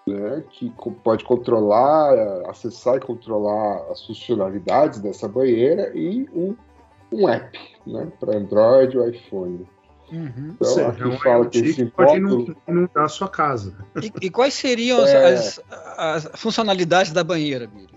né, 0.06 0.44
que 0.50 0.72
pode 1.02 1.24
controlar, 1.24 2.12
acessar 2.48 2.96
e 2.96 3.00
controlar 3.00 3.90
as 3.90 4.04
funcionalidades 4.04 5.00
dessa 5.00 5.28
banheira 5.28 5.90
e 5.94 6.28
um, 6.32 6.56
um 7.12 7.28
app, 7.28 7.58
né, 7.86 8.10
para 8.18 8.36
Android 8.36 8.98
ou 8.98 9.08
iPhone. 9.08 9.66
Uhum. 10.12 10.56
Então, 10.60 10.88
aqui 10.88 11.02
é 11.02 11.06
um 11.06 11.18
fala 11.18 11.46
que 11.48 11.58
IoT 11.58 11.68
esse 11.70 11.84
que 11.84 11.90
pode 11.90 12.16
inundar 12.68 13.04
a 13.04 13.08
sua 13.08 13.28
casa. 13.28 13.76
E, 14.02 14.26
e 14.26 14.30
quais 14.30 14.54
seriam 14.54 15.00
as, 15.00 15.14
É. 15.14 15.24
as- 15.34 15.60
as 15.98 16.40
funcionalidades 16.40 17.12
da 17.12 17.22
banheira, 17.24 17.66
Billy? 17.66 17.94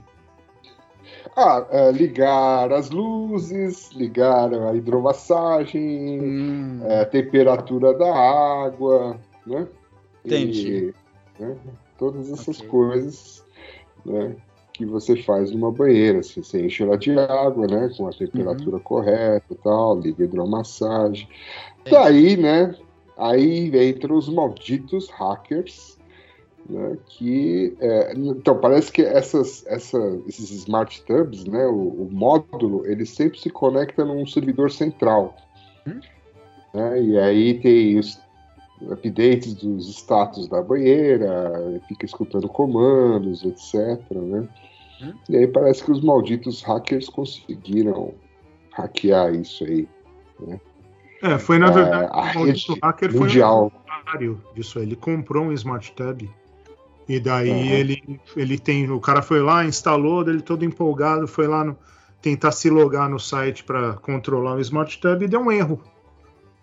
Ah, 1.36 1.66
é, 1.70 1.92
ligar 1.92 2.72
as 2.74 2.90
luzes, 2.90 3.92
ligar 3.94 4.54
a 4.54 4.74
hidromassagem, 4.76 6.20
Hum, 6.22 6.82
é, 6.84 7.02
a 7.02 7.06
temperatura 7.06 7.94
da 7.94 8.14
água, 8.66 9.18
né? 9.46 9.68
Entendi. 10.26 10.94
E, 11.40 11.42
né, 11.44 11.56
Todas 11.98 12.32
essas 12.32 12.60
Ok. 12.60 12.68
coisas 12.70 13.44
né, 14.06 14.36
que 14.80 14.86
você 14.86 15.22
faz 15.24 15.52
numa 15.52 15.70
banheira. 15.74 16.24
Você, 16.24 16.42
você 16.42 16.66
enche 16.66 16.84
ela 16.84 16.98
de 16.98 17.12
água, 17.20 17.68
né? 17.68 17.92
Com 17.98 18.08
a 18.08 18.12
temperatura 18.12 18.78
Uhum. 18.78 18.82
correta 18.82 19.46
e 19.52 19.56
tal, 19.56 20.00
liga 20.00 20.24
hidromassagem. 20.24 21.28
Daí, 21.92 22.38
né? 22.38 22.74
Aí 23.18 23.68
entram 23.90 24.16
os 24.16 24.30
malditos 24.30 25.10
hackers, 25.10 26.00
né? 26.70 26.98
Que 27.08 27.76
é, 27.82 28.14
então 28.16 28.58
parece 28.58 28.90
que 28.90 29.02
essas, 29.02 29.66
essa, 29.68 29.98
esses 30.26 30.50
smart 30.52 31.04
tubs, 31.04 31.44
né? 31.44 31.66
O, 31.68 32.06
o 32.06 32.10
módulo 32.10 32.86
ele 32.86 33.06
sempre 33.06 33.38
se 33.38 33.50
conecta 33.50 34.06
num 34.06 34.26
servidor 34.26 34.72
central. 34.72 35.36
Hum? 35.86 36.00
Né? 36.74 37.04
E 37.04 37.20
aí 37.20 37.60
tem 37.60 38.00
os 38.00 38.18
updates 38.90 39.56
dos 39.56 39.90
status 39.90 40.48
da 40.48 40.62
banheira, 40.62 41.82
fica 41.90 42.06
escutando 42.06 42.48
comandos, 42.48 43.44
etc. 43.44 44.00
Né? 44.12 44.48
Hum. 45.02 45.14
E 45.30 45.38
aí 45.38 45.48
parece 45.48 45.84
que 45.84 45.92
os 45.92 46.02
malditos 46.02 46.62
hackers 46.62 47.08
conseguiram 47.10 48.14
hackear 48.72 49.34
isso 49.34 49.64
aí. 49.64 49.88
É, 51.22 51.38
foi 51.38 51.60
na 51.60 51.68
É, 51.68 51.72
verdade 51.72 52.08
a 52.12 52.20
o 52.32 52.34
maldito 52.36 52.74
rede 52.74 52.80
hacker 52.82 53.14
mundial. 53.14 53.70
foi 53.72 53.80
o 53.80 53.98
contrário 53.98 54.42
disso. 54.56 54.80
aí. 54.80 54.86
Ele 54.86 54.96
comprou 54.96 55.46
um 55.46 55.52
Smart 55.52 55.92
Tab 55.94 56.22
e 57.08 57.20
daí 57.20 57.50
Uhum. 57.50 57.74
ele, 57.76 58.20
ele 58.36 58.58
tem. 58.60 58.90
O 58.90 59.00
cara 59.00 59.22
foi 59.22 59.42
lá, 59.42 59.66
instalou, 59.66 60.22
ele 60.28 60.42
todo 60.42 60.64
empolgado, 60.64 61.28
foi 61.28 61.48
lá 61.48 61.64
no- 61.64 61.78
tentar 62.22 62.52
se 62.52 62.70
logar 62.70 63.10
no 63.10 63.20
site 63.20 63.64
para 63.64 63.94
controlar 63.94 64.56
o 64.56 64.60
Smart 64.62 65.00
Tab 65.00 65.22
e 65.24 65.28
deu 65.28 65.42
um 65.42 65.52
erro. 65.52 65.82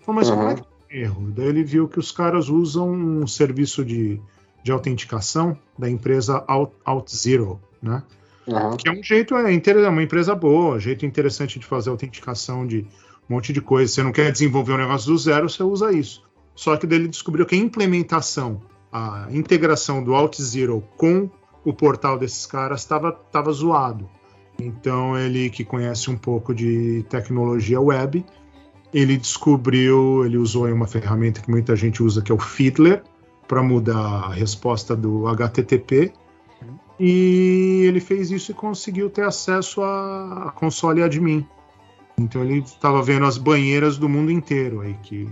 Falei, 0.00 0.20
mas 0.20 0.30
como 0.30 0.42
é 0.42 0.46
Uhum. 0.50 0.54
que 0.56 0.62
deu 0.62 0.68
um 0.90 1.02
erro? 1.04 1.30
Daí 1.32 1.46
ele 1.46 1.64
viu 1.64 1.88
que 1.88 1.98
os 1.98 2.10
caras 2.12 2.48
usam 2.48 2.90
um 2.90 3.26
serviço 3.26 3.84
de, 3.84 4.20
de 4.62 4.72
autenticação 4.72 5.58
da 5.78 5.88
empresa 5.90 6.44
Out, 6.46 6.72
OutZero, 6.86 7.60
né? 7.82 8.02
Aham. 8.48 8.76
Que 8.76 8.88
é 8.88 8.92
um 8.92 9.02
jeito, 9.02 9.34
é 9.34 9.54
é 9.54 9.88
uma 9.88 10.02
empresa 10.02 10.34
boa, 10.34 10.78
jeito 10.78 11.04
interessante 11.04 11.58
de 11.58 11.66
fazer 11.66 11.90
autenticação 11.90 12.66
de 12.66 12.86
um 13.28 13.34
monte 13.34 13.52
de 13.52 13.60
coisa. 13.60 13.92
Você 13.92 14.02
não 14.02 14.12
quer 14.12 14.30
desenvolver 14.30 14.72
um 14.72 14.78
negócio 14.78 15.10
do 15.10 15.18
zero, 15.18 15.48
você 15.48 15.62
usa 15.62 15.92
isso. 15.92 16.24
Só 16.54 16.76
que 16.76 16.86
daí 16.86 16.98
ele 16.98 17.08
descobriu 17.08 17.44
que 17.44 17.54
a 17.54 17.58
implementação, 17.58 18.62
a 18.90 19.28
integração 19.30 20.02
do 20.02 20.14
AltZero 20.14 20.82
com 20.96 21.28
o 21.64 21.72
portal 21.72 22.18
desses 22.18 22.46
caras 22.46 22.80
estava 22.80 23.12
tava 23.12 23.52
zoado. 23.52 24.08
Então 24.58 25.18
ele 25.18 25.50
que 25.50 25.64
conhece 25.64 26.10
um 26.10 26.16
pouco 26.16 26.54
de 26.54 27.04
tecnologia 27.10 27.80
web, 27.80 28.24
ele 28.94 29.16
descobriu, 29.18 30.24
ele 30.24 30.38
usou 30.38 30.66
uma 30.72 30.86
ferramenta 30.86 31.42
que 31.42 31.50
muita 31.50 31.76
gente 31.76 32.02
usa 32.02 32.22
que 32.22 32.32
é 32.32 32.34
o 32.34 32.38
Fiddler 32.38 33.02
para 33.46 33.62
mudar 33.62 33.98
a 33.98 34.32
resposta 34.32 34.96
do 34.96 35.26
HTTP 35.28 36.12
e 36.98 37.82
ele 37.86 38.00
fez 38.00 38.30
isso 38.30 38.50
e 38.50 38.54
conseguiu 38.54 39.10
ter 39.10 39.22
acesso 39.24 39.82
a, 39.82 40.48
a 40.48 40.50
console 40.52 41.02
admin. 41.02 41.46
Então 42.18 42.42
ele 42.42 42.60
estava 42.60 43.02
vendo 43.02 43.26
as 43.26 43.36
banheiras 43.38 43.98
do 43.98 44.08
mundo 44.08 44.30
inteiro 44.32 44.80
aí, 44.80 44.94
que 45.02 45.28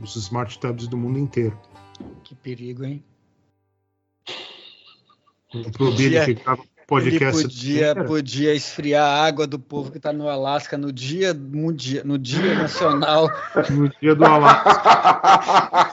os 0.00 0.14
smart 0.16 0.58
tabs 0.58 0.86
do 0.86 0.96
mundo 0.96 1.18
inteiro. 1.18 1.58
Que 2.22 2.34
perigo, 2.34 2.84
hein? 2.84 3.02
Pro 5.72 5.90
Billy 5.92 6.16
Podia- 6.20 6.24
que 6.26 6.34
grava 6.34 6.62
Ele 6.62 6.70
podcast. 6.86 7.42
podia, 7.42 7.94
podia 8.04 8.54
esfriar 8.54 9.04
a 9.04 9.24
água 9.26 9.46
do 9.46 9.58
povo 9.58 9.90
que 9.90 9.96
está 9.96 10.12
no 10.12 10.28
Alasca 10.28 10.76
no 10.78 10.92
dia, 10.92 11.34
mundial, 11.34 12.04
no 12.04 12.16
dia 12.18 12.54
nacional. 12.54 13.28
No 13.70 13.88
dia 14.00 14.14
do 14.14 14.24
Alasca. 14.24 15.92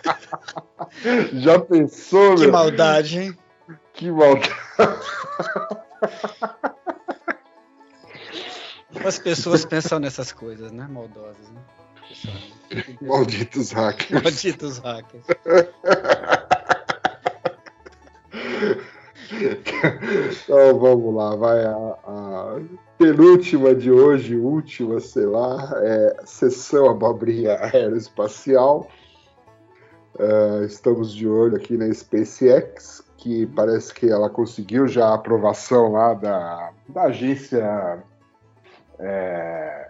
Já 1.34 1.60
pensou, 1.60 2.36
Que 2.36 2.42
meu? 2.42 2.52
maldade, 2.52 3.20
hein? 3.20 3.38
Que 3.98 4.12
maldade. 4.12 4.56
As 9.06 9.20
pessoas 9.20 9.66
pensam 9.66 10.00
nessas 10.00 10.32
coisas, 10.32 10.72
né? 10.72 10.88
Maldosas, 10.88 11.50
né? 11.50 11.62
Malditos 13.02 13.72
hackers. 13.72 14.24
Malditos 14.24 14.78
hackers. 14.80 15.26
Então 20.44 20.80
vamos 20.80 21.16
lá, 21.16 21.36
vai 21.36 21.66
a, 21.66 21.76
a 21.76 22.60
penúltima 22.98 23.76
de 23.76 23.92
hoje, 23.92 24.36
última, 24.36 25.00
sei 25.00 25.26
lá, 25.26 25.72
é 25.78 26.18
sessão 26.26 26.90
abobrinha 26.90 27.58
aeroespacial. 27.60 28.90
É, 30.20 30.66
estamos 30.66 31.14
de 31.14 31.28
olho 31.28 31.56
aqui 31.58 31.78
na 31.78 31.94
SpaceX, 31.94 33.04
que 33.28 33.46
parece 33.48 33.94
que 33.94 34.10
ela 34.10 34.30
conseguiu 34.30 34.88
já 34.88 35.10
a 35.10 35.16
aprovação 35.16 35.92
lá 35.92 36.14
da, 36.14 36.72
da 36.88 37.04
agência 37.04 38.02
é, 38.98 39.90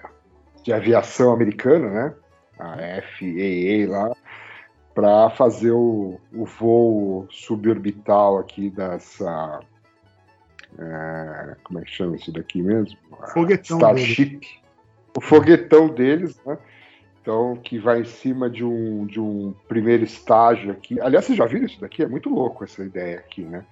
de 0.64 0.74
aviação 0.74 1.32
americana, 1.32 1.90
né? 1.90 2.14
A 2.58 3.02
FAA 3.04 3.88
lá, 3.88 4.16
para 4.96 5.30
fazer 5.30 5.70
o, 5.70 6.20
o 6.34 6.46
voo 6.46 7.28
suborbital 7.30 8.40
aqui 8.40 8.72
dessa. 8.72 9.60
é, 10.80 11.56
como 11.64 11.78
é 11.78 11.84
que 11.84 11.92
chama 11.92 12.16
isso 12.16 12.32
daqui 12.32 12.64
mesmo? 12.64 12.98
Foguetão 13.34 13.78
Starship. 13.78 14.48
O 15.16 15.22
foguetão 15.22 15.90
deles, 15.90 16.42
né? 16.44 16.58
Então, 17.28 17.58
que 17.58 17.78
vai 17.78 18.00
em 18.00 18.06
cima 18.06 18.50
de 18.50 18.64
um, 18.64 19.06
de 19.06 19.20
um 19.20 19.54
primeiro 19.68 20.02
estágio 20.06 20.72
aqui. 20.72 20.98
Aliás, 21.02 21.26
vocês 21.26 21.38
já 21.38 21.46
viram 21.46 21.66
isso 21.66 21.82
daqui? 21.82 22.02
É 22.02 22.08
muito 22.08 22.30
louco 22.30 22.64
essa 22.64 22.82
ideia 22.86 23.18
aqui, 23.20 23.42
né? 23.42 23.66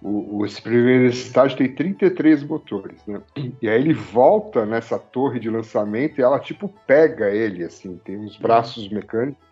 O, 0.00 0.38
o- 0.38 0.46
esse 0.46 0.62
primeiro 0.62 1.04
estágio 1.04 1.58
tem 1.58 1.70
33 1.74 2.42
motores, 2.44 2.98
né? 3.06 3.20
E 3.60 3.68
aí 3.68 3.78
ele 3.78 3.92
volta 3.92 4.64
nessa 4.64 4.98
torre 4.98 5.38
de 5.38 5.50
lançamento 5.50 6.18
e 6.18 6.22
ela, 6.22 6.40
tipo, 6.40 6.72
pega 6.86 7.28
ele, 7.28 7.64
assim. 7.64 8.00
Tem 8.02 8.16
uns 8.16 8.38
braços 8.38 8.88
mecânicos 8.88 9.44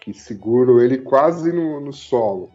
que 0.00 0.14
seguram 0.14 0.78
ele 0.80 0.98
quase 0.98 1.50
no, 1.52 1.80
no 1.80 1.92
solo. 1.92 2.48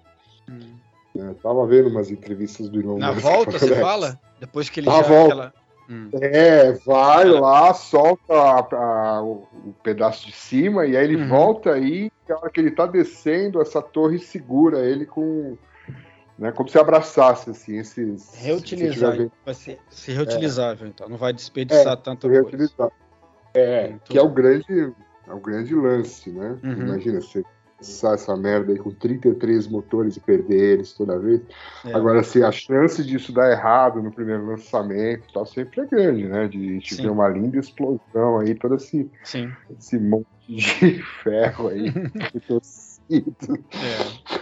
né? 1.13 1.35
Tava 1.43 1.67
vendo 1.67 1.89
umas 1.89 2.09
entrevistas 2.09 2.69
do 2.69 2.79
Elon 2.79 2.97
Na 2.97 3.11
Musk 3.11 3.23
volta, 3.25 3.59
você 3.59 3.75
fala? 3.75 4.17
Depois 4.39 4.69
que 4.69 4.79
ele 4.79 4.87
Na 4.87 5.01
já. 5.01 5.01
volta. 5.01 5.33
aquela- 5.33 5.53
Hum. 5.89 6.09
É, 6.21 6.73
vai 6.85 7.25
lá, 7.25 7.73
solta 7.73 8.33
a- 8.33 8.67
a- 8.75 9.23
o, 9.23 9.47
o 9.65 9.73
pedaço 9.83 10.25
de 10.25 10.33
cima 10.33 10.85
e 10.85 10.97
aí 10.97 11.03
ele 11.03 11.15
Uhum. 11.15 11.29
volta 11.29 11.71
aí, 11.73 12.11
e 12.27 12.31
a 12.31 12.37
hora 12.37 12.49
que 12.49 12.59
ele 12.59 12.71
tá 12.71 12.85
descendo, 12.85 13.61
essa 13.61 13.81
torre 13.81 14.19
segura 14.19 14.79
ele 14.85 15.05
com. 15.05 15.57
Né, 16.37 16.51
como 16.51 16.69
se 16.69 16.77
abraçasse, 16.77 17.49
assim, 17.49 17.77
esses. 17.79 18.31
Reutilizável. 18.35 19.31
Vai 19.43 19.53
ser, 19.55 19.79
ser 19.89 20.13
reutilizável, 20.13 20.87
então. 20.87 21.09
Não 21.09 21.17
vai 21.17 21.33
desperdiçar 21.33 21.93
É, 21.93 21.95
tanta 21.95 22.27
coisa. 22.27 22.41
reutilizar. 22.43 22.89
É, 23.55 23.87
Muito 23.89 24.11
que 24.11 24.17
é 24.19 24.21
o 24.21 24.29
grande, 24.29 24.93
é 25.27 25.33
o 25.33 25.39
grande 25.39 25.73
lance, 25.73 26.29
né? 26.29 26.57
Uhum. 26.63 26.73
Imagina 26.73 27.21
você 27.21 27.43
lançar 27.79 28.15
essa 28.15 28.35
merda 28.35 28.71
aí 28.71 28.79
com 28.79 28.91
33 28.91 29.67
motores 29.67 30.17
e 30.17 30.19
perder 30.19 30.73
eles 30.73 30.93
toda 30.93 31.19
vez. 31.19 31.41
É. 31.85 31.93
Agora, 31.93 32.21
assim, 32.21 32.41
a 32.41 32.51
chance 32.51 33.03
disso 33.03 33.31
dar 33.31 33.51
errado 33.51 34.01
no 34.01 34.11
primeiro 34.11 34.45
lançamento 34.45 35.31
tá 35.33 35.45
sempre 35.45 35.81
é 35.81 35.85
grande, 35.85 36.27
né? 36.27 36.47
De 36.47 36.57
a 36.57 36.73
gente 36.73 36.95
Sim. 36.95 37.03
ver 37.03 37.09
uma 37.09 37.27
linda 37.27 37.59
explosão 37.59 38.39
aí, 38.39 38.55
todo 38.55 38.75
esse, 38.75 39.09
Sim. 39.23 39.51
esse 39.77 39.99
monte 39.99 40.27
de 40.47 41.03
ferro 41.23 41.67
aí 41.67 41.91
torcido. 42.47 43.35
É. 43.73 44.37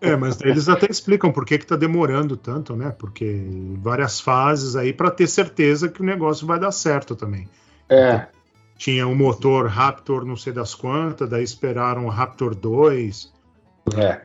É, 0.00 0.16
mas 0.16 0.40
eles 0.42 0.68
até 0.68 0.86
explicam 0.88 1.32
por 1.32 1.44
que 1.44 1.58
que 1.58 1.66
tá 1.66 1.74
demorando 1.74 2.36
tanto, 2.36 2.76
né? 2.76 2.94
Porque 2.96 3.44
várias 3.78 4.20
fases 4.20 4.76
aí 4.76 4.92
para 4.92 5.10
ter 5.10 5.26
certeza 5.26 5.88
que 5.88 6.00
o 6.00 6.04
negócio 6.04 6.46
vai 6.46 6.58
dar 6.60 6.70
certo 6.70 7.16
também. 7.16 7.48
É, 7.88 8.28
Tinha 8.78 9.06
o 9.06 9.14
motor 9.14 9.66
Raptor 9.66 10.24
não 10.24 10.36
sei 10.36 10.52
das 10.52 10.74
quantas, 10.74 11.28
daí 11.28 11.44
esperaram 11.44 12.06
o 12.06 12.08
Raptor 12.08 12.54
2 12.54 13.32
é. 13.96 14.22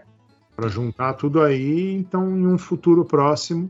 para 0.56 0.70
juntar 0.70 1.14
tudo 1.14 1.42
aí, 1.42 1.94
então 1.96 2.30
em 2.30 2.48
um 2.48 2.58
futuro 2.58 3.04
próximo 3.04 3.70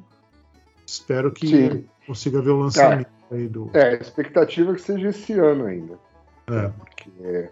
espero 0.86 1.32
que 1.32 1.48
Sim. 1.48 1.86
consiga 2.06 2.42
ver 2.42 2.52
o 2.52 2.60
lançamento 2.60 3.08
aí 3.32 3.48
do 3.48 3.72
É, 3.74 3.90
a 3.90 3.94
expectativa 3.94 4.74
é 4.74 4.76
que 4.76 4.82
seja 4.82 5.10
esse 5.10 5.34
ano 5.34 5.66
ainda. 5.66 5.98
É. 6.48 6.70
Porque 6.78 7.50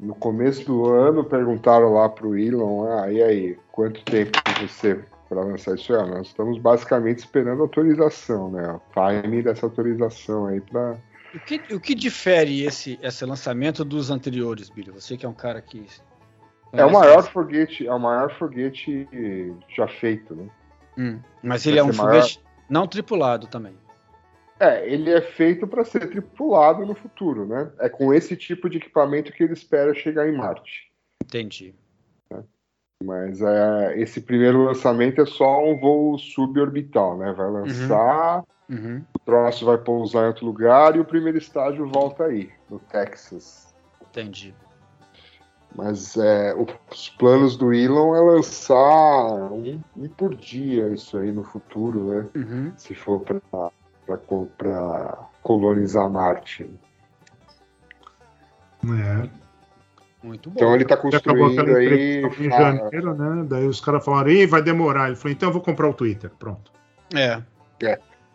no 0.00 0.14
começo 0.14 0.64
do 0.64 0.86
ano 0.86 1.24
perguntaram 1.24 1.92
lá 1.92 2.08
pro 2.08 2.36
Elon, 2.36 2.86
ah, 2.88 3.12
e 3.12 3.22
aí, 3.22 3.58
quanto 3.70 4.02
tempo 4.04 4.38
você 4.60 4.98
para 5.28 5.42
lançar 5.42 5.74
isso? 5.74 5.94
Ah, 5.94 6.06
nós 6.06 6.28
estamos 6.28 6.58
basicamente 6.58 7.18
esperando 7.18 7.60
a 7.60 7.62
autorização, 7.62 8.50
né? 8.50 8.72
O 8.74 9.20
time 9.20 9.42
dessa 9.42 9.66
autorização 9.66 10.46
aí 10.46 10.60
para 10.60 10.96
O 11.34 11.40
que, 11.40 11.74
o 11.74 11.80
que 11.80 11.94
difere 11.94 12.62
esse, 12.64 12.98
esse 13.02 13.24
lançamento 13.24 13.84
dos 13.84 14.10
anteriores, 14.10 14.68
Billy? 14.68 14.90
Você 14.90 15.16
que 15.16 15.24
é 15.24 15.28
um 15.28 15.34
cara 15.34 15.60
que. 15.62 15.86
É 16.72 16.84
o 16.84 16.92
maior 16.92 17.20
isso. 17.20 17.30
foguete, 17.30 17.86
é 17.86 17.92
o 17.92 17.98
maior 17.98 18.32
foguete 18.38 19.08
já 19.74 19.86
feito, 19.88 20.34
né? 20.34 20.48
Hum, 20.98 21.20
Mas 21.42 21.66
ele 21.66 21.76
Vai 21.80 21.86
é 21.86 21.90
um 21.90 21.92
ser 21.92 22.02
maior. 22.02 22.22
foguete 22.22 22.40
não 22.68 22.86
tripulado 22.86 23.46
também. 23.46 23.74
É, 24.60 24.88
ele 24.88 25.10
é 25.10 25.20
feito 25.20 25.66
para 25.66 25.84
ser 25.84 26.08
tripulado 26.08 26.86
no 26.86 26.94
futuro, 26.94 27.46
né? 27.46 27.70
É 27.80 27.88
com 27.88 28.14
esse 28.14 28.36
tipo 28.36 28.70
de 28.70 28.78
equipamento 28.78 29.32
que 29.32 29.42
ele 29.42 29.52
espera 29.54 29.92
chegar 29.94 30.28
em 30.28 30.36
Marte. 30.36 30.90
Entendi. 31.22 31.74
Mas 33.04 33.40
é, 33.42 33.98
esse 34.00 34.20
primeiro 34.20 34.64
lançamento 34.64 35.20
é 35.20 35.26
só 35.26 35.64
um 35.64 35.76
voo 35.78 36.16
suborbital, 36.16 37.18
né? 37.18 37.32
Vai 37.32 37.50
lançar, 37.50 38.36
Uhum. 38.38 38.44
O 38.68 39.18
troço 39.24 39.66
vai 39.66 39.78
pousar 39.78 40.24
em 40.24 40.28
outro 40.28 40.46
lugar 40.46 40.96
e 40.96 41.00
o 41.00 41.04
primeiro 41.04 41.38
estágio 41.38 41.86
volta 41.88 42.24
aí, 42.24 42.50
no 42.70 42.78
Texas. 42.78 43.74
Entendi. 44.00 44.54
Mas 45.74 46.16
é, 46.16 46.54
os 46.54 47.08
planos 47.10 47.56
do 47.56 47.72
Elon 47.72 48.14
é 48.14 48.20
lançar 48.20 49.24
um, 49.52 49.80
um 49.96 50.08
por 50.08 50.34
dia 50.34 50.88
isso 50.88 51.16
aí 51.16 51.32
no 51.32 51.42
futuro, 51.42 52.12
né? 52.12 52.26
Uhum. 52.34 52.72
Se 52.76 52.94
for 52.94 53.20
para 53.20 55.18
colonizar 55.42 56.10
Marte. 56.10 56.68
É. 58.84 59.28
Muito 60.22 60.50
bom. 60.50 60.56
Então 60.56 60.74
ele 60.74 60.84
está 60.84 60.94
acabou 60.94 61.20
construindo 61.20 61.76
aí. 61.76 62.22
em 62.22 62.50
janeiro, 62.50 63.14
né? 63.14 63.44
Daí 63.48 63.66
os 63.66 63.80
caras 63.80 64.04
falaram, 64.04 64.30
Ih, 64.30 64.46
vai 64.46 64.62
demorar. 64.62 65.06
Ele 65.08 65.16
falou, 65.16 65.32
então 65.32 65.48
eu 65.48 65.52
vou 65.52 65.62
comprar 65.62 65.88
o 65.88 65.94
Twitter. 65.94 66.30
Pronto. 66.38 66.70
É. 67.14 67.42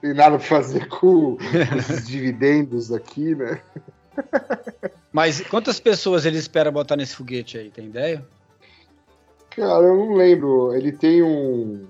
Tem 0.01 0.13
nada 0.13 0.37
pra 0.37 0.47
fazer 0.47 0.87
com 0.89 1.37
esses 1.77 2.07
dividendos 2.07 2.91
aqui, 2.91 3.35
né? 3.35 3.61
Mas 5.11 5.41
quantas 5.41 5.79
pessoas 5.79 6.25
ele 6.25 6.37
espera 6.37 6.71
botar 6.71 6.95
nesse 6.95 7.15
foguete 7.15 7.57
aí? 7.57 7.69
Tem 7.69 7.85
ideia? 7.85 8.25
Cara, 9.51 9.85
eu 9.85 9.97
não 9.97 10.13
lembro. 10.13 10.73
Ele 10.75 10.91
tem 10.91 11.23
um, 11.23 11.87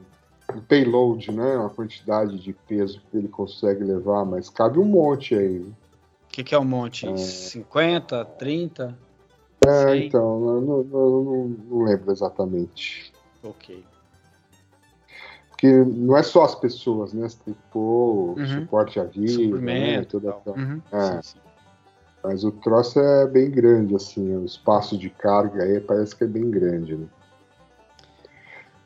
um 0.53 0.62
payload, 0.62 1.32
né? 1.32 1.58
Uma 1.58 1.70
quantidade 1.70 2.39
de 2.39 2.53
peso 2.53 3.01
que 3.12 3.18
ele 3.18 3.28
consegue 3.28 3.84
levar, 3.84 4.24
mas 4.26 4.49
cabe 4.49 4.80
um 4.80 4.86
monte 4.86 5.36
aí. 5.36 5.60
O 5.60 5.76
que, 6.30 6.43
que 6.43 6.55
é 6.55 6.60
um 6.60 6.66
monte? 6.66 7.08
É. 7.08 7.18
50, 7.18 8.24
30? 8.24 8.97
É, 9.66 9.97
então, 9.97 10.55
eu 10.55 10.62
não, 10.62 10.78
eu 10.78 11.58
não 11.70 11.84
lembro 11.84 12.12
exatamente. 12.12 13.12
Ok. 13.43 13.84
Porque 15.60 15.72
não 15.74 16.16
é 16.16 16.22
só 16.22 16.43
as 16.43 16.53
pessoas, 16.53 17.14
né? 17.14 17.28
Você 17.28 17.38
tem 17.43 17.53
que 17.55 17.60
pôr 17.72 17.82
o 17.82 18.36
Uhum. 18.38 18.47
suporte 18.62 18.99
à 18.99 19.03
vida, 19.05 19.58
né? 19.60 20.03
Toda 20.05 20.30
tal. 20.32 20.39
aquela- 20.39 20.58
Uhum. 20.58 20.82
É. 20.91 21.01
Sim, 21.01 21.20
sim. 21.24 21.39
Mas 22.24 22.43
o 22.43 22.51
troço 22.51 22.99
é 22.99 23.26
bem 23.26 23.49
grande, 23.49 23.95
assim, 23.95 24.36
o 24.36 24.45
espaço 24.45 24.95
de 24.97 25.10
carga 25.10 25.64
aí 25.64 25.80
parece 25.80 26.16
que 26.16 26.24
é 26.26 26.28
bem 26.28 26.49
grande, 26.51 26.95
né? 26.95 27.08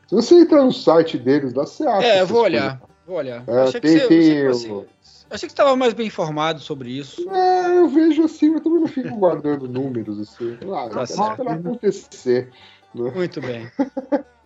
Se 0.08 0.14
você 0.14 0.34
entrar 0.40 0.62
no 0.64 0.72
site 0.72 1.18
deles, 1.18 1.52
lá 1.52 1.66
você 1.66 1.86
acha. 1.86 2.06
É, 2.06 2.24
vou 2.24 2.40
coisas. 2.42 2.60
olhar. 2.60 2.82
Vou 3.06 3.16
olhar. 3.16 3.44
É, 3.46 3.62
achei, 3.62 3.80
que 3.80 3.88
tem- 3.88 3.98
você, 3.98 4.08
tem 4.08 4.18
achei 4.20 4.42
que 4.42 4.48
você- 4.48 4.86
achei 5.30 5.48
que 5.48 5.52
estava 5.52 5.76
mais 5.76 5.92
bem 5.92 6.06
informado 6.06 6.60
sobre 6.60 6.90
isso. 6.90 7.28
É, 7.30 7.78
eu 7.78 7.88
vejo 7.88 8.22
assim, 8.24 8.50
mas 8.50 8.62
também 8.62 8.80
não 8.80 8.86
fico 8.88 9.14
guardando 9.16 9.68
números, 9.68 10.18
assim. 10.20 10.56
Ah, 10.72 10.88
Tá 10.88 11.06
certo. 11.06 11.44
vai 11.44 11.54
acontecer. 11.58 12.50
Bem. 12.94 13.12
Muito 13.12 13.40
bem. 13.42 13.70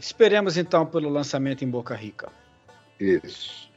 Esperemos 0.00 0.56
então 0.56 0.86
pelo 0.86 1.08
lançamento 1.08 1.64
em 1.64 1.68
Boca 1.68 1.94
Rica. 1.94 2.28
Isso. 2.98 3.70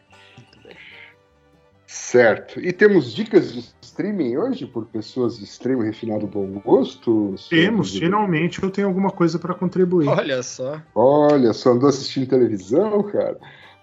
Certo. 1.85 2.59
E 2.59 2.73
temos 2.73 3.13
dicas 3.13 3.53
de 3.53 3.63
streaming 3.81 4.35
hoje 4.37 4.65
por 4.65 4.85
pessoas 4.85 5.37
de 5.37 5.43
extremo 5.43 5.83
e 5.83 5.85
refinado 5.85 6.25
bom 6.25 6.59
gosto? 6.59 7.35
Temos, 7.49 7.91
senhor? 7.91 8.05
finalmente 8.05 8.63
eu 8.63 8.71
tenho 8.71 8.87
alguma 8.87 9.11
coisa 9.11 9.37
para 9.37 9.53
contribuir. 9.53 10.07
Olha 10.07 10.41
só. 10.41 10.81
Olha, 10.95 11.53
só 11.53 11.71
andou 11.71 11.87
assistindo 11.87 12.27
televisão, 12.27 13.03
cara? 13.03 13.37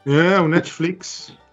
É, 0.04 0.40
o 0.40 0.48
Netflix. 0.48 1.32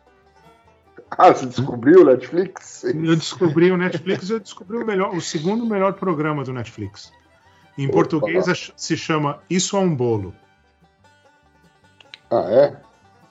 Ah, 1.10 1.34
você 1.34 1.46
descobriu 1.46 2.02
o 2.02 2.04
Netflix? 2.04 2.84
Eu 2.84 3.16
descobri 3.16 3.72
o 3.72 3.78
Netflix, 3.78 4.30
eu 4.30 4.42
descobri 4.42 4.76
o 4.76 4.86
melhor, 4.86 5.16
o 5.16 5.22
segundo 5.22 5.66
melhor 5.66 5.94
programa 5.94 6.44
do 6.44 6.52
Netflix. 6.52 7.14
Em 7.78 7.86
Opa. 7.86 7.94
português 7.94 8.72
se 8.76 8.98
chama 8.98 9.40
Isso 9.50 9.78
é 9.78 9.80
um 9.80 9.96
bolo. 9.96 10.34
Ah, 12.30 12.46
é? 12.50 12.82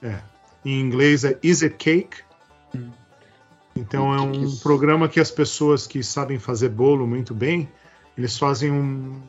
É. 0.07 0.21
Em 0.65 0.79
inglês 0.79 1.23
é 1.23 1.37
Is 1.43 1.63
It 1.63 1.75
Cake? 1.75 2.23
Então 3.75 4.13
é 4.13 4.31
que 4.31 4.45
um 4.45 4.55
programa 4.57 5.07
que 5.07 5.19
as 5.19 5.29
pessoas 5.29 5.85
que 5.85 6.01
sabem 6.03 6.39
fazer 6.39 6.69
bolo 6.69 7.05
muito 7.05 7.33
bem, 7.33 7.69
eles 8.17 8.37
fazem 8.37 8.71
um, 8.71 9.21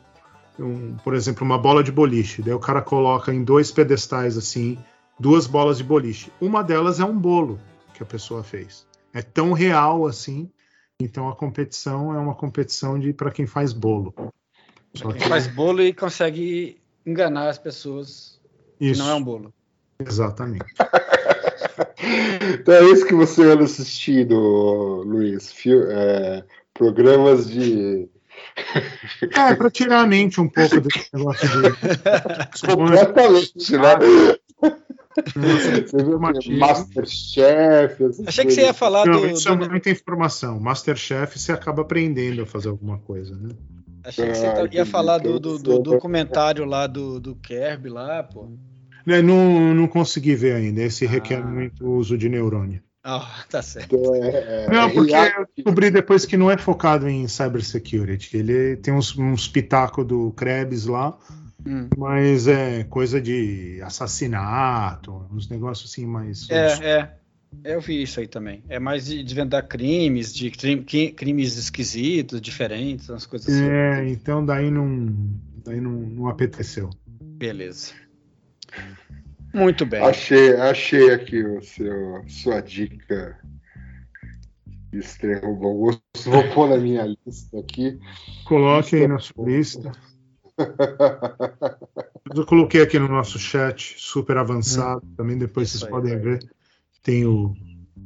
um, 0.59 0.97
por 1.03 1.13
exemplo, 1.13 1.45
uma 1.45 1.57
bola 1.57 1.83
de 1.83 1.91
boliche. 1.91 2.41
Daí 2.41 2.53
o 2.53 2.59
cara 2.59 2.81
coloca 2.81 3.33
em 3.33 3.43
dois 3.43 3.71
pedestais 3.71 4.37
assim, 4.37 4.77
duas 5.19 5.45
bolas 5.45 5.77
de 5.77 5.83
boliche. 5.83 6.31
Uma 6.41 6.63
delas 6.63 6.99
é 6.99 7.05
um 7.05 7.17
bolo 7.17 7.59
que 7.93 8.01
a 8.01 8.05
pessoa 8.05 8.43
fez. 8.43 8.87
É 9.13 9.21
tão 9.21 9.53
real 9.53 10.07
assim. 10.07 10.49
Então 10.99 11.29
a 11.29 11.35
competição 11.35 12.13
é 12.13 12.19
uma 12.19 12.35
competição 12.35 12.99
de 12.99 13.13
para 13.13 13.31
quem 13.31 13.45
faz 13.45 13.71
bolo. 13.71 14.13
Só 14.95 15.11
que 15.11 15.27
faz 15.27 15.47
bolo 15.53 15.81
e 15.81 15.93
consegue 15.93 16.77
enganar 17.05 17.49
as 17.49 17.57
pessoas 17.57 18.39
que 18.77 18.85
isso, 18.91 19.01
não 19.01 19.09
é 19.09 19.15
um 19.15 19.23
bolo. 19.23 19.53
exatamente. 19.99 20.65
Então 22.53 22.73
é 22.73 22.83
isso 22.85 23.05
que 23.05 23.13
você 23.13 23.43
anda 23.43 23.63
assistindo, 23.63 24.35
Luiz. 25.05 25.51
Fio- 25.51 25.89
é, 25.91 26.43
programas 26.73 27.49
de. 27.49 28.07
É, 29.35 29.53
para 29.55 29.69
tirar 29.69 30.01
a 30.01 30.07
mente 30.07 30.39
um 30.39 30.47
pouco 30.47 30.79
desse 30.79 31.09
negócio 31.13 31.47
de 31.49 31.55
Completamente, 32.73 33.77
né? 33.77 34.37
Masterchef. 36.57 37.97
Achei 38.25 38.45
que 38.45 38.51
você 38.51 38.61
ia 38.61 38.73
falar 38.73 39.05
Não, 39.05 39.19
do. 39.21 39.27
isso 39.27 39.49
é 39.49 39.55
muita 39.55 39.89
informação. 39.89 40.59
Masterchef 40.59 41.37
você 41.37 41.51
acaba 41.51 41.81
aprendendo 41.81 42.41
a 42.43 42.45
fazer 42.45 42.69
alguma 42.69 42.97
coisa, 42.99 43.35
né? 43.35 43.49
Achei 44.03 44.27
que 44.27 44.35
você 44.37 44.47
Ah, 44.47 44.53
tá- 44.53 44.69
ia 44.71 44.85
falar 44.85 45.17
do, 45.17 45.39
do, 45.39 45.57
do 45.57 45.71
Então, 45.73 45.83
documentário 45.83 46.65
lá 46.65 46.87
do, 46.87 47.19
do 47.19 47.35
Kirby 47.35 47.89
lá, 47.89 48.23
pô. 48.23 48.49
Né, 49.05 49.21
Não, 49.21 49.73
não 49.73 49.87
consegui 49.87 50.35
ver 50.35 50.55
ainda. 50.55 50.81
Esse 50.81 51.05
requer 51.05 51.41
Ah. 51.41 51.45
muito 51.45 51.85
uso 51.89 52.17
de 52.17 52.29
neurônio. 52.29 52.81
Ah, 53.03 53.43
tá 53.49 53.61
certo. 53.61 53.95
Então, 53.95 54.15
é, 54.15 54.65
é, 54.65 54.69
Não, 54.69 54.89
porque 54.91 55.13
eu 55.13 55.47
descobri 55.55 55.89
depois 55.89 56.25
que 56.25 56.37
não 56.37 56.51
é 56.51 56.57
focado 56.57 57.07
em 57.07 57.27
cybersecurity. 57.27 58.37
Ele 58.37 58.75
tem 58.77 58.93
uns, 58.93 59.17
uns 59.17 59.47
pitacos 59.47 60.05
do 60.05 60.31
Krebs 60.31 60.85
lá, 60.85 61.17
Hum. 61.65 61.89
mas 61.97 62.47
é 62.47 62.85
coisa 62.85 63.19
de 63.19 63.81
assassinato, 63.83 65.25
uns 65.31 65.49
negócios 65.49 65.91
assim 65.91 66.05
mais. 66.05 66.49
É, 66.49 66.65
é. 66.99 67.18
Eu 67.63 67.81
vi 67.81 68.01
isso 68.01 68.19
aí 68.19 68.27
também. 68.27 68.63
É 68.69 68.79
mais 68.79 69.05
de 69.05 69.23
desvendar 69.23 69.67
crimes, 69.67 70.33
de 70.33 70.51
crim- 70.51 70.83
cri- 70.83 71.11
crimes 71.11 71.57
esquisitos, 71.57 72.39
diferentes, 72.39 73.09
umas 73.09 73.25
coisas 73.25 73.53
assim. 73.53 73.69
É, 73.69 74.07
então 74.09 74.45
daí 74.45 74.71
não, 74.71 75.07
daí 75.65 75.81
não, 75.81 75.91
não 75.91 76.27
apeteceu. 76.27 76.89
Beleza. 77.21 77.93
Muito 79.53 79.85
bem. 79.85 80.01
Achei, 80.01 80.55
achei 80.55 81.11
aqui 81.11 81.43
o 81.43 81.61
seu, 81.61 82.23
sua 82.27 82.61
dica 82.61 83.37
de 84.91 84.99
extremo 84.99 85.55
bom 85.55 85.75
gosto. 85.77 86.01
Vou 86.25 86.47
pôr 86.53 86.69
na 86.69 86.77
minha 86.77 87.05
lista 87.25 87.59
aqui. 87.59 87.99
Coloque 88.45 88.95
aí 88.95 89.07
na 89.07 89.19
sua 89.19 89.45
lista. 89.45 89.91
Eu 92.35 92.45
coloquei 92.45 92.81
aqui 92.81 92.99
no 92.99 93.07
nosso 93.07 93.39
chat, 93.39 93.95
super 93.97 94.37
avançado. 94.37 95.01
Também 95.17 95.37
depois 95.37 95.69
Isso 95.69 95.79
vocês 95.79 95.83
aí. 95.85 95.91
podem 95.91 96.19
ver. 96.19 96.39
Tem 97.01 97.25
o, 97.25 97.55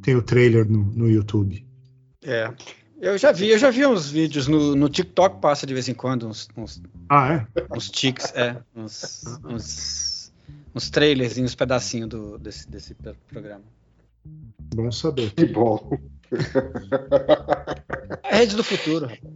tem 0.02 0.16
o 0.16 0.22
trailer 0.22 0.70
no, 0.70 0.84
no 0.86 1.10
YouTube. 1.10 1.66
É. 2.24 2.52
Eu 3.02 3.18
já 3.18 3.32
vi, 3.34 3.50
eu 3.50 3.58
já 3.58 3.70
vi 3.70 3.86
uns 3.86 4.10
vídeos 4.10 4.48
no, 4.48 4.76
no 4.76 4.88
TikTok, 4.88 5.42
passa 5.42 5.66
de 5.68 5.74
vez 5.74 5.90
em 5.90 5.94
quando, 5.94 6.28
uns, 6.28 6.48
uns, 6.56 6.82
Ah, 7.10 7.34
é? 7.34 7.48
uns 7.76 7.90
tics, 7.90 8.32
é, 8.34 8.56
uns, 8.74 9.24
uns, 9.44 10.34
uns 10.74 10.90
trailers, 10.90 11.38
uns 11.38 11.54
pedacinhos 11.54 12.08
do, 12.10 12.38
desse, 12.38 12.70
desse 12.70 12.94
pro- 12.94 13.16
programa. 13.28 13.64
Bom 14.74 14.90
saber. 14.92 15.32
Que 15.32 15.46
bom, 15.46 16.00
É 18.24 18.36
a 18.36 18.38
rede 18.38 18.56
do 18.56 18.64
futuro, 18.64 19.06
rapaz. 19.08 19.34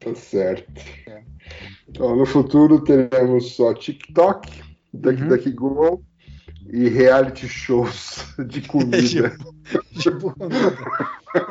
tá 0.00 0.14
certo. 0.14 0.72
Então, 1.88 2.16
no 2.16 2.24
futuro 2.26 2.82
teremos 2.82 3.52
só 3.54 3.74
TikTok, 3.74 4.48
daqui 4.94 5.22
Uhum. 5.22 5.28
daqui 5.28 5.50
Google 5.50 6.02
e 6.70 6.88
reality 6.88 7.48
shows 7.48 8.24
de 8.46 8.60
comida. 8.62 9.36
Tipo, 9.98 10.34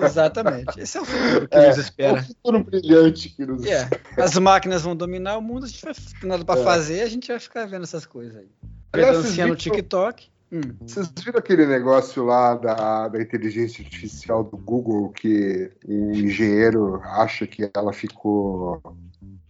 exatamente. 0.04 0.80
Esse 0.80 0.98
é 0.98 1.02
o 1.02 1.06
futuro 1.06 1.48
que 1.48 1.56
É, 1.56 1.68
nos 1.68 1.78
É 1.78 1.80
um 1.80 1.82
espera. 1.84 2.24
futuro 2.24 2.64
brilhante 2.64 3.30
que 3.30 3.46
nos 3.46 3.66
É, 3.66 3.88
as 4.18 4.38
máquinas 4.40 4.82
vão 4.82 4.96
dominar 4.96 5.38
o 5.38 5.42
mundo, 5.42 5.66
a 5.66 5.68
gente 5.68 5.84
vai 5.86 5.94
ter 5.94 6.26
nada 6.28 6.44
para 6.44 6.60
É. 6.60 6.64
fazer, 6.64 7.02
a 7.02 7.08
gente 7.10 7.28
vai 7.28 7.40
ficar 7.40 7.66
vendo 7.68 7.84
essas 7.84 8.06
coisas 8.06 8.36
aí. 8.38 8.48
Dancinha 8.92 9.14
vocês 9.14 9.38
no 9.38 9.44
viram- 9.44 9.56
TikTok. 9.56 10.30
Hum. 10.52 10.62
Vocês 10.82 11.12
viram 11.24 11.38
aquele 11.40 11.66
negócio 11.68 12.24
lá 12.24 12.56
da, 12.56 13.08
da 13.10 13.22
inteligência 13.22 13.84
artificial 13.84 14.44
do 14.46 14.56
Google 14.58 15.10
que 15.10 15.70
um 15.88 16.12
engenheiro 16.14 17.02
acha 17.04 17.46
que 17.46 17.70
ela 17.76 17.92
ficou. 17.94 18.82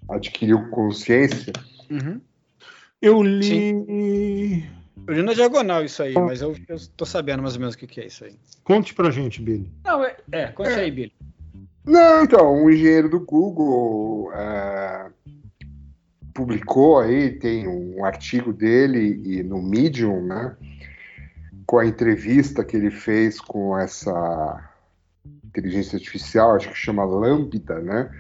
adquiriu 0.09 0.69
consciência? 0.71 1.53
Uhum. 1.89 2.19
Eu 3.01 3.21
li. 3.21 4.65
Eu 5.05 5.13
li 5.13 5.21
na 5.21 5.33
diagonal 5.33 5.83
isso 5.83 6.01
aí, 6.01 6.13
mas 6.13 6.41
eu, 6.41 6.55
eu 6.67 6.77
tô 6.95 7.05
sabendo 7.05 7.41
mais 7.41 7.55
ou 7.55 7.59
menos 7.59 7.75
o 7.75 7.77
que, 7.77 7.87
que 7.87 8.01
é 8.01 8.07
isso 8.07 8.25
aí. 8.25 8.35
Conte 8.63 8.93
pra 8.93 9.11
gente, 9.11 9.41
Billy. 9.41 9.71
Não, 9.85 10.03
é, 10.03 10.17
é 10.31 10.47
conte 10.47 10.69
aí, 10.71 10.91
Billy. 10.91 11.13
Não, 11.85 12.23
então, 12.23 12.63
um 12.63 12.69
engenheiro 12.69 13.09
do 13.09 13.21
Google 13.21 14.31
é, 14.33 15.09
publicou 16.33 16.99
aí, 16.99 17.31
tem 17.31 17.67
um 17.67 18.03
artigo 18.03 18.51
dele 18.51 19.21
e 19.25 19.41
no 19.41 19.61
Medium, 19.61 20.21
né? 20.21 20.55
Com 21.65 21.79
a 21.79 21.85
entrevista 21.85 22.63
que 22.63 22.75
ele 22.75 22.91
fez 22.91 23.39
com 23.39 23.77
essa 23.77 24.69
inteligência 25.45 25.95
artificial, 25.95 26.55
acho 26.55 26.69
que 26.69 26.75
chama 26.75 27.05
Lambda, 27.05 27.79
né? 27.79 28.11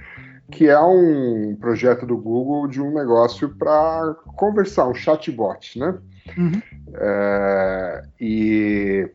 Que 0.49 0.67
é 0.67 0.79
um 0.79 1.55
projeto 1.59 2.05
do 2.05 2.17
Google 2.17 2.67
de 2.67 2.81
um 2.81 2.93
negócio 2.93 3.49
para 3.55 4.15
conversar, 4.35 4.87
um 4.87 4.95
chatbot, 4.95 5.77
né? 5.77 5.99
Uhum. 6.37 6.61
É, 6.95 8.03
e, 8.19 9.09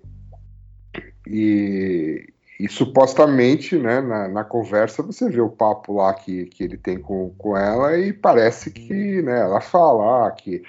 e, 1.27 2.33
e 2.61 2.69
supostamente, 2.69 3.77
né, 3.77 4.01
na, 4.01 4.29
na, 4.29 4.45
conversa, 4.45 5.03
você 5.03 5.29
vê 5.29 5.41
o 5.41 5.51
papo 5.51 5.95
lá 5.95 6.15
que, 6.15 6.47
que 6.47 6.65
ele 6.65 6.77
tem 6.77 6.99
com, 6.99 7.35
com 7.37 7.57
ela 7.57 7.99
e 7.99 8.13
parece 8.13 8.71
que 8.71 9.23
né, 9.23 9.41
ela 9.41 9.61
fala 9.61 10.27
ah, 10.27 10.31
que 10.31 10.63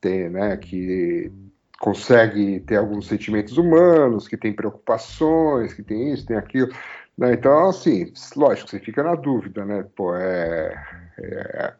tem, 0.00 0.28
né, 0.28 0.56
que 0.56 1.32
consegue 1.80 2.60
ter 2.60 2.76
alguns 2.76 3.06
sentimentos 3.06 3.58
humanos, 3.58 4.28
que 4.28 4.36
tem 4.36 4.52
preocupações, 4.52 5.74
que 5.74 5.82
tem 5.82 6.12
isso, 6.12 6.26
tem 6.26 6.36
aquilo. 6.36 6.68
Né? 7.16 7.34
Então, 7.34 7.68
assim, 7.68 8.12
lógico, 8.36 8.70
você 8.70 8.78
fica 8.78 9.02
na 9.02 9.14
dúvida, 9.14 9.64
né? 9.64 9.84
Pô, 9.94 10.16
é, 10.16 10.74
é 11.18 11.74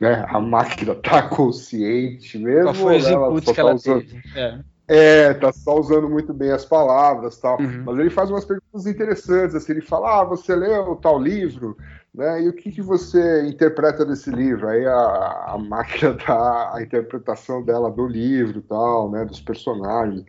né? 0.00 0.24
A 0.28 0.40
máquina 0.40 0.94
tá 0.94 1.22
consciente 1.22 2.38
mesmo. 2.38 2.64
Qual 2.64 2.74
foi 2.74 2.96
os 2.96 3.06
inputs 3.08 3.48
que 3.48 3.54
tá 3.54 3.60
ela 3.60 3.74
usando... 3.74 4.00
teve? 4.00 4.22
É. 4.34 4.58
É, 4.92 5.34
tá 5.34 5.52
só 5.52 5.78
usando 5.78 6.10
muito 6.10 6.34
bem 6.34 6.50
as 6.50 6.64
palavras 6.64 7.38
tal. 7.38 7.60
Uhum. 7.60 7.84
Mas 7.84 7.98
ele 7.98 8.10
faz 8.10 8.28
umas 8.28 8.44
perguntas 8.44 8.88
interessantes, 8.88 9.54
assim, 9.54 9.70
ele 9.70 9.82
fala, 9.82 10.20
ah, 10.20 10.24
você 10.24 10.56
leu 10.56 10.96
tal 10.96 11.16
livro, 11.16 11.76
né? 12.12 12.42
E 12.42 12.48
o 12.48 12.52
que, 12.52 12.72
que 12.72 12.82
você 12.82 13.46
interpreta 13.46 14.04
desse 14.04 14.30
livro? 14.30 14.66
Aí 14.66 14.84
a, 14.84 15.44
a 15.50 15.58
máquina 15.58 16.14
dá 16.26 16.72
a 16.74 16.82
interpretação 16.82 17.62
dela 17.62 17.88
do 17.88 18.04
livro 18.04 18.60
tal, 18.62 19.08
né? 19.12 19.24
Dos 19.24 19.40
personagens. 19.40 20.24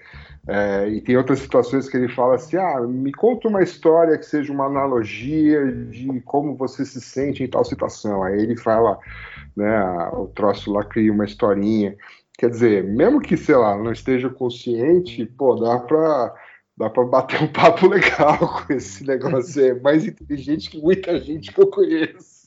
É, 0.47 0.87
e 0.89 1.01
tem 1.01 1.17
outras 1.17 1.39
situações 1.39 1.89
que 1.89 1.97
ele 1.97 2.09
fala 2.09 2.35
assim, 2.35 2.57
ah, 2.57 2.81
me 2.81 3.11
conta 3.11 3.47
uma 3.47 3.63
história 3.63 4.15
que 4.15 4.25
seja 4.27 4.53
uma 4.53 4.65
analogia 4.65 5.71
de 5.71 6.21
como 6.21 6.55
você 6.55 6.85
se 6.85 7.01
sente 7.01 7.43
em 7.43 7.47
tal 7.47 7.65
situação. 7.65 8.21
Aí 8.21 8.39
ele 8.39 8.55
fala, 8.55 8.99
né, 9.55 10.09
o 10.13 10.27
troço 10.27 10.71
lá 10.71 10.83
cria 10.83 11.11
uma 11.11 11.25
historinha. 11.25 11.95
Quer 12.37 12.49
dizer, 12.49 12.83
mesmo 12.83 13.21
que, 13.21 13.37
sei 13.37 13.55
lá, 13.55 13.77
não 13.77 13.91
esteja 13.91 14.29
consciente, 14.29 15.25
pô, 15.25 15.55
dá 15.55 15.79
pra, 15.79 16.33
dá 16.77 16.89
pra 16.89 17.03
bater 17.03 17.43
um 17.43 17.47
papo 17.47 17.87
legal 17.89 18.37
com 18.37 18.73
esse 18.73 19.05
negócio. 19.05 19.63
É 19.63 19.79
mais 19.79 20.05
inteligente 20.05 20.69
que 20.69 20.81
muita 20.81 21.19
gente 21.19 21.53
que 21.53 21.61
eu 21.61 21.67
conheço. 21.67 22.41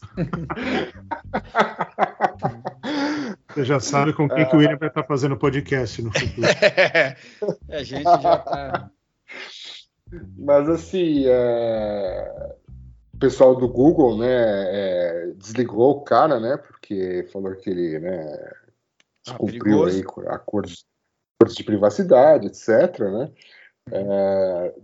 Você 3.48 3.64
já 3.64 3.80
sabe 3.80 4.12
com 4.12 4.28
quem 4.28 4.48
que 4.48 4.56
o 4.56 4.58
William 4.58 4.76
vai 4.76 4.88
estar 4.88 5.04
fazendo 5.04 5.36
podcast 5.36 6.02
no 6.02 6.12
futuro. 6.12 6.48
É, 7.68 7.76
a 7.76 7.82
gente 7.82 8.04
já 8.04 8.38
tá. 8.38 8.90
Mas 10.38 10.68
assim, 10.68 11.24
é... 11.26 12.54
o 13.14 13.18
pessoal 13.18 13.54
do 13.54 13.68
Google, 13.68 14.18
né, 14.18 14.26
é... 14.28 15.32
desligou 15.36 15.90
o 15.92 16.00
cara, 16.02 16.40
né, 16.40 16.56
porque 16.56 17.28
falou 17.32 17.54
que 17.54 17.70
ele, 17.70 17.98
né, 18.00 18.52
descumpriu 19.24 19.84
Ah, 19.84 19.88
aí 19.88 20.00
acordos, 20.28 20.84
acordos 21.36 21.56
de 21.56 21.64
privacidade, 21.64 22.46
etc, 22.48 22.98
né. 23.00 23.32
É... 23.90 24.74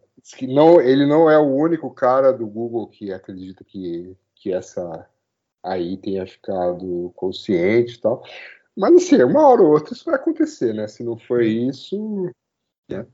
não, 0.42 0.80
ele 0.80 1.06
não 1.06 1.30
é 1.30 1.38
o 1.38 1.54
único 1.54 1.90
cara 1.92 2.32
do 2.32 2.46
Google 2.46 2.86
que 2.86 3.12
acredita 3.12 3.64
que, 3.64 4.16
que 4.34 4.52
essa 4.52 5.08
aí 5.62 5.96
tenha 5.96 6.26
ficado 6.26 7.12
consciente 7.14 7.96
e 7.96 8.00
tal. 8.00 8.22
Mas 8.76 8.94
assim, 8.94 9.22
uma 9.22 9.46
hora 9.46 9.62
ou 9.62 9.72
outra 9.72 9.92
isso 9.92 10.04
vai 10.04 10.14
acontecer, 10.14 10.72
né? 10.72 10.86
Se 10.88 11.02
não 11.02 11.18
foi 11.18 11.48
isso, 11.48 12.32
né? 12.88 13.06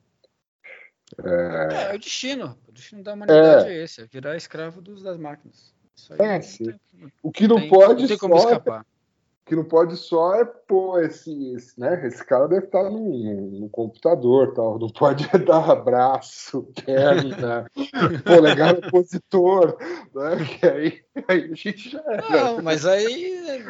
É, 1.25 1.93
é 1.93 1.95
o 1.95 1.99
destino. 1.99 2.59
O 2.69 2.73
destino 2.73 3.03
da 3.03 3.13
humanidade 3.15 3.69
é, 3.69 3.85
esse, 3.85 4.03
é 4.03 4.07
virar 4.07 4.37
escravo 4.37 4.81
dos, 4.81 5.03
das 5.03 5.17
máquinas. 5.17 5.75
Isso 5.97 6.13
aí 6.13 6.19
É, 6.21 6.39
tem- 6.41 6.81
O 7.23 7.31
que 7.31 7.47
não 7.47 7.57
tem- 7.57 7.69
pode 7.69 8.03
não 8.03 8.09
tem 8.09 8.19
como 8.19 8.39
só, 8.39 8.49
escapar. 8.51 8.83
o 8.83 9.49
que 9.49 9.57
não 9.57 9.65
pode 9.65 9.97
só 9.97 10.35
é 10.35 10.45
pô, 10.45 10.99
esse, 10.99 11.53
esse, 11.55 11.79
né? 11.81 12.07
Esse 12.07 12.25
cara 12.25 12.49
deve 12.49 12.67
estar 12.67 12.91
no, 12.91 13.69
computador, 13.71 14.53
tal. 14.53 14.79
Não 14.79 14.89
pode 14.91 15.25
dar 15.49 15.71
abraço, 15.71 16.69
perna, 16.85 17.67
polegar 18.27 18.75
opositor, 18.75 19.79
né? 20.13 20.45
Que 20.59 20.67
aí, 20.67 21.05
aí 21.29 21.53
a 21.53 21.55
gente 21.55 21.89
já 21.91 22.01
era. 22.05 22.29
Não, 22.29 22.63
mas 22.63 22.85
aí, 22.85 23.63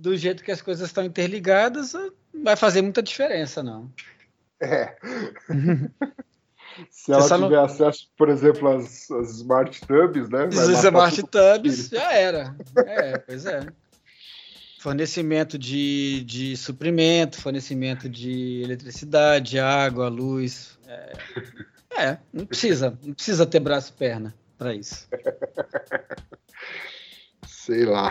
do 0.00 0.16
jeito 0.16 0.42
que 0.42 0.50
as 0.50 0.62
coisas 0.62 0.88
estão 0.88 1.04
interligadas, 1.04 1.92
não 1.92 2.42
vai 2.42 2.56
fazer 2.56 2.80
muita 2.82 3.02
diferença, 3.02 3.62
não. 3.62 3.92
É. 4.60 4.96
Se 6.90 7.12
ela 7.12 7.22
só 7.22 7.36
não- 7.36 7.48
tiver 7.48 7.60
acesso, 7.60 8.08
por 8.16 8.28
exemplo, 8.28 8.68
às, 8.68 9.10
às 9.10 9.30
smart 9.36 9.80
tubs, 9.86 10.28
né? 10.30 10.46
Os 10.46 10.54
matar 10.56 10.84
smart 10.84 11.22
tubs 11.24 11.88
já 11.88 12.12
era. 12.12 12.56
É, 12.76 13.18
pois 13.18 13.46
é. 13.46 13.66
Fornecimento 14.78 15.58
de, 15.58 16.22
de 16.24 16.56
suprimento, 16.56 17.40
fornecimento 17.40 18.08
de 18.08 18.62
eletricidade, 18.62 19.58
água, 19.58 20.08
luz. 20.08 20.78
É, 20.86 21.12
é, 22.02 22.18
não 22.32 22.46
precisa, 22.46 22.96
não 23.02 23.12
precisa 23.12 23.44
ter 23.44 23.60
braço 23.60 23.92
e 23.94 23.98
perna 23.98 24.34
para 24.56 24.74
isso. 24.74 25.06
Sei 27.46 27.84
lá. 27.84 28.10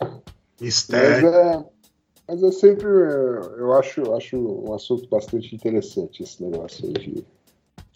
Mas 0.00 0.22
Mistério. 0.60 1.68
Mas 2.28 2.42
é 2.42 2.50
sempre. 2.50 2.86
é, 2.86 3.60
Eu 3.60 3.72
acho, 3.74 4.12
acho 4.14 4.36
um 4.36 4.74
assunto 4.74 5.08
bastante 5.08 5.54
interessante 5.54 6.22
esse 6.22 6.42
negócio 6.42 6.86
aí 6.86 6.92
de 6.92 7.24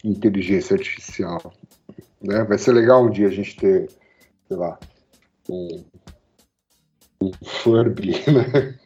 inteligência 0.03 0.75
artificial. 0.75 1.53
Né? 2.21 2.43
Vai 2.43 2.57
ser 2.57 2.73
legal 2.73 3.05
um 3.05 3.09
dia 3.09 3.27
a 3.27 3.31
gente 3.31 3.55
ter, 3.57 3.89
sei 4.47 4.57
lá, 4.57 4.77
um, 5.49 5.83
um 7.21 7.31
Furby, 7.45 8.11
né? 8.31 8.79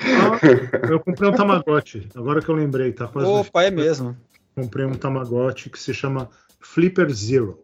Ah, 0.00 0.86
eu 0.88 1.00
comprei 1.00 1.28
um 1.28 1.34
Tamagotchi. 1.34 2.08
Agora 2.14 2.40
que 2.40 2.48
eu 2.48 2.54
lembrei, 2.54 2.92
tá 2.92 3.08
quase. 3.08 3.28
Opa, 3.28 3.64
é 3.64 3.70
mesmo. 3.70 4.16
comprei 4.54 4.86
um 4.86 4.94
Tamagotchi 4.94 5.70
que 5.70 5.78
se 5.78 5.92
chama 5.92 6.30
Flipper 6.60 7.10
Zero. 7.12 7.58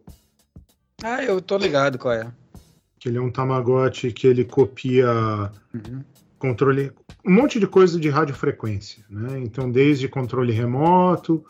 Ah, 1.01 1.23
eu 1.23 1.41
tô 1.41 1.57
ligado 1.57 1.97
qual 1.97 2.13
é. 2.13 2.31
Que 2.99 3.09
ele 3.09 3.17
é 3.17 3.21
um 3.21 3.31
Tamagotchi 3.31 4.11
que 4.11 4.27
ele 4.27 4.43
copia 4.43 5.51
controle, 6.37 6.91
um 7.25 7.33
monte 7.33 7.59
de 7.59 7.67
coisa 7.67 7.99
de 7.99 8.09
radiofrequência, 8.09 9.03
né? 9.09 9.39
Então, 9.39 9.71
desde 9.71 10.07
controle 10.07 10.51
remoto, 10.51 11.43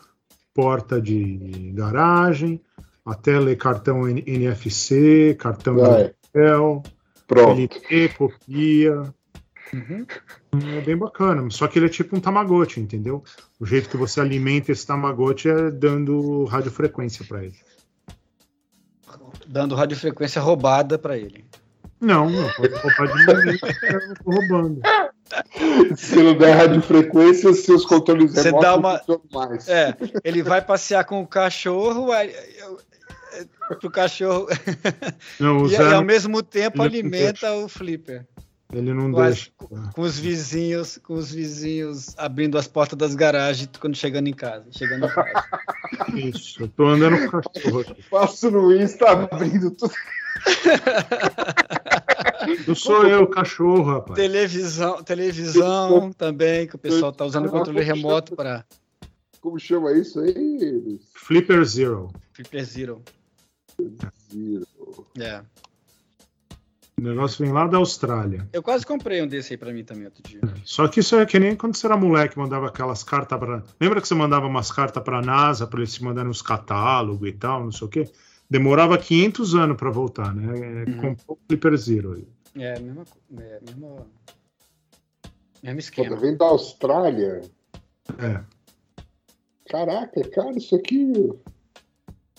porta 0.54 1.00
de 1.00 1.72
garagem, 1.74 2.60
até 3.04 3.38
ler 3.38 3.56
cartão 3.56 4.08
NFC, 4.08 5.36
cartão 5.38 5.76
ele 5.86 6.14
pronto. 7.26 7.80
lê, 7.90 8.08
copia. 8.08 9.02
Uhum. 9.72 10.06
É 10.76 10.80
bem 10.80 10.96
bacana, 10.96 11.48
só 11.50 11.66
que 11.66 11.78
ele 11.78 11.86
é 11.86 11.90
tipo 11.90 12.16
um 12.16 12.20
Tamagotchi, 12.20 12.80
entendeu? 12.80 13.22
O 13.60 13.66
jeito 13.66 13.88
que 13.88 13.96
você 13.96 14.20
alimenta 14.20 14.72
esse 14.72 14.86
Tamagotchi 14.86 15.48
é 15.48 15.70
dando 15.70 16.44
radiofrequência 16.44 17.24
para 17.26 17.44
ele. 17.44 17.56
Dando 19.46 19.74
radiofrequência 19.74 20.40
roubada 20.40 20.98
para 20.98 21.18
ele. 21.18 21.44
Não, 22.00 22.28
não 22.30 22.50
pode 22.50 22.74
roubar 22.74 23.06
de 23.08 23.18
ninguém, 23.18 23.58
eu 23.82 24.14
tô 24.22 24.30
roubando. 24.30 24.80
Se 25.96 26.16
não 26.16 26.36
der 26.36 26.52
radiofrequência, 26.54 27.50
os 27.50 27.60
seus 27.64 27.84
controles 27.86 28.32
Você 28.32 28.52
dá 28.52 28.72
não 28.72 28.78
uma- 28.78 29.00
mais. 29.32 29.66
É, 29.68 29.96
ele 30.22 30.42
vai 30.42 30.60
passear 30.62 31.04
com 31.04 31.20
o 31.22 31.26
cachorro, 31.26 32.12
aí, 32.12 32.34
eu- 32.58 32.78
é, 33.32 33.74
pro 33.76 33.90
cachorro 33.90 34.46
Não, 35.40 35.66
e, 35.66 35.72
e 35.72 35.76
ao 35.76 36.04
mesmo 36.04 36.42
tempo 36.42 36.78
não 36.78 36.84
alimenta 36.84 37.52
o 37.54 37.68
flipper. 37.68 38.26
Ele 38.72 38.92
não 38.92 39.12
Quase 39.12 39.52
deixa. 39.58 39.90
com 39.94 40.02
os 40.02 40.18
vizinhos, 40.18 40.98
com 40.98 41.14
os 41.14 41.30
vizinhos 41.30 42.14
abrindo 42.18 42.58
as 42.58 42.66
portas 42.66 42.98
das 42.98 43.14
garagens 43.14 43.70
quando 43.78 43.96
chegando 43.96 44.28
em 44.28 44.32
casa, 44.34 44.66
chegando 44.72 45.06
em 45.06 45.08
casa. 45.08 45.44
Isso, 46.14 46.62
eu 46.62 46.68
tô 46.68 46.86
andando 46.86 47.30
com 47.30 47.38
o 47.38 47.42
cachorro 47.42 47.80
aqui. 47.80 48.02
Passo 48.10 48.50
no 48.50 48.74
Insta 48.74 49.10
abrindo 49.10 49.70
tudo. 49.70 49.92
Eu 52.66 52.74
sou 52.74 53.06
eu, 53.06 53.26
cachorro, 53.28 53.82
rapaz. 53.94 54.14
televisão, 54.16 55.02
televisão 55.02 56.12
também 56.12 56.66
que 56.66 56.76
o 56.76 56.78
pessoal 56.78 57.12
tá 57.12 57.24
usando 57.24 57.46
o 57.46 57.50
controle 57.50 57.82
remoto 57.82 58.36
para 58.36 58.64
Como 59.40 59.58
chama 59.58 59.92
isso 59.92 60.20
aí? 60.20 61.00
Flipper 61.14 61.64
Zero. 61.64 62.08
flipper 62.32 62.64
zero. 62.64 63.02
Zero. 63.80 64.66
É. 65.18 65.42
O 66.98 67.02
negócio 67.02 67.44
vem 67.44 67.52
lá 67.52 67.66
da 67.66 67.76
Austrália. 67.76 68.48
Eu 68.54 68.62
quase 68.62 68.86
comprei 68.86 69.20
um 69.22 69.26
desse 69.26 69.52
aí 69.52 69.58
para 69.58 69.70
mim 69.70 69.84
também 69.84 70.06
outro 70.06 70.22
dia. 70.22 70.40
Só 70.64 70.88
que 70.88 71.00
isso 71.00 71.14
é 71.16 71.26
que 71.26 71.38
nem 71.38 71.54
quando 71.54 71.76
você 71.76 71.86
era 71.86 71.96
moleque, 71.96 72.38
mandava 72.38 72.68
aquelas 72.68 73.04
cartas 73.04 73.38
para. 73.38 73.62
Lembra 73.78 74.00
que 74.00 74.08
você 74.08 74.14
mandava 74.14 74.46
umas 74.46 74.72
cartas 74.72 75.02
para 75.02 75.18
a 75.18 75.22
NASA 75.22 75.66
para 75.66 75.80
eles 75.80 75.92
te 75.92 76.02
mandarem 76.02 76.30
uns 76.30 76.40
catálogos 76.40 77.28
e 77.28 77.32
tal, 77.32 77.64
não 77.64 77.70
sei 77.72 77.86
o 77.86 77.90
quê? 77.90 78.10
Demorava 78.48 78.96
500 78.96 79.54
anos 79.54 79.76
para 79.76 79.90
voltar, 79.90 80.34
né? 80.34 80.58
É, 80.58 80.90
Uhum. 80.90 80.96
Comprou 81.16 81.36
o 81.36 81.38
Flipper 81.46 81.76
Zero. 81.76 82.12
aí. 82.14 82.26
É, 82.56 82.78
mesma, 82.78 83.04
é, 83.38 83.60
mesmo, 83.60 84.06
mesmo 85.62 85.78
esquema. 85.80 86.16
vendo 86.16 86.38
da 86.38 86.46
Austrália? 86.46 87.42
É. 88.18 88.40
Caraca, 89.68 90.30
cara, 90.30 90.56
isso 90.56 90.74
aqui. 90.76 91.12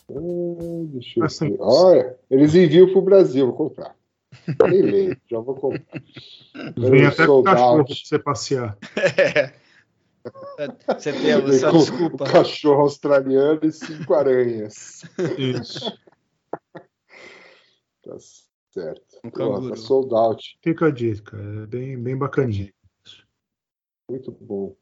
Ah, 0.10 0.84
deixa 0.86 1.20
eu 1.20 1.28
ver. 1.28 1.58
Olha, 1.60 2.18
eles 2.32 2.56
enviam 2.56 2.88
pro 2.92 3.02
Brasil, 3.02 3.46
vou 3.46 3.56
comprar. 3.56 3.97
Nem 4.70 4.82
leio, 4.82 5.22
já 5.30 5.40
vou 5.40 5.56
comprar. 5.56 6.02
Vem 6.78 7.06
até 7.06 7.26
com 7.26 7.40
o 7.40 7.44
cachorro 7.44 7.78
out. 7.80 7.86
pra 7.88 7.96
você 8.06 8.20
passear. 8.20 8.78
É. 8.98 9.54
Você 10.94 11.14
tem 11.14 11.32
a 11.32 11.54
sua 11.54 11.72
com 11.72 11.78
desculpa. 11.78 12.24
um 12.26 12.28
cachorro 12.32 12.82
australiano 12.82 13.60
e 13.64 13.72
cinco 13.72 14.14
aranhas. 14.14 15.04
Isso. 15.38 15.98
Tá 18.04 18.18
certo. 18.72 19.20
Um 19.24 19.30
Pô, 19.30 19.70
tá 19.70 19.76
sold 19.76 20.16
out. 20.16 20.58
Fica 20.64 20.86
a 20.88 20.92
dica. 20.92 21.36
É 21.38 21.66
bem, 21.68 22.02
bem 22.02 22.18
bacaninha. 22.18 22.74
Muito 24.10 24.32
bom. 24.32 24.78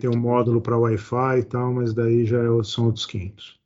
Tem 0.00 0.10
um 0.10 0.18
módulo 0.18 0.60
para 0.60 0.76
Wi-Fi 0.76 1.38
e 1.38 1.44
tal, 1.44 1.72
mas 1.72 1.94
daí 1.94 2.26
já 2.26 2.38
é- 2.38 2.64
são 2.64 2.86
outros 2.86 3.06
500. 3.06 3.60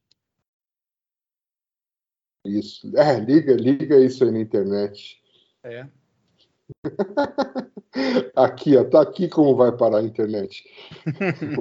Isso. 2.45 2.95
É, 2.99 3.19
liga, 3.21 3.55
liga 3.55 3.99
isso 3.99 4.25
aí 4.25 4.31
na 4.31 4.41
internet. 4.41 5.23
É. 5.63 5.87
Aqui, 8.37 8.77
ó, 8.77 8.85
tá 8.85 9.01
aqui 9.01 9.27
como 9.29 9.57
vai 9.57 9.73
parar 9.73 9.99
a 9.99 10.03
internet. 10.03 10.63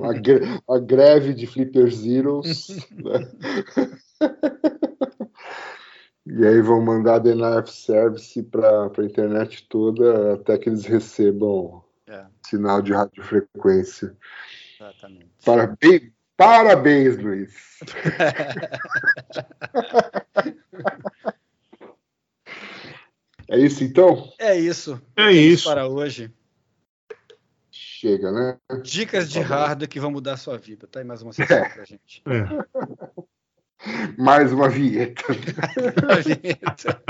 A, 0.03 0.13
gre- 0.13 0.61
a 0.69 0.77
greve 0.77 1.33
de 1.33 1.47
Flipper 1.47 1.89
Zeros. 1.89 2.67
né? 2.91 3.31
E 6.25 6.45
aí 6.45 6.61
vão 6.61 6.81
mandar 6.81 7.19
deny 7.19 7.57
of 7.57 7.71
service 7.71 8.41
para 8.43 8.83
a 8.85 9.03
internet 9.03 9.65
toda 9.69 10.33
até 10.33 10.57
que 10.57 10.67
eles 10.69 10.85
recebam 10.85 11.81
É, 12.05 12.25
sinal 12.45 12.81
de 12.81 12.91
radiofrequência. 12.93 14.15
exatamente. 14.75 15.31
Parabéns, 15.45 16.11
parabéns 16.35 17.17
Luiz. 17.17 17.53
É 23.49 23.59
isso 23.59 23.83
então? 23.83 24.33
É 24.39 24.57
isso. 24.57 24.99
É 25.15 25.31
isso. 25.31 25.69
Para 25.69 25.87
hoje. 25.87 26.31
Chega, 27.71 28.31
né? 28.31 28.57
Dicas 28.83 29.29
de 29.29 29.41
Tá 29.41 29.47
bom. 29.47 29.53
hardware 29.53 29.87
que 29.89 29.99
vão 29.99 30.09
mudar 30.11 30.33
a 30.33 30.37
sua 30.37 30.57
vida. 30.57 30.87
Tá 30.87 30.99
aí 30.99 31.05
mais 31.05 31.21
uma 31.21 31.31
sessão 31.33 31.69
pra 31.69 31.85
gente. 31.85 32.23
É. 32.27 32.47
Mais 34.17 34.51
uma 34.51 34.67
vinheta. 34.69 35.21
A 36.09 36.15
vinheta. 36.15 36.99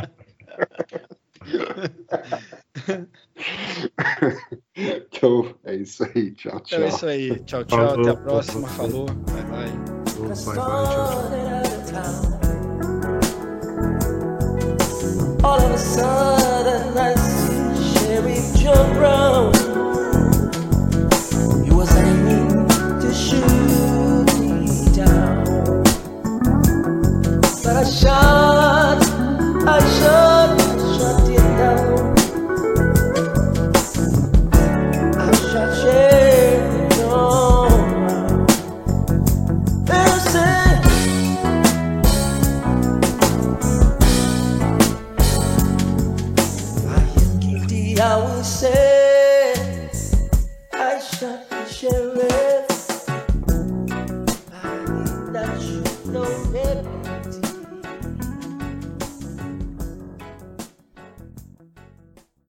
Então 4.76 5.56
é 5.64 5.76
isso 5.76 6.04
aí. 6.04 6.32
Tchau, 6.32 6.60
tchau. 6.60 6.80
Então 6.80 6.84
é 6.84 6.88
isso 6.90 7.06
aí. 7.06 7.40
Tchau, 7.46 7.64
tchau. 7.64 7.80
Falou. 7.80 8.02
Até 8.02 8.10
a 8.10 8.18
próxima. 8.22 8.68
Falou. 8.68 9.06
Bye, 9.06 9.44
bye. 9.44 9.72
Bye, 10.18 10.46
bye, 10.46 10.58
tchau, 10.92 11.32
tchau. 14.02 14.16
All 15.44 15.62
of 15.62 15.72
a 15.72 15.78
sudden, 15.78 16.98
I 16.98 17.14
see 17.16 18.00
Sherry 18.00 18.40
jump 18.58 19.00
round. 19.00 19.57